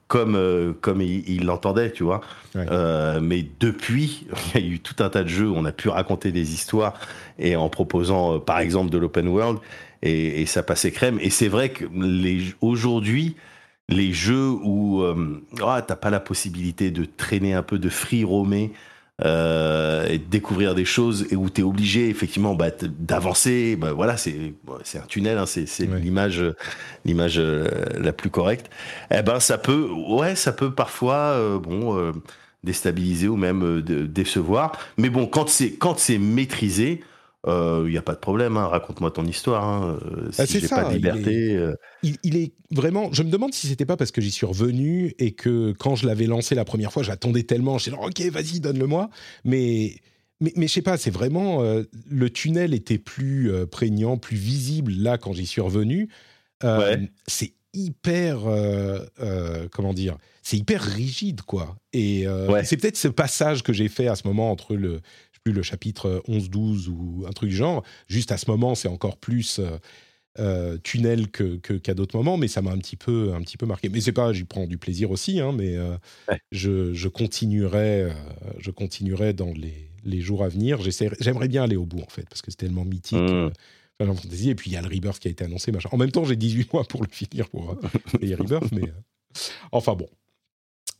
[0.08, 2.22] comme, euh, comme ils l'entendaient, tu vois.
[2.54, 2.66] Ouais.
[2.70, 5.72] Euh, mais depuis, il y a eu tout un tas de jeux où on a
[5.72, 6.94] pu raconter des histoires
[7.38, 9.58] et en proposant, par exemple, de l'open world,
[10.02, 11.18] et, et ça passait crème.
[11.20, 13.36] Et c'est vrai que les- aujourd'hui,
[13.90, 15.04] les jeux où
[15.62, 18.72] ah, t'as pas la possibilité de traîner un peu, de free roamer
[19.24, 23.92] euh, et de découvrir des choses et où tu es obligé effectivement bah, d'avancer, bah,
[23.92, 26.00] voilà, c'est c'est un tunnel, hein, c'est c'est Ouais.
[26.00, 26.42] l'image
[27.04, 27.68] l'image euh,
[28.00, 28.70] la plus correcte.
[29.12, 32.12] Eh ben ça peut, ouais, ça peut parfois euh, bon euh,
[32.64, 34.72] déstabiliser ou même euh, décevoir.
[34.98, 37.02] Mais bon, quand c'est quand c'est maîtrisé.
[37.46, 39.64] Il n'y a pas de problème, hein, raconte-moi ton histoire.
[39.64, 39.98] Hein.
[40.02, 41.56] euh, Ah, si c'est j'ai ça, pas de il est- liberté.
[41.56, 43.12] euh, il, il est vraiment.
[43.12, 46.06] Je me demande si c'était pas parce que j'y suis revenu et que quand je
[46.06, 47.78] l'avais lancé la première fois, j'attendais tellement.
[47.78, 49.10] J'étais genre, ok, vas-y, donne-le-moi.
[49.44, 49.96] Mais,
[50.40, 51.62] mais, mais je sais pas, c'est vraiment.
[51.62, 56.08] euh, le tunnel était plus euh, prégnant, plus visible là quand j'y suis revenu.
[56.62, 57.10] Euh, Ouais.
[57.26, 58.46] C'est hyper.
[58.46, 61.76] euh, euh, comment dire C'est hyper rigide, quoi.
[61.92, 62.64] Et euh, Ouais.
[62.64, 65.00] c'est peut-être ce passage que j'ai fait à ce moment entre le.
[65.44, 67.84] Plus, le chapitre 11-12 ou un truc du genre.
[68.08, 69.58] Juste à ce moment, c'est encore plus.
[69.60, 69.78] euh,
[70.40, 73.56] euh, tunnel que que- qu'à d'autres moments, mais ça m'a un petit peu un petit
[73.56, 73.88] peu marqué.
[73.88, 75.96] Mais c'est pas, j'y prends du plaisir aussi, hein, mais euh,
[76.28, 76.40] Ouais.
[76.50, 78.10] je, je continuerai, euh,
[78.58, 80.80] je continuerai dans les, les jours à venir.
[81.20, 83.16] J'aimerais bien aller au bout en fait, parce que c'est tellement mythique.
[83.20, 83.32] Mm.
[83.32, 83.50] euh,
[84.02, 85.88] Final Fantasy, et puis il y a le Rebirth qui a été annoncé, machin.
[85.92, 87.78] En même temps, j'ai 18 mois pour le finir pour
[88.20, 88.92] payer Rebirth, mais
[89.70, 90.08] enfin bon.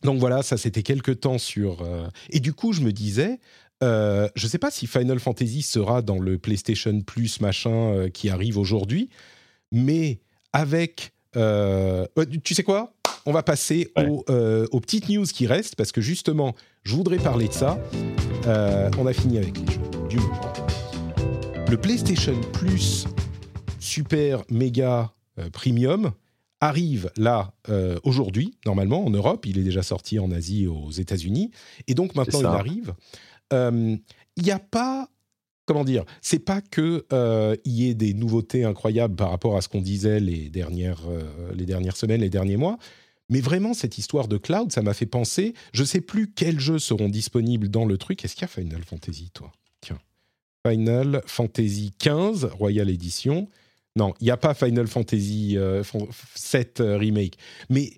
[0.04, 1.82] Donc voilà, ça c'était quelques temps sur.
[1.82, 3.40] euh, Et du coup, je me disais,
[3.82, 8.08] euh, je ne sais pas si Final Fantasy sera dans le PlayStation Plus machin euh,
[8.08, 9.08] qui arrive aujourd'hui,
[9.72, 10.20] mais
[10.52, 11.12] avec.
[11.36, 12.06] euh,
[12.44, 12.94] tu sais quoi?
[13.26, 14.06] On va passer Ouais.
[14.08, 14.24] aux,
[14.70, 17.78] aux petites news qui restent parce que justement, je voudrais parler de ça.
[18.98, 20.52] On a fini avec les jeux du moment.
[21.70, 23.06] Le PlayStation Plus
[23.80, 25.12] Super Méga
[25.52, 26.12] Premium
[26.60, 29.46] arrive là euh, aujourd'hui, normalement en Europe.
[29.46, 31.50] Il est déjà sorti en Asie aux États-Unis.
[31.88, 32.94] Et donc maintenant il arrive.
[33.52, 33.96] Euh,
[34.36, 35.08] Il n'y a pas.
[35.66, 39.68] Comment dire C'est pas que euh, y ait des nouveautés incroyables par rapport à ce
[39.68, 42.76] qu'on disait les dernières, euh, les dernières semaines, les derniers mois.
[43.30, 45.54] Mais vraiment, cette histoire de cloud, ça m'a fait penser.
[45.72, 48.22] Je sais plus quels jeux seront disponibles dans le truc.
[48.24, 49.50] Est-ce qu'il y a Final Fantasy, toi?
[49.80, 49.98] Tiens.
[50.68, 53.48] Final Fantasy 15, Royal Edition.
[53.96, 57.38] Non, il n'y a pas Final Fantasy euh, fan- 7 euh, Remake.
[57.70, 57.92] Mais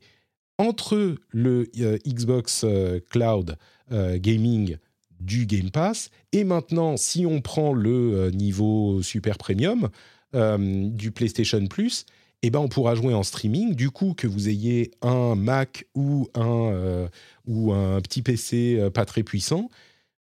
[0.59, 3.57] entre le euh, Xbox euh, Cloud
[3.91, 4.77] euh, Gaming
[5.21, 9.89] du Game Pass et maintenant, si on prend le euh, niveau super premium
[10.35, 12.07] euh, du PlayStation Plus,
[12.43, 13.75] eh ben on pourra jouer en streaming.
[13.75, 17.09] Du coup, que vous ayez un Mac ou un, euh,
[17.47, 19.71] ou un petit PC pas très puissant,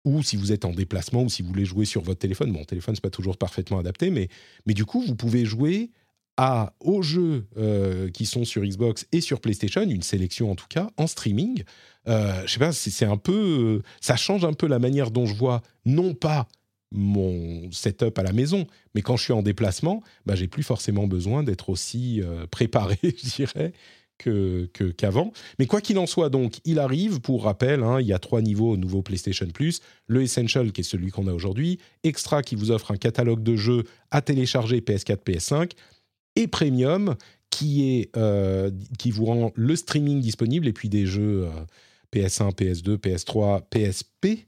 [0.05, 2.53] ou si vous êtes en déplacement ou si vous voulez jouer sur votre téléphone.
[2.53, 4.29] Bon, téléphone, c'est pas toujours parfaitement adapté, mais,
[4.67, 5.91] mais du coup, vous pouvez jouer
[6.39, 10.69] à, aux jeux euh, qui sont sur Xbox et sur PlayStation, une sélection en tout
[10.69, 11.65] cas, en streaming.
[12.07, 13.83] Euh, je sais pas, c'est un peu.
[14.01, 16.47] Ça change un peu la manière dont je vois, non pas
[16.91, 21.07] mon setup à la maison, mais quand je suis en déplacement, bah, j'ai plus forcément
[21.07, 23.73] besoin d'être aussi euh, préparé, je dirais,
[24.17, 25.33] que- qu'avant.
[25.59, 27.21] Mais quoi qu'il en soit, donc, il arrive.
[27.21, 29.81] Pour rappel, hein, il y a trois niveaux au nouveau PlayStation Plus.
[30.07, 31.79] Le Essential, qui est celui qu'on a aujourd'hui.
[32.05, 35.73] Extra, qui vous offre un catalogue de jeux à télécharger PS4, PS5.
[36.39, 37.17] Et Premium,
[37.51, 38.71] qui, est, euh,
[39.11, 41.51] vous rend le streaming disponible et puis des jeux euh,
[42.15, 44.47] PS1, PS2, PS3, PSP.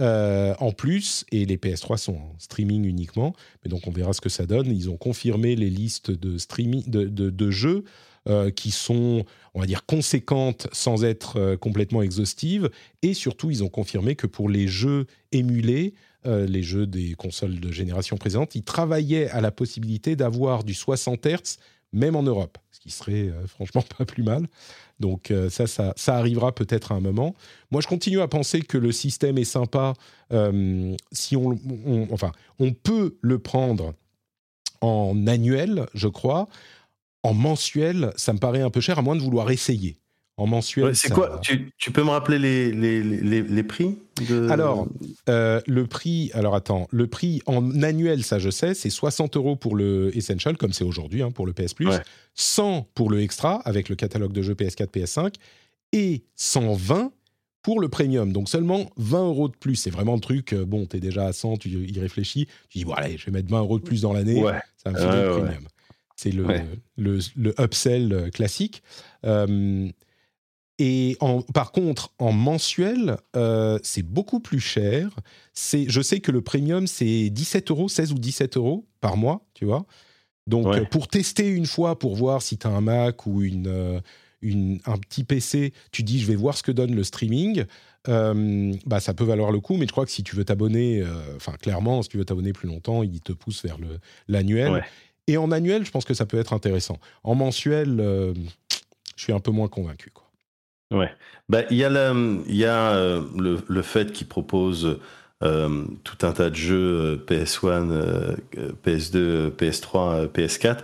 [0.00, 3.34] en plus, et les PS3 sont en streaming uniquement,
[3.64, 4.66] mais donc on verra ce que ça donne.
[4.70, 7.84] Ils ont confirmé les listes de, streaming, de- de jeux
[8.28, 12.70] euh, qui sont, on va dire, conséquentes sans être euh, complètement exhaustives.
[13.02, 15.94] Et surtout, ils ont confirmé que pour les jeux émulés,
[16.26, 20.74] euh, les jeux des consoles de génération présente, ils travaillaient à la possibilité d'avoir du
[20.74, 21.58] 60 Hz,
[21.92, 24.46] même en Europe, ce qui serait franchement pas plus mal.
[25.00, 27.34] Donc ça, ça, ça, arrivera peut-être à un moment.
[27.72, 29.94] Moi, je continue à penser que le système est sympa.
[31.10, 31.58] si on,
[32.12, 32.30] enfin,
[32.60, 33.94] on peut le prendre
[34.82, 36.48] en annuel, je crois.
[37.22, 39.96] En mensuel, ça me paraît un peu cher, à moins de vouloir essayer.
[40.38, 40.96] En mensuel.
[40.96, 43.98] c'est quoi tu, peux me rappeler les, les, les, prix
[44.48, 44.88] Alors,
[45.28, 46.30] euh, le prix.
[46.32, 50.56] Alors attends, le prix en annuel, ça je sais, c'est 60 euros pour le Essential,
[50.56, 51.90] comme c'est aujourd'hui hein, pour le PS Plus,
[52.34, 55.34] 100 pour le Extra avec le catalogue de jeux PS4, PS5,
[55.92, 57.12] et 120
[57.62, 58.32] pour le premium.
[58.32, 59.76] Donc seulement 20 euros de plus.
[59.76, 62.78] C'est vraiment le truc, euh, bon, tu es déjà à 100, tu y réfléchis, tu
[62.78, 64.42] dis, bon, allez, je vais mettre 20 euros de plus dans l'année,
[64.76, 65.68] ça me fait le premium.
[66.16, 66.46] C'est le,
[66.96, 68.82] le, le, upsell euh, classique.
[69.24, 69.88] Euh,
[70.78, 73.18] et en, par contre, en mensuel,
[73.82, 75.10] c'est beaucoup plus cher.
[75.52, 79.46] C'est, je sais que le premium, c'est 17 euros, 16 ou 17 euros par mois,
[79.54, 79.86] tu vois.
[80.46, 84.00] Donc, pour tester une fois, pour voir si tu as un Mac ou une,
[84.42, 87.64] un petit PC, tu dis je vais voir ce que donne le streaming,
[88.08, 91.00] euh, bah, ça peut valoir le coup, mais je crois que si tu veux t'abonner,
[91.00, 93.78] euh, enfin clairement, si tu veux t'abonner plus longtemps, il te pousse vers
[94.28, 94.84] l'annuel.
[95.28, 96.98] Et en annuel, je pense que ça peut être intéressant.
[97.22, 98.34] En mensuel, euh,
[99.16, 100.10] je suis un peu moins convaincu.
[100.10, 100.21] Quoi.
[100.92, 101.10] Ouais.
[101.48, 104.98] Bah, il y a, a le, le, fait qu'il propose
[105.40, 108.36] tout un tas de jeux PS1,
[108.84, 110.78] PS2, PS3, PS4.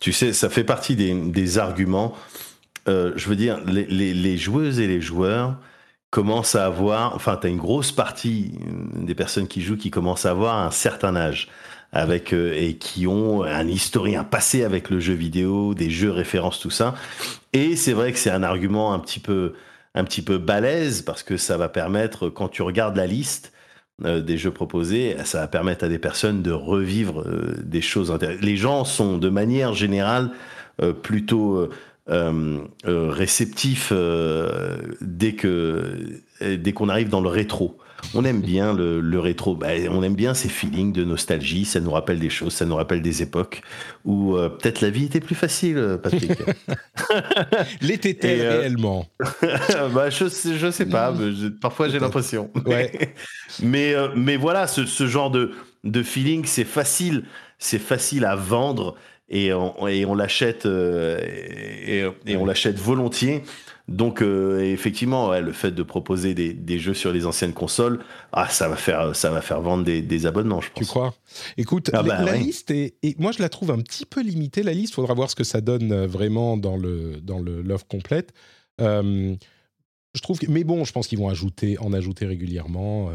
[0.00, 2.14] Tu sais, ça fait partie des, des arguments
[2.88, 5.56] euh, je veux dire, les, joueuses et les joueurs
[6.10, 8.52] commencent à avoir, enfin, tu as une grosse partie
[8.94, 11.48] des personnes qui jouent qui commencent à avoir un certain âge
[11.94, 16.60] avec euh, et qui ont un historien passé avec le jeu vidéo, des jeux références,
[16.60, 16.94] tout ça.
[17.54, 19.54] Et c'est vrai que c'est un argument un petit peu
[19.94, 23.52] un petit peu balèze parce que ça va permettre quand tu regardes la liste
[24.04, 27.24] euh, des jeux proposés, ça va permettre à des personnes de revivre
[27.62, 28.42] des choses intéressantes.
[28.42, 30.30] Les gens sont de manière générale
[31.02, 31.70] plutôt
[32.10, 37.78] euh, euh, réceptif euh, dès que dès qu'on arrive dans le rétro.
[38.12, 41.90] On aime bien le, rétro, bah, on aime bien ces feelings de nostalgie, ça nous
[41.90, 43.62] rappelle des choses, ça nous rappelle des époques
[44.04, 46.32] où peut-être la vie était plus facile, Patrick.
[47.80, 49.06] L'était réellement.
[49.94, 51.14] Bah, je, je sais pas,
[51.60, 52.50] parfois j'ai l'impression.
[53.62, 55.52] mais, mais voilà, ce, ce genre de,
[55.84, 57.24] de feeling, c'est facile,
[57.58, 58.96] c'est facile à vendre
[59.28, 61.18] et on, et on l'achète euh,
[62.26, 63.42] et, on l'achète volontiers.
[63.86, 68.00] Donc euh, effectivement, le fait de proposer des, des, jeux sur les anciennes consoles,
[68.32, 70.78] ah, ça va faire ça va faire vendre des, des abonnements, je pense.
[70.78, 71.14] Tu crois?
[71.58, 74.62] Écoute, ah bah la, liste est, et moi je la trouve un petit peu limitée.
[74.62, 77.86] La liste, faudra voir ce que ça donne euh, vraiment dans le dans le l'offre
[77.86, 78.32] complète.
[80.14, 83.10] Je trouve que, mais bon, je pense qu'ils vont ajouter, en ajouter régulièrement.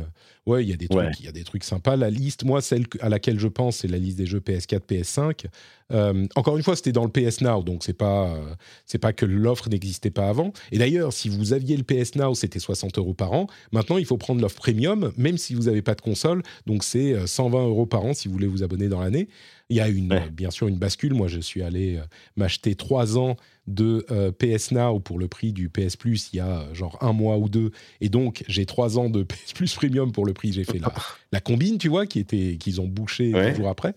[0.45, 1.95] Ouais, il y a des trucs, il y a des trucs sympas.
[1.95, 5.45] La liste, moi, celle à laquelle je pense, c'est la liste des jeux PS4, PS5.
[5.91, 8.55] Euh, encore une fois, c'était dans le PS Now, donc c'est pas euh,
[8.85, 10.51] c'est pas que l'offre n'existait pas avant.
[10.71, 13.47] Et d'ailleurs, si vous aviez le PS Now, c'était 60 euros par an.
[13.71, 16.41] Maintenant, il faut prendre l'offre premium, même si vous n'avez pas de console.
[16.65, 19.29] Donc c'est 120 euh, euros par an si vous voulez vous abonner dans l'année.
[19.69, 21.13] Il y a une, bien sûr une bascule.
[21.13, 21.99] Moi, je suis allé
[22.35, 23.35] m'acheter trois ans
[23.69, 24.05] de
[24.39, 27.49] PS Now pour le prix du PS Plus il y a genre un mois ou
[27.49, 27.71] deux.
[28.01, 30.53] Et donc, j'ai trois ans de PS Plus Premium pour le prix.
[30.53, 30.93] J'ai fait la,
[31.31, 33.55] la combine, tu vois, qui était, qu'ils ont bouché ouais.
[33.55, 33.95] jours après.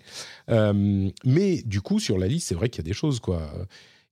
[0.50, 3.42] Euh, mais du coup, sur la liste, c'est vrai qu'il y a des choses, quoi.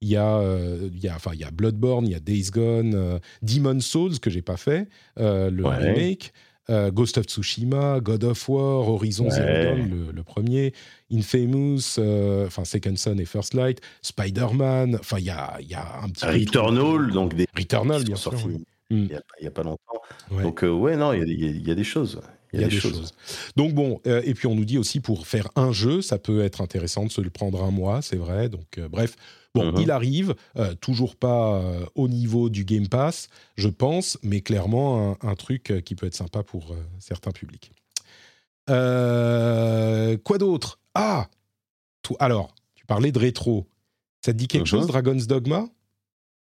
[0.03, 2.21] Il y a, euh, il y a, enfin, il y a Bloodborne, il y a
[2.21, 6.33] Days Gone, euh, Demon Souls que j'ai pas fait, le remake.
[6.93, 10.73] Ghost of Tsushima, God of War, Horizon Zero Dawn, le, premier,
[11.13, 11.99] Infamous,
[12.47, 16.27] enfin Second Son et First Light, Spider-Man, enfin il y a, y a un petit
[16.27, 18.33] Returnal, donc des Returnal bien sûr.
[18.91, 19.05] Il
[19.41, 20.03] n'y a, pas longtemps.
[20.31, 22.21] Donc, euh, ouais, non, il y, a des choses.
[22.53, 23.13] Il y a, des, choses.
[23.57, 26.43] Donc bon, euh, et puis on nous dit aussi pour faire un jeu, ça peut
[26.43, 28.49] être intéressant de se le prendre un mois, c'est vrai.
[28.49, 29.17] Donc euh, bref,
[29.55, 29.83] bon, uh-huh.
[29.83, 30.35] il arrive,
[30.81, 31.63] toujours pas
[31.95, 36.43] au niveau du Game Pass, je pense, mais clairement un, truc qui peut être sympa
[36.43, 37.73] pour certains publics.
[38.67, 40.79] quoi d'autre?
[40.95, 41.29] Ah,
[42.03, 43.67] tout, alors, tu parlais de rétro.
[44.25, 44.71] Ça te dit quelque uh-huh.
[44.71, 45.69] chose, Dragon's Dogma?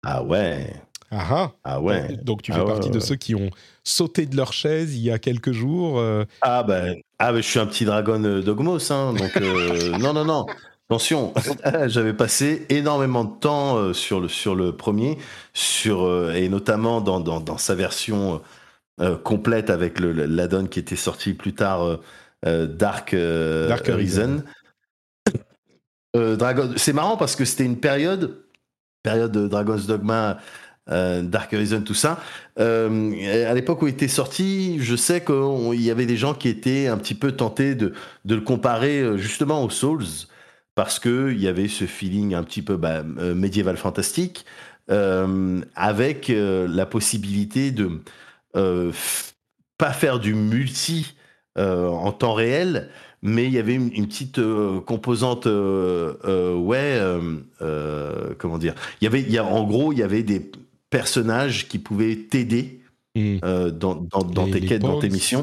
[0.03, 0.73] Ah ouais.
[1.11, 2.19] Ah, ah, ah ouais.
[2.23, 3.51] Donc tu fais ah partie de ceux qui ont
[3.83, 5.99] sauté de leur chaise il y a quelques jours.
[5.99, 6.25] Euh.
[6.43, 10.13] Ah ben, ah ben, je suis un petit dragon euh, dogmos, hein, donc euh, non
[10.13, 10.47] non non.
[10.91, 11.35] Attention,
[11.87, 15.19] j'avais passé énormément de temps sur le sur le premier,
[15.53, 18.41] sur et notamment dans, dans, dans sa version
[19.23, 21.99] complète avec le l'addon qui était sorti plus tard,
[22.43, 24.43] Dark, Dark Horizon.
[26.15, 28.39] Dragon, c'est marrant parce que c'était une période
[29.03, 30.39] période de Dragon's Dogma
[30.91, 32.21] euh, Dark Horizon, tout ça.
[32.59, 36.49] Euh, à l'époque où il était sorti, je sais qu'il y avait des gens qui
[36.49, 37.93] étaient un petit peu tentés de,
[38.25, 40.05] de le comparer euh, justement aux Souls,
[40.75, 44.45] parce que il y avait ce feeling un petit peu bah, médiéval fantastique,
[44.89, 48.01] avec la possibilité de
[48.55, 49.33] f-
[49.77, 51.15] pas faire du multi
[51.57, 52.89] en temps réel,
[53.23, 54.41] mais il y avait une, petite
[54.87, 57.01] composante, ouais,
[58.39, 60.51] comment dire, il y avait, en gros, il y avait des
[60.91, 62.81] personnages qui pouvaient t'aider
[63.17, 65.43] euh, dans, dans, dans Les- tes les quêtes, dans tes missions.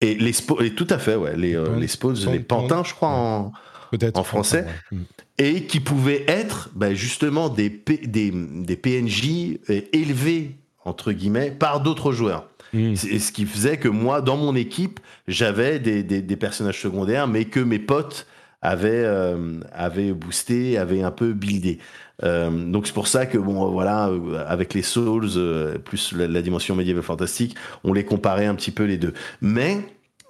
[0.00, 2.38] Et les spo- et tout à fait, ouais, les, euh, Pawns, les spawns, pawns, les
[2.40, 4.64] pantins, je crois, en, français.
[4.92, 4.98] Ouais.
[4.98, 5.02] Hmm.
[5.38, 11.50] et qui pouvaient être bah, justement des, P- des, des PNJ euh, élevés, entre guillemets,
[11.50, 12.48] par d'autres joueurs.
[12.72, 12.94] Hmm.
[12.96, 17.46] Ce qui faisait que moi, dans mon équipe, j'avais des, des- des personnages secondaires, mais
[17.46, 18.26] que mes potes
[18.60, 21.78] avaient, euh, avaient boosté, avaient un peu buildé.
[22.24, 26.42] Euh, donc c'est pour ça que bon voilà euh, avec les Souls euh, plus la,
[26.42, 27.54] dimension médiévale fantastique
[27.84, 29.14] on les comparait un petit peu les deux.
[29.40, 29.78] Mais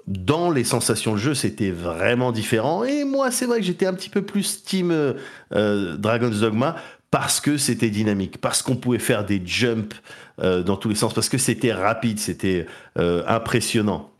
[0.06, 2.84] dans les sensations de jeu c'était vraiment différent.
[2.84, 5.14] Et moi c'est vrai que j'étais un petit peu plus team
[5.50, 6.76] Dragon's Dogma
[7.10, 9.94] parce que c'était dynamique parce qu'on pouvait faire des jumps
[10.38, 12.66] dans tous les sens parce que c'était rapide c'était
[12.96, 14.10] impressionnant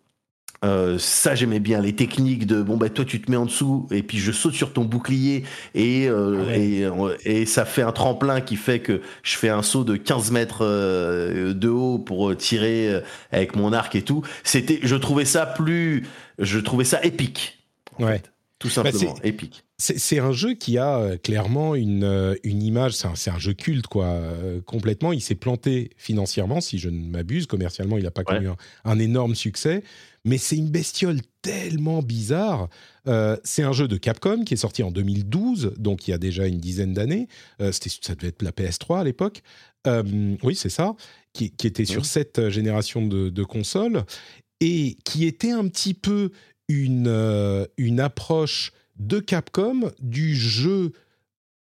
[0.64, 3.86] euh, ça j'aimais bien les techniques de bon bah toi tu te mets en dessous
[3.92, 5.44] et puis je saute sur ton bouclier
[5.74, 6.60] et euh, Ah ouais.
[6.60, 9.96] et, euh, et ça fait un tremplin qui fait que je fais un saut de
[9.96, 15.24] 15 mètres euh, de haut pour tirer avec mon arc et tout c'était je trouvais
[15.24, 16.06] ça plus
[16.40, 17.54] je trouvais ça épique
[18.00, 18.14] Ouais.
[18.18, 18.30] fait.
[18.58, 22.94] Tout simplement c'est- épique C'est un jeu qui a euh, clairement une, euh, une image,
[22.94, 25.12] c'est un, jeu culte, quoi, euh, complètement.
[25.12, 27.46] Il s'est planté financièrement, si je ne m'abuse.
[27.46, 28.36] Commercialement, il n'a pas Ouais.
[28.38, 29.84] connu un, un énorme succès.
[30.24, 32.68] Mais c'est une bestiole tellement bizarre.
[33.06, 36.18] Euh, c'est un jeu de Capcom qui est sorti en 2012, donc il y a
[36.18, 37.28] déjà une dizaine d'années.
[37.62, 39.42] Euh, ça devait être la PS3 à l'époque.
[40.42, 40.94] Oui, c'est ça.
[41.32, 44.04] Qui, qui était sur cette génération de, de consoles
[44.60, 46.32] et qui était un petit peu
[46.68, 50.92] une, euh, une approche de Capcom du jeu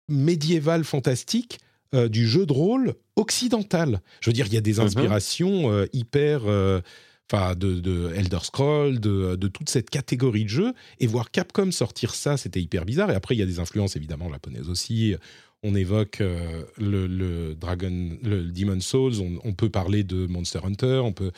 [0.09, 1.59] médiéval fantastique,
[1.95, 4.01] euh, du jeu de rôle occidental.
[4.21, 4.81] Je veux dire, il y a des Mhm.
[4.87, 6.43] inspirations euh, hyper.
[6.47, 6.81] euh,
[7.33, 11.71] Enfin, de, de Elder Scrolls, de, de toute cette catégorie de jeux, et voir Capcom
[11.71, 13.11] sortir ça, c'était hyper bizarre.
[13.11, 15.15] Et après, il y a des influences évidemment japonaises aussi.
[15.63, 19.15] On évoque le, le Dragon, le Demon Souls.
[19.23, 21.01] On, on peut parler de Monster Hunter.
[21.03, 21.33] On peut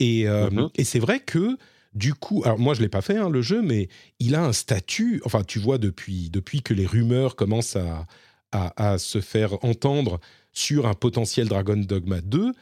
[0.00, 0.70] et, Mhm.
[0.74, 1.58] et c'est vrai que
[1.94, 3.88] du coup, alors moi je l'ai pas fait hein, le jeu, mais
[4.20, 5.20] il a un statut.
[5.24, 8.06] Enfin, tu vois depuis depuis que les rumeurs commencent à
[8.52, 10.20] à, à se faire entendre
[10.52, 12.52] sur un potentiel Dragon Dogma 2.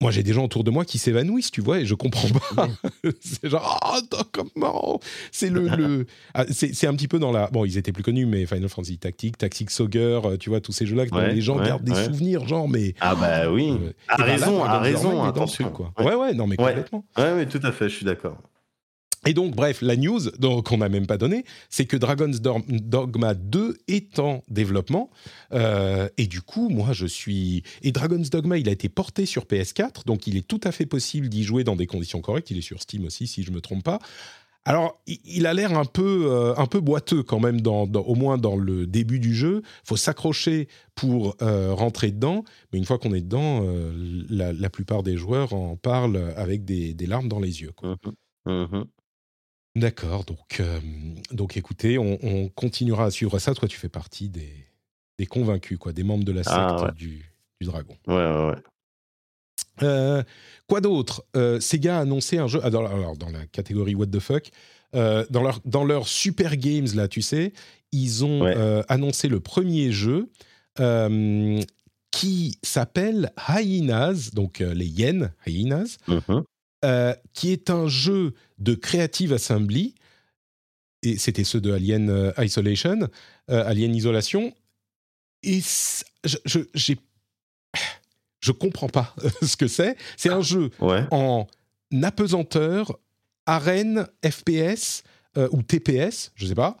[0.00, 2.68] Moi, j'ai des gens autour de moi qui s'évanouissent, tu vois, et je comprends pas.
[3.20, 5.00] c'est genre, ah, attends, comment?
[5.30, 6.06] C'est le, le...
[6.34, 7.46] Ah, c'est un petit peu dans la.
[7.52, 10.72] Bon, ils étaient plus connus, mais Final Fantasy Tactics, Tactics Ogre, euh, tu vois, tous
[10.72, 12.94] ces jeux-là, dont Ouais, les gens ouais, gardent des souvenirs, genre, mais.
[13.00, 15.92] ah bah oui euh, a et ben là, raison Dragon's raison attention quoi.
[16.00, 16.14] ouais.
[16.16, 17.04] Ouais, non, mais complètement.
[17.16, 18.38] ouais ouais tout à fait je suis d'accord
[19.26, 20.20] Et donc, bref, la news
[20.64, 25.10] qu'on n'a même pas donnée, c'est que Dragon's Dogma 2 est en développement.
[25.52, 27.62] Euh, et du coup, moi, je suis...
[27.82, 30.86] Et Dragon's Dogma, il a été porté sur PS4, donc il est tout à fait
[30.86, 32.50] possible d'y jouer dans des conditions correctes.
[32.50, 34.00] Il est sur Steam aussi, si je ne me trompe pas.
[34.64, 38.38] Alors, il- il a l'air un peu, euh, un peu boiteux quand même, au moins
[38.38, 39.62] dans le début du jeu.
[39.84, 40.66] faut s'accrocher
[40.96, 43.64] pour euh, rentrer dedans, mais une fois qu'on est dedans,
[44.30, 47.72] la, plupart des joueurs en parlent avec des, larmes dans les yeux.
[47.76, 47.96] quoi.
[48.46, 48.64] Mhm.
[48.72, 48.84] Mhm.
[49.74, 50.78] D'accord, donc, euh,
[51.30, 53.54] donc écoutez, on, on continuera à suivre ça.
[53.54, 54.52] Toi, tu fais partie des,
[55.18, 56.92] des convaincus, quoi, des membres de la secte Ah, ouais.
[56.92, 57.24] du,
[57.60, 57.96] du dragon.
[58.06, 58.56] ouais ouais ouais
[59.82, 60.22] Euh,
[60.66, 61.24] quoi d'autre?
[61.36, 62.60] Euh, Sega a annoncé un jeu.
[62.62, 64.50] ah, dans, alors, dans la catégorie What the fuck,
[64.94, 67.54] euh, dans, leur, dans leur Super Games, là, tu sais,
[67.92, 68.54] ils ont Ouais.
[68.56, 70.28] euh, annoncé le premier jeu
[72.10, 75.96] qui s'appelle Hyenas, donc les hyènes, Hyenas.
[76.84, 79.94] Euh, qui est un jeu de Creative Assembly,
[81.02, 83.08] et c'était ceux de Alien euh, Isolation,
[83.50, 84.54] euh, Alien Isolation,
[85.42, 85.60] et
[86.24, 86.98] je, je, j'ai-
[88.40, 89.96] je comprends pas ce que c'est.
[90.16, 91.46] C'est un jeu ouais en
[92.02, 92.98] apesanteur,
[93.46, 95.02] arène, FPS
[95.36, 96.76] euh, ou TPS, je sais pas,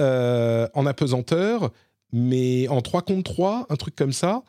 [0.00, 1.72] euh, en apesanteur,
[2.12, 4.42] mais en 3 contre 3, un truc comme ça.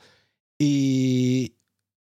[0.59, 1.53] Et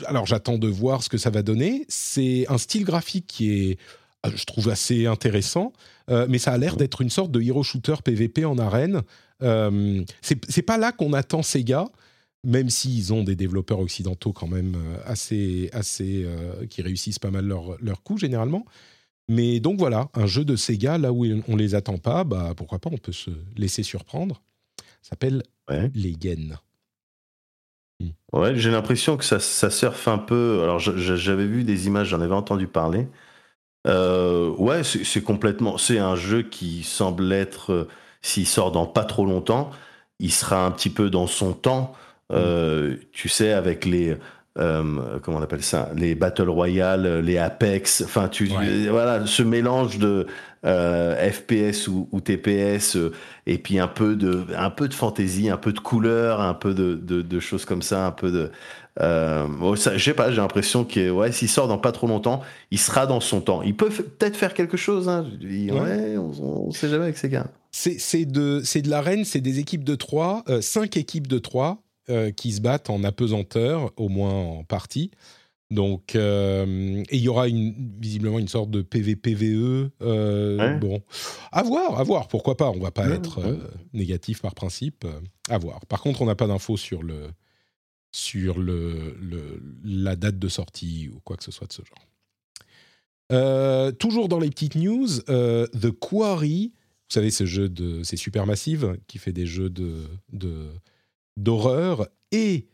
[0.06, 1.84] alors j'attends de voir ce que ça va donner.
[1.88, 3.76] C'est un style graphique qui est, euh,
[4.24, 5.72] je trouve, assez intéressant,
[6.10, 9.02] euh, mais ça a l'air d'être une sorte de hero shooter PVP en arène.
[9.42, 11.86] Euh, c'est pas là qu'on attend Sega,
[12.44, 17.30] même s'ils ont des développeurs occidentaux quand même euh, assez, assez euh, qui réussissent pas
[17.30, 18.64] mal leur, leur coup généralement.
[19.28, 22.78] Mais donc voilà, un jeu de Sega, là où on les attend pas, bah pourquoi
[22.78, 24.40] pas, on peut se laisser surprendre.
[25.02, 26.58] S'appelle ouais Les Gaines.
[28.32, 30.60] Ouais, j'ai l'impression que ça, ça surfe un peu.
[30.62, 33.08] Alors, j'avais vu des images, j'en avais entendu parler.
[33.86, 35.78] Euh, ouais, c'est complètement.
[35.78, 37.72] C'est un jeu qui semble être.
[37.72, 37.88] euh,
[38.20, 39.70] s'il sort dans pas trop longtemps,
[40.18, 41.94] il sera un petit peu dans son temps.
[42.32, 44.16] Euh, tu sais, avec les
[44.56, 48.50] comment on appelle ça, les battle royale, les Apex, enfin tu
[48.90, 50.26] voilà ce mélange de
[50.64, 52.98] FPS ou, TPS
[53.46, 56.74] et puis un peu de un peu de fantaisie, un peu de couleur, un peu
[56.74, 58.50] de, de, choses comme ça, un peu de
[59.00, 62.78] euh, je sais pas, j'ai l'impression que ouais, s'il sort dans pas trop longtemps, il
[62.78, 63.62] sera dans son temps.
[63.62, 65.08] Il peut peut-être faire quelque chose.
[65.08, 65.26] Hein.
[65.42, 67.46] ouais, on, on, sait jamais avec ces gars.
[67.70, 72.52] C'est de, de l'arène, c'est des équipes de 3, 5 équipes de 3 euh, qui
[72.52, 75.10] se battent en apesanteur, au moins en partie.
[75.70, 79.90] Donc, euh, et il y aura une, visiblement une sorte de PVPVE.
[80.00, 81.02] Euh, Bon,
[81.52, 82.70] à voir, à voir, pourquoi pas.
[82.70, 83.56] On va pas être euh,
[83.92, 85.06] négatif par principe.
[85.50, 85.84] à voir.
[85.86, 87.28] Par contre, on n'a pas d'infos sur le
[88.10, 89.16] sur le,
[89.84, 92.06] la date de sortie ou quoi que ce soit de ce genre.
[93.98, 96.72] toujours dans les petites news, The Quarry,
[97.08, 100.68] vous savez, ce jeu de, c'est Supermassive qui fait des jeux de, de
[101.38, 102.66] d'horreur et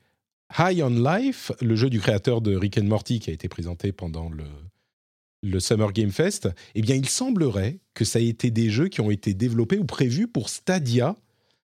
[0.58, 3.92] High on Life, le jeu du créateur de Rick and Morty qui a été présenté
[3.92, 4.44] pendant le,
[5.44, 9.00] le Summer Game Fest, eh bien, il semblerait que ça ait été des jeux qui
[9.00, 11.14] ont été développés ou prévus pour Stadia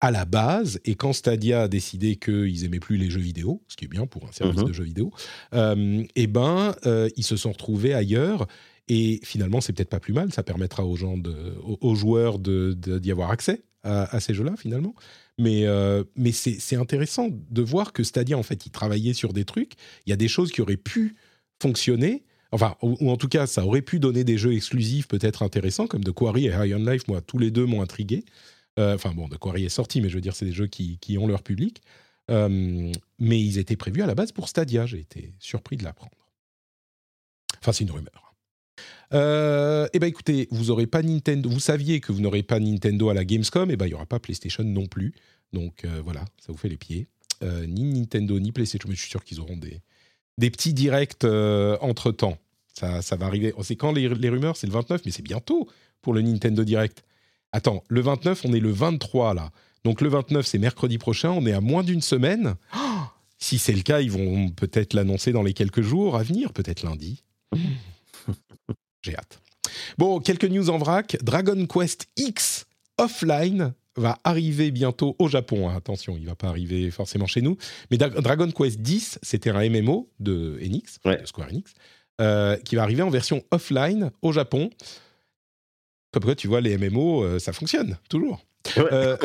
[0.00, 0.80] à la base.
[0.84, 4.06] Et quand Stadia a décidé qu'ils aimaient plus les jeux vidéo, ce qui est bien
[4.06, 4.68] pour un service mhm.
[4.68, 5.12] de jeux vidéo,
[5.54, 8.46] euh, eh ben, euh, ils se sont retrouvés ailleurs.
[8.88, 10.32] Et finalement, c'est peut-être pas plus mal.
[10.32, 14.54] Ça permettra aux gens, de, aux, joueurs d'y de, avoir accès à, à ces jeux-là,
[14.56, 14.94] finalement.
[15.38, 19.44] Mais, euh, mais c'est intéressant de voir que Stadia, en fait, il travaillait sur des
[19.44, 19.74] trucs.
[20.06, 21.16] Il y a des choses qui auraient pu
[21.62, 22.24] fonctionner.
[22.50, 26.02] Enfin, ou, en tout cas, ça aurait pu donner des jeux exclusifs peut-être intéressants, comme
[26.02, 27.06] The Quarry et High on Life.
[27.06, 28.24] Moi, tous les deux m'ont intrigué.
[28.78, 31.18] Euh, enfin, bon, The Quarry est sorti, mais je veux dire, c'est des jeux qui,
[31.18, 31.82] ont leur public.
[32.30, 34.86] Euh, mais ils étaient prévus à la base pour Stadia.
[34.86, 36.12] J'ai été surpris de l'apprendre.
[37.60, 38.34] Enfin, c'est une rumeur.
[39.14, 41.48] Euh, eh ben écoutez, vous aurez pas Nintendo.
[41.48, 43.94] Vous saviez que vous n'aurez pas Nintendo à la Gamescom, et eh ben il y
[43.94, 45.14] aura pas PlayStation non plus.
[45.52, 47.08] Donc voilà, ça vous fait les pieds.
[47.42, 51.24] Ni Nintendo ni PlayStation, mais je suis sûr qu'ils auront des petits directs
[51.80, 52.38] entre temps.
[52.78, 53.52] Ça, va arriver.
[53.62, 54.56] C'est quand les, rumeurs?
[54.56, 55.68] C'est le 29, mais c'est bientôt
[56.00, 57.02] pour le Nintendo Direct.
[57.52, 59.50] Attends, le 29, on est le 23 là.
[59.84, 61.30] Donc le 29, c'est mercredi prochain.
[61.30, 62.54] On est à moins d'une semaine.
[63.38, 66.82] si c'est le cas, ils vont peut-être l'annoncer dans les quelques jours à venir, peut-être
[66.82, 67.22] lundi.
[69.02, 69.40] J'ai hâte.
[69.96, 71.16] Bon, quelques news en vrac.
[71.22, 72.66] Dragon Quest X
[72.98, 75.68] Offline va arriver bientôt au Japon.
[75.68, 75.76] Hein.
[75.76, 77.56] Attention, il va pas arriver forcément chez nous.
[77.90, 81.72] Mais Dragon Quest X, c'était un MMO de Enix, de Square Enix,
[82.20, 84.70] euh, qui va arriver en version offline au Japon.
[86.24, 88.44] Quoi, tu vois, les MMO, euh, ça fonctionne toujours.
[88.76, 89.16] Euh,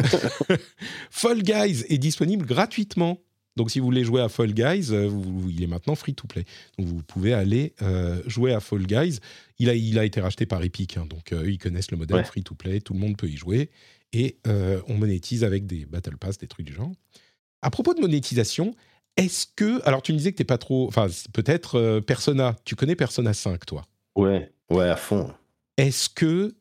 [1.10, 3.20] Fall Guys est disponible gratuitement
[3.56, 5.10] donc, si vous voulez jouer à Fall Guys, euh,
[5.49, 6.44] il est maintenant free to play.
[6.78, 9.20] Donc, vous pouvez aller euh, jouer à Fall Guys.
[9.60, 12.26] Il a, il a été racheté par Epic, hein, donc euh, ils connaissent le modèle
[12.26, 12.82] free to play.
[12.82, 13.70] Tout le monde peut y jouer
[14.11, 16.91] et on monétise avec des battle pass, des trucs du genre.
[17.61, 18.76] À propos de monétisation,
[19.18, 22.56] est-ce que alors tu me disais que t'es pas trop, enfin peut-être Persona.
[22.64, 23.86] Tu connais Persona 5, toi?
[24.15, 25.34] Ouais, ouais, à fond.
[25.78, 26.53] Est-ce que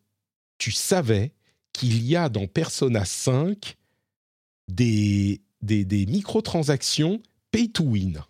[0.63, 1.33] tu savais
[1.73, 3.77] qu'il y a dans Persona 5
[4.69, 7.21] des des, des microtransactions
[7.51, 8.23] pay to win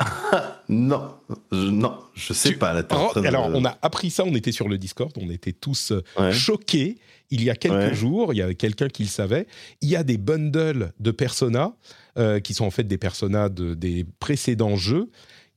[0.70, 1.14] non,
[1.52, 2.72] je, non, je sais pas.
[2.72, 5.92] La alors, alors, on a appris ça, on était sur le Discord, on était tous
[5.92, 6.96] euh, choqués.
[7.28, 9.46] Il y a quelques jours, il y avait quelqu'un qui le savait.
[9.82, 11.74] Il y a des bundles de personas
[12.16, 15.10] euh, qui sont en fait des personas de, des précédents jeux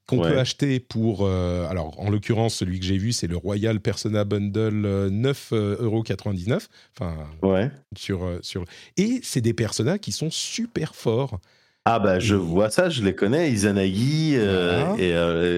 [0.07, 1.25] qu'on peut acheter pour.
[1.25, 6.67] Euh, alors, en l'occurrence, celui que j'ai vu, c'est le Royal Persona Bundle 9,99€.
[6.97, 7.71] Enfin, ouais.
[7.97, 8.65] Sur, euh, sur...
[8.97, 11.39] Et c'est des personas qui sont super forts.
[11.85, 13.51] Ah, bah, je vois ça, je les connais.
[13.51, 15.11] Izanagi euh, et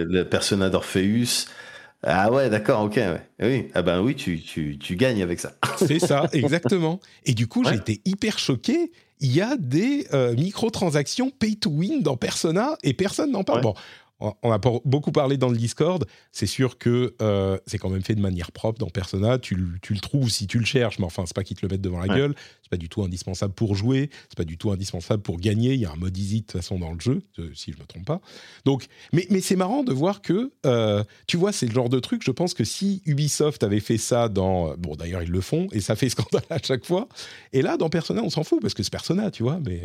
[0.07, 1.47] le Persona d'Orpheus.
[2.03, 2.99] Ah ouais, d'accord, ok.
[3.41, 5.53] Oui, ah ben oui, tu, tu, tu gagnes avec ça.
[5.77, 6.99] C'est ça, exactement.
[7.25, 8.91] Et du coup, j'ai été hyper choqué.
[9.21, 10.07] Il y a des
[10.37, 13.61] microtransactions pay to win dans Persona et personne n'en parle.
[13.61, 13.73] Bon,
[14.19, 16.05] on a beaucoup parlé dans le Discord.
[16.31, 19.37] C'est sûr que euh, c'est quand même fait de manière propre dans Persona.
[19.39, 21.81] Tu, le trouves si tu le cherches, mais enfin, c'est pas qu'ils te le mettent
[21.81, 22.33] devant la gueule.
[22.61, 24.09] C'est pas du tout indispensable pour jouer.
[24.29, 25.73] C'est pas du tout indispensable pour gagner.
[25.73, 27.77] Il y a un mode easy de toute façon dans le jeu, euh, si je
[27.77, 28.21] me trompe pas.
[28.63, 32.23] Donc, mais, c'est marrant de voir que, euh, tu vois, c'est le genre de truc.
[32.23, 35.81] Je pense que si Ubisoft avait fait ça dans, bon, d'ailleurs ils le font et
[35.81, 37.09] ça fait scandale à chaque fois.
[37.51, 39.59] Et là, dans Persona, on s'en fout parce que c'est Persona, tu vois.
[39.65, 39.83] Mais,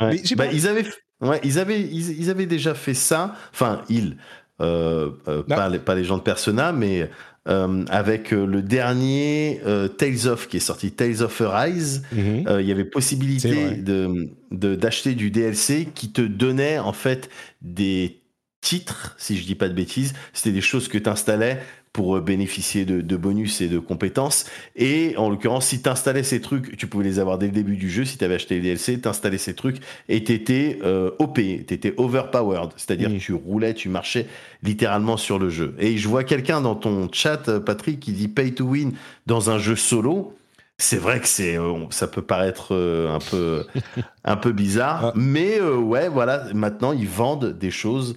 [0.00, 0.12] bah,
[0.52, 0.84] ils avaient
[1.22, 3.34] Ouais, ils avaient, ils, avaient déjà fait ça.
[3.52, 4.16] Enfin, ils,
[4.60, 7.08] euh, euh, pas, les, pas, les, gens de Persona, mais
[7.48, 9.60] euh, avec le dernier
[9.98, 12.44] Tales of qui est sorti, Tales of Arise, mhm.
[12.60, 17.30] il y avait possibilité de d'acheter du DLC qui te donnait en fait
[17.62, 18.20] des
[18.60, 21.60] titres, si je dis pas de bêtises, c'était des choses que tu installais
[21.92, 24.46] pour bénéficier de, de, bonus et de compétences.
[24.76, 27.76] Et en l'occurrence, si tu installais ces trucs, tu pouvais les avoir dès le début
[27.76, 28.04] du jeu.
[28.04, 29.76] Si tu avais acheté les DLC, tu installais ces trucs
[30.08, 32.70] et tu étais euh, OP, tu étais overpowered.
[32.76, 34.26] C'est-à-dire que tu roulais, tu marchais
[34.62, 35.74] littéralement sur le jeu.
[35.78, 38.92] Et je vois quelqu'un dans ton chat, Patrick, qui dit pay to win
[39.26, 40.34] dans un jeu solo
[40.82, 43.64] c'est vrai que c'est, euh, ça peut paraître euh, un peu,
[44.24, 45.12] un peu bizarre, ah.
[45.14, 46.44] mais euh, ouais, voilà.
[46.54, 48.16] Maintenant, ils vendent des choses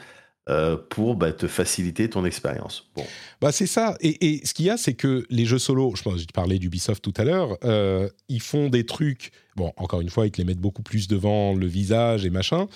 [0.89, 2.89] pour bah, te faciliter ton expérience.
[2.95, 3.05] Bon.
[3.41, 3.97] Bah c'est ça.
[4.01, 7.03] Et, ce qu'il y a, c'est que les jeux solo, je pense, je parlais d'Ubisoft
[7.03, 7.57] tout à l'heure,
[8.29, 9.31] ils font des trucs.
[9.55, 12.67] Bon, encore une fois, ils te les mettent beaucoup plus devant le visage et machin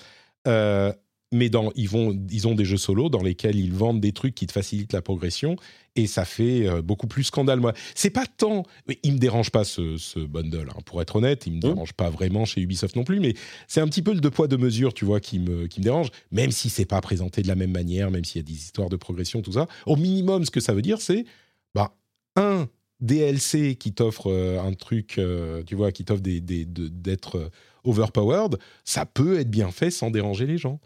[1.31, 4.33] mais dans, ils, vont, ils ont des jeux solo dans lesquels ils vendent des trucs
[4.35, 5.55] qui te facilitent la progression
[5.95, 7.59] et ça fait euh, beaucoup plus scandale.
[7.59, 8.63] Moi, c'est pas tant.
[9.03, 11.45] Il me dérange pas ce, bundle, hein, pour être honnête.
[11.45, 11.61] Il me mmh.
[11.61, 13.33] dérange pas vraiment chez Ubisoft non plus, mais
[13.67, 15.83] c'est un petit peu le deux poids deux mesures, tu vois, qui me, qui me
[15.83, 16.09] dérange.
[16.31, 18.89] Même si c'est pas présenté de la même manière, même s'il y a des histoires
[18.89, 19.67] de progression, tout ça.
[19.85, 21.25] Au minimum, ce que ça veut dire, c'est
[21.75, 21.93] bah
[22.35, 22.67] un
[23.01, 26.67] DLC qui t'offre euh, un truc, euh, tu vois, qui t'offre d'être des,
[27.85, 30.79] overpowered, ça peut être bien fait sans déranger les gens.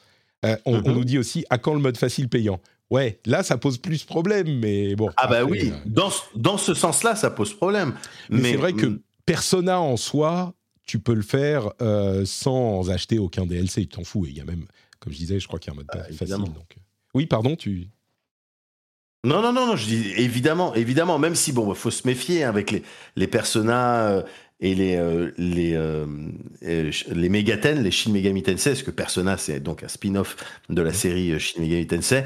[0.46, 0.92] Euh, on, mhm.
[0.92, 2.60] nous dit aussi à quand le mode facile payant?
[2.90, 5.10] Ouais, là, ça pose plus problème, mais bon.
[5.18, 7.94] Ah, bah oui, euh, dans, dans ce sens-là, ça pose problème.
[8.30, 9.02] Mais, c'est vrai que.
[9.26, 10.54] Persona en soi,
[10.86, 14.26] tu peux le faire euh, sans acheter aucun DLC, tu t'en fous.
[14.26, 14.66] Et il y a même,
[15.00, 16.36] comme je disais, je crois qu'il y a un mode ah, facile.
[16.36, 16.76] Donc...
[17.14, 17.88] Oui, pardon, tu.
[19.24, 22.44] Non, non, non, non, je dis évidemment, évidemment, même si, bon, il faut se méfier
[22.44, 22.84] hein, avec les,
[23.16, 24.26] les personnages
[24.64, 26.06] et les euh, les euh,
[26.62, 30.38] les Megaten, les Shin Megami Tensei, parce que Persona c'est donc un spin-off
[30.70, 32.24] de la série euh, Shin Megami Tensei.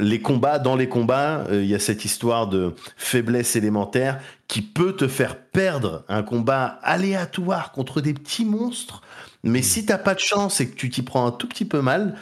[0.00, 4.18] les combats, dans les combats, il y a cette histoire de faiblesse élémentaire
[4.48, 9.02] qui peut te faire perdre un combat aléatoire contre des petits monstres.
[9.44, 9.62] Mais mmh.
[9.62, 12.16] si t'as pas de chance et que tu t'y prends un tout petit peu mal,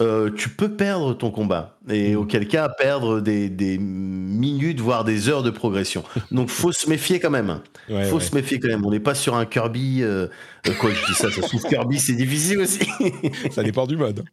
[0.00, 2.18] euh, tu peux perdre ton combat et mm.
[2.18, 6.02] auquel cas perdre des, minutes voire des heures de progression.
[6.32, 7.60] Donc faut se méfier quand même.
[8.10, 8.84] faut se méfier quand même.
[8.84, 10.02] On n'est pas sur un Kirby.
[10.02, 10.26] Euh,
[10.66, 12.80] euh, quoi je dis ça, ça trouve Kirby c'est difficile aussi.
[13.50, 14.24] ça dépend du mode.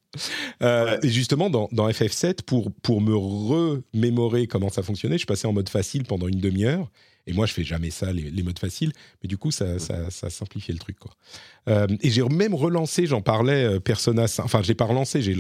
[0.62, 5.54] Et justement dans, dans, FF7 pour pour me remémorer comment ça fonctionnait, je passais en
[5.54, 6.90] mode facile pendant une demi-heure
[7.28, 8.92] et moi, je fais jamais ça, les, modes faciles.
[9.22, 10.98] Mais du coup, ça, ça, ça simplifiait le truc.
[11.00, 11.12] Quoi.
[11.70, 14.44] Euh, et j'ai même relancé, j'en parlais, euh, Persona 5.
[14.44, 15.36] Enfin, j'ai pas relancé, j'ai,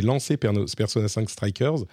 [0.00, 1.84] lancé Persona 5 Strikers.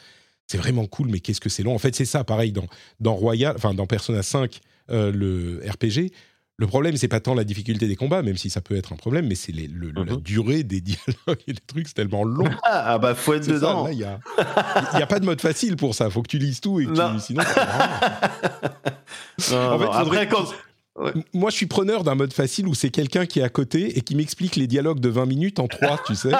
[0.47, 1.73] C'est vraiment cool, mais qu'est-ce que c'est long.
[1.73, 2.67] En fait, c'est ça, pareil, dans,
[2.99, 6.11] dans Royal, enfin, dans Persona 5, euh, le RPG,
[6.57, 8.95] le problème, c'est pas tant la difficulté des combats, même si ça peut être un
[8.95, 10.21] problème, mais c'est la mhm.
[10.21, 12.49] durée des dialogues et des trucs, c'est tellement long.
[12.63, 13.87] Ah bah faut être dedans.
[13.87, 14.19] Il n'y a,
[14.93, 16.09] a, pas de mode facile pour ça.
[16.09, 17.41] Faut que tu lises tout et que tu, sinon.
[19.53, 20.45] en fait, après quand.
[21.33, 24.01] Moi, je suis preneur d'un mode facile où c'est quelqu'un qui est à côté et
[24.01, 26.31] qui m'explique les dialogues de 20 minutes en 3, tu sais.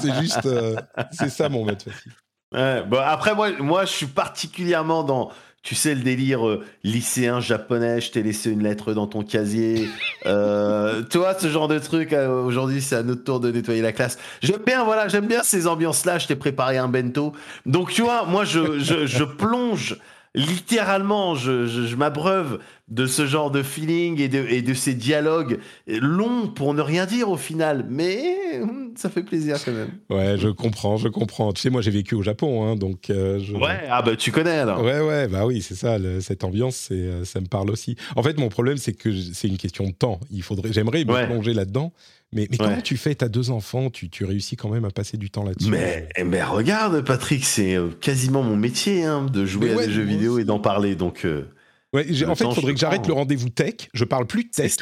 [0.00, 0.46] c'est juste.
[0.46, 0.74] Euh,
[1.12, 2.12] c'est ça mon mode facile.
[2.52, 5.30] Ouais, bon, après, moi, moi, je suis particulièrement dans
[5.62, 9.88] tu sais, le délire euh, lycéen japonais, je t'ai laissé une lettre dans ton casier.
[10.26, 12.12] Euh, tu vois, ce genre de truc.
[12.12, 14.18] Euh, aujourd'hui, c'est à notre tour de nettoyer la classe.
[14.42, 16.18] J'aime bien, voilà, j'aime bien ces ambiances-là.
[16.18, 17.32] Je t'ai préparé un bento.
[17.64, 19.96] Donc, tu vois, moi, je, je, je plonge
[20.34, 25.58] littéralement, je, je, m'abreuve de ce genre de feeling et de, et de ces dialogues
[25.86, 28.60] longs pour ne rien dire au final, mais
[28.96, 29.90] ça fait plaisir quand même.
[30.08, 31.52] Ouais, je comprends, je comprends.
[31.52, 33.10] Tu sais, moi j'ai vécu au Japon, hein, donc.
[33.10, 34.82] Euh, ouais, ah bah tu connais alors.
[34.82, 37.96] Ouais, ouais, bah oui, c'est ça, cette ambiance, euh, ça me parle aussi.
[38.14, 40.20] En fait, mon problème, c'est que c'est une question de temps.
[40.30, 41.92] Il faudrait, j'aimerais me plonger là-dedans,
[42.32, 43.14] mais, mais comment tu fais?
[43.14, 45.70] T'as deux enfants, tu, tu, réussis quand même à passer du temps là-dessus.
[45.70, 50.02] Mais, mais regarde, Patrick, c'est euh, quasiment mon métier hein, de jouer à des jeux
[50.02, 50.94] vidéo et d'en parler.
[50.94, 51.48] Donc, euh,
[51.92, 53.88] ouais, en fait, il faudrait que j'arrête le rendez-vous tech.
[53.92, 54.74] Je parle plus de tech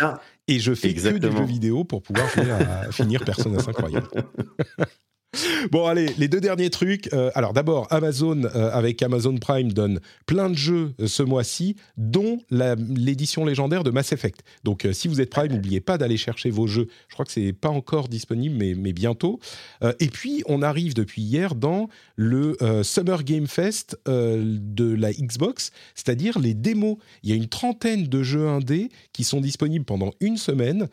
[0.47, 4.05] et je fais que des jeux vidéo pour pouvoir jouer à finir Persona 5 Royal.
[5.71, 7.13] Bon, allez, les deux derniers trucs.
[7.13, 11.77] Euh, alors, d'abord, Amazon, euh, avec Amazon Prime, donne plein de jeux euh, ce mois-ci,
[11.97, 14.43] dont l'édition légendaire de Mass Effect.
[14.65, 16.89] Donc, si vous êtes Prime, n'oubliez pas d'aller chercher vos jeux.
[17.09, 19.39] Je crois que c'est pas encore disponible, mais, mais bientôt.
[20.01, 21.89] et puis, on arrive depuis hier dans
[22.21, 26.97] le Summer Game Fest de la Xbox, c'est-à-dire les démos.
[27.23, 30.89] Il y a une trentaine de jeux indés qui sont disponibles pendant une semaine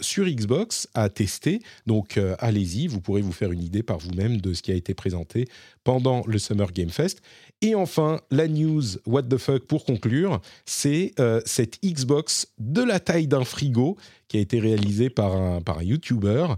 [0.00, 1.60] sur Xbox à tester.
[1.86, 4.94] Donc, allez-y, vous pourrez vous faire une idée par vous-même de ce qui a été
[4.94, 5.46] présenté
[5.84, 7.20] pendant le Summer Game Fest.
[7.60, 12.98] Et enfin, la news What the fuck pour conclure, c'est euh, cette Xbox de la
[12.98, 13.96] taille d'un frigo
[14.28, 16.48] qui a été réalisée par un, par un YouTuber.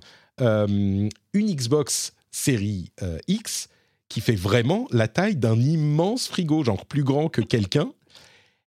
[0.41, 3.69] Euh, une Xbox série euh, X
[4.15, 7.91] qui fait vraiment la taille d'un immense frigo, genre plus grand que quelqu'un.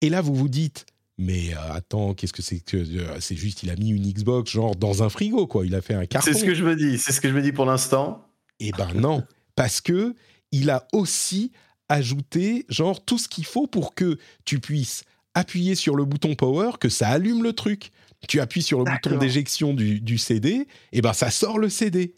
[0.01, 0.87] Et là, vous vous dites,
[1.19, 2.83] mais attends, qu'est-ce que c'est que
[3.19, 5.93] c'est juste il a mis une Xbox genre dans un frigo quoi, il a fait
[5.93, 6.31] un carton.
[6.31, 8.25] C'est ce que je me dis, c'est ce que je me dis pour l'instant.
[8.59, 9.23] Eh ben non,
[9.55, 10.15] parce que
[10.51, 11.51] il a aussi
[11.87, 15.03] ajouté genre tout ce qu'il faut pour que tu puisses
[15.35, 17.91] appuyer sur le bouton power, que ça allume le truc.
[18.27, 22.15] Tu appuies sur le bouton d'éjection du, CD, et ben ça sort le CD.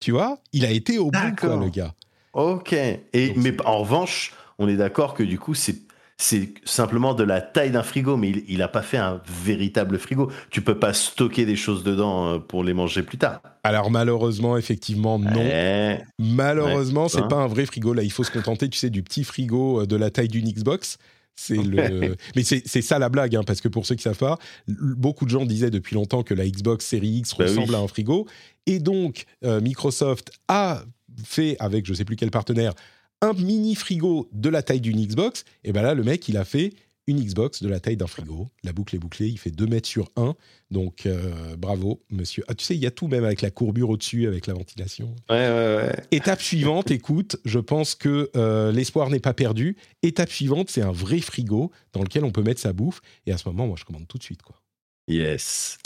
[0.00, 1.94] Tu vois, il a été au bout, quoi, le gars.
[2.32, 2.72] Ok.
[2.72, 5.76] Et, mais en revanche, on est d'accord que du coup, c'est
[6.22, 10.30] c'est simplement de la taille d'un frigo, mais il n'a pas fait un véritable frigo.
[10.50, 13.40] Tu peux pas stocker des choses dedans euh, pour les manger plus tard.
[13.64, 15.98] Alors malheureusement, effectivement, non.
[16.20, 17.92] Malheureusement, c'est pas un vrai frigo.
[17.92, 20.48] Là, il faut se contenter, tu sais, du petit frigo euh, de la taille d'une
[20.48, 20.98] Xbox.
[21.34, 22.14] C'est le...
[22.36, 24.38] Mais c'est ça la blague, hein, parce que pour ceux qui savent pas,
[24.68, 27.88] beaucoup de gens disaient depuis longtemps que la Xbox Series X bah ressemble à un
[27.88, 28.28] frigo.
[28.66, 30.82] Et donc, euh, Microsoft a
[31.24, 32.74] fait, avec je sais plus quel partenaire,
[33.20, 36.44] un mini frigo de la taille d'une Xbox, et ben là, le mec, il a
[36.44, 36.72] fait
[37.06, 38.48] une Xbox de la taille d'un frigo.
[38.62, 40.34] La boucle est bouclée, il fait 2 mètres sur 1.
[40.70, 42.44] Donc, euh, bravo, monsieur.
[42.48, 45.14] Ah, tu sais, il y a tout, même avec la courbure au-dessus, avec la ventilation.
[45.28, 45.96] Ouais, ouais, ouais.
[46.12, 49.76] Étape suivante, écoute, je pense que euh, l'espoir n'est pas perdu.
[50.02, 53.00] Étape suivante, c'est un vrai frigo dans lequel on peut mettre sa bouffe.
[53.26, 54.60] Et à ce moment, moi, je commande tout de suite, quoi.
[55.08, 55.78] Yes.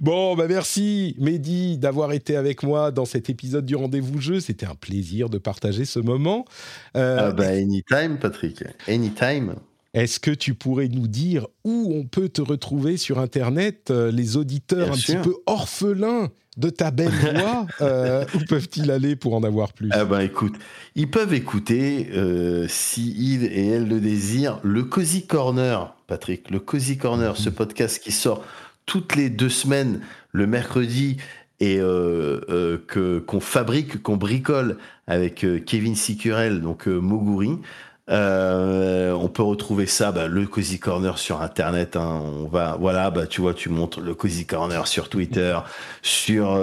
[0.00, 4.40] Bon, bah merci Mehdi d'avoir été avec moi dans cet épisode du rendez-vous jeu.
[4.40, 6.44] C'était un plaisir de partager ce moment.
[6.96, 9.54] Euh, ah bah anytime Patrick, anytime.
[9.92, 14.36] Est-ce que tu pourrais nous dire où on peut te retrouver sur Internet euh, Les
[14.36, 19.42] auditeurs un petit peu orphelins de ta belle voix, euh, où peuvent-ils aller pour en
[19.42, 19.88] avoir plus?
[19.92, 20.54] Ah ben écoute,
[20.94, 22.10] ils peuvent écouter,
[22.68, 28.00] si ils et elles le désirent, le Cozy Corner, Patrick, le Cozy Corner, ce podcast
[28.02, 28.44] qui sort
[28.90, 30.00] toutes les deux semaines,
[30.32, 31.18] le mercredi,
[31.60, 37.56] et euh, euh, qu'on fabrique, qu'on bricole avec euh, Kevin Sicurel, donc Moguri.
[38.08, 41.94] on peut retrouver ça, bah, le Cozy Corner sur Internet.
[41.94, 42.20] Hein.
[42.20, 45.56] on va, voilà, bah tu vois, tu montres le Cozy Corner sur Twitter,
[46.02, 46.60] sur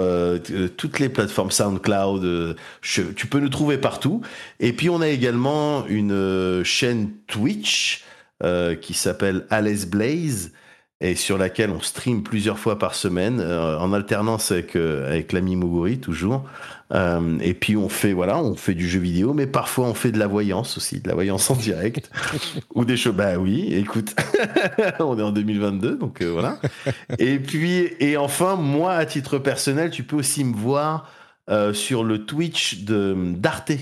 [0.76, 2.56] toutes les plateformes SoundCloud.
[2.82, 4.20] tu peux nous trouver partout.
[4.60, 8.04] Et puis on a également une chaîne Twitch
[8.82, 10.52] qui s'appelle Alice Blaze
[11.00, 15.32] et sur laquelle on stream plusieurs fois par semaine, euh, en alternance avec, euh, avec
[15.32, 16.44] l'ami Moguri, toujours.
[16.92, 20.10] Euh, et puis on fait, voilà, on fait du jeu vidéo, mais parfois on fait
[20.10, 22.10] de la voyance aussi, de la voyance en direct.
[22.74, 24.16] ou des choses, bah oui, écoute,
[24.98, 26.58] on est en 2022, donc voilà.
[27.18, 31.12] Et puis, et enfin, moi, à titre personnel, tu peux aussi me voir
[31.72, 33.72] sur le Twitch d'Arte.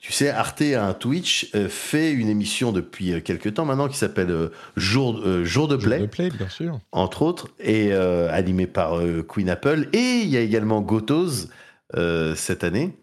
[0.00, 3.86] Tu sais, Arte a un Twitch, euh, fait une émission depuis euh, quelques temps maintenant
[3.86, 5.98] qui s'appelle euh, Jour, Jour de Play.
[5.98, 6.80] Jour de Play, bien sûr.
[6.90, 9.88] Entre autres, et animé par Queen Apple.
[9.92, 11.48] Et il y a également Gotos
[12.34, 12.96] cette année.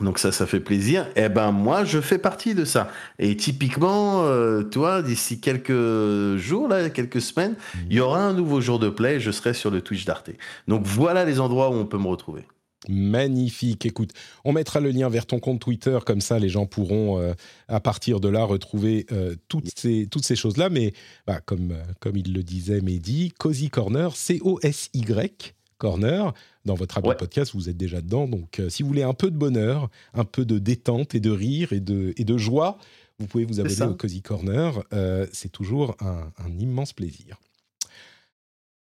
[0.00, 1.06] Donc ça, ça fait plaisir.
[1.16, 2.90] Et eh ben moi, je fais partie de ça.
[3.18, 4.24] Et typiquement,
[4.70, 7.56] toi, d'ici quelques jours, là, quelques semaines,
[7.90, 9.20] il y aura un nouveau jour de play.
[9.20, 10.30] Je serai sur le Twitch d'Arte.
[10.68, 12.44] Donc voilà les endroits où on peut me retrouver.
[12.88, 13.84] Magnifique.
[13.84, 14.12] Écoute,
[14.44, 17.34] on mettra le lien vers ton compte Twitter, comme ça les gens pourront euh,
[17.68, 20.70] à partir de là retrouver euh, toutes ces, toutes ces choses-là.
[20.70, 20.94] Mais
[21.26, 26.32] bah, comme, euh, comme il le disait Mehdi, Cozy Corner, C-O-S-Y Corner,
[26.64, 28.26] dans votre app podcast, vous êtes déjà dedans.
[28.26, 31.72] Donc si vous voulez un peu de bonheur, un peu de détente et de rire
[31.72, 32.78] et de, et de joie,
[33.18, 34.82] vous pouvez vous abonner au Cozy Corner.
[35.32, 37.38] C'est toujours un, un immense plaisir.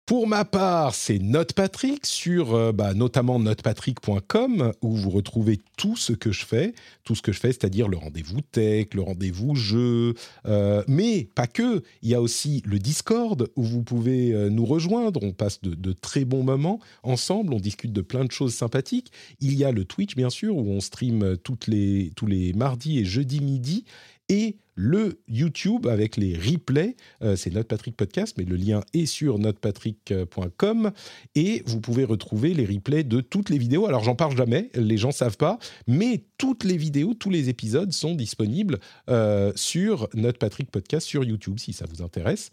[0.09, 6.13] Pour ma part, c'est NotePatrick sur euh, bah, notamment notepatrick.com où vous retrouvez tout ce
[6.13, 6.73] que je fais,
[7.03, 10.15] tout ce que je fais, c'est-à-dire le rendez-vous tech, le rendez-vous jeu,
[10.47, 11.83] euh, mais pas que.
[12.01, 15.21] Il y a aussi le Discord où vous pouvez euh, nous rejoindre.
[15.21, 19.11] On passe de, très bons moments ensemble, on discute de plein de choses sympathiques.
[19.41, 23.41] Il y a le Twitch bien sûr où on stream tous les mardis et jeudis
[23.41, 23.85] midi
[24.29, 26.95] et le YouTube avec les replays.
[27.21, 30.91] Euh, c'est Notre Patrick Podcast, mais le lien est sur notrepatrick.com
[31.35, 33.87] et vous pouvez retrouver les replays de toutes les vidéos.
[33.87, 37.91] Alors j'en parle jamais, les gens savent pas, mais toutes les vidéos, tous les épisodes
[37.91, 38.79] sont disponibles
[39.09, 42.51] euh, sur Notre Patrick Podcast sur YouTube si ça vous intéresse.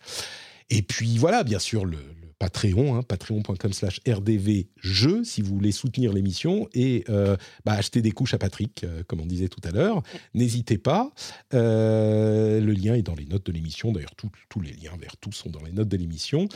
[0.68, 1.98] Et puis voilà, bien sûr, le,
[2.38, 8.12] Patreon, hein, patreon.com slash rdvjeux, si vous voulez soutenir l'émission et euh, bah, acheter des
[8.12, 10.02] couches à Patrick, euh, comme on disait tout à l'heure.
[10.34, 11.10] N'hésitez pas.
[11.54, 13.92] Euh, le lien est dans les notes de l'émission.
[13.92, 16.48] D'ailleurs, tous les liens vers tout sont dans les notes de l'émission.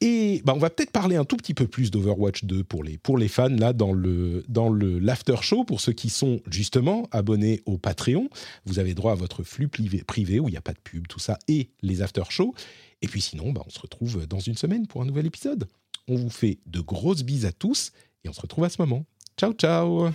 [0.00, 3.28] Et bah, on va peut-être parler un tout petit peu plus d'Overwatch 2 pour les,
[3.28, 8.28] fans, là, dans l'after show, pour ceux qui sont justement abonnés au Patreon.
[8.66, 11.06] Vous avez droit à votre flux privé, privé où il n'y a pas de pub,
[11.06, 12.54] tout ça, et les after shows.
[13.02, 15.68] Et puis sinon, bah, on se retrouve dans une semaine pour un nouvel épisode.
[16.08, 17.92] On vous fait de grosses bises à tous
[18.24, 19.04] et on se retrouve à ce moment.
[19.36, 20.10] Ciao, ciao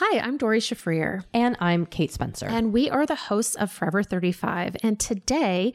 [0.00, 1.24] Hi, I'm Dori Shafrir.
[1.34, 2.46] And I'm Kate Spencer.
[2.46, 4.76] And we are the hosts of Forever 35.
[4.84, 5.74] And today,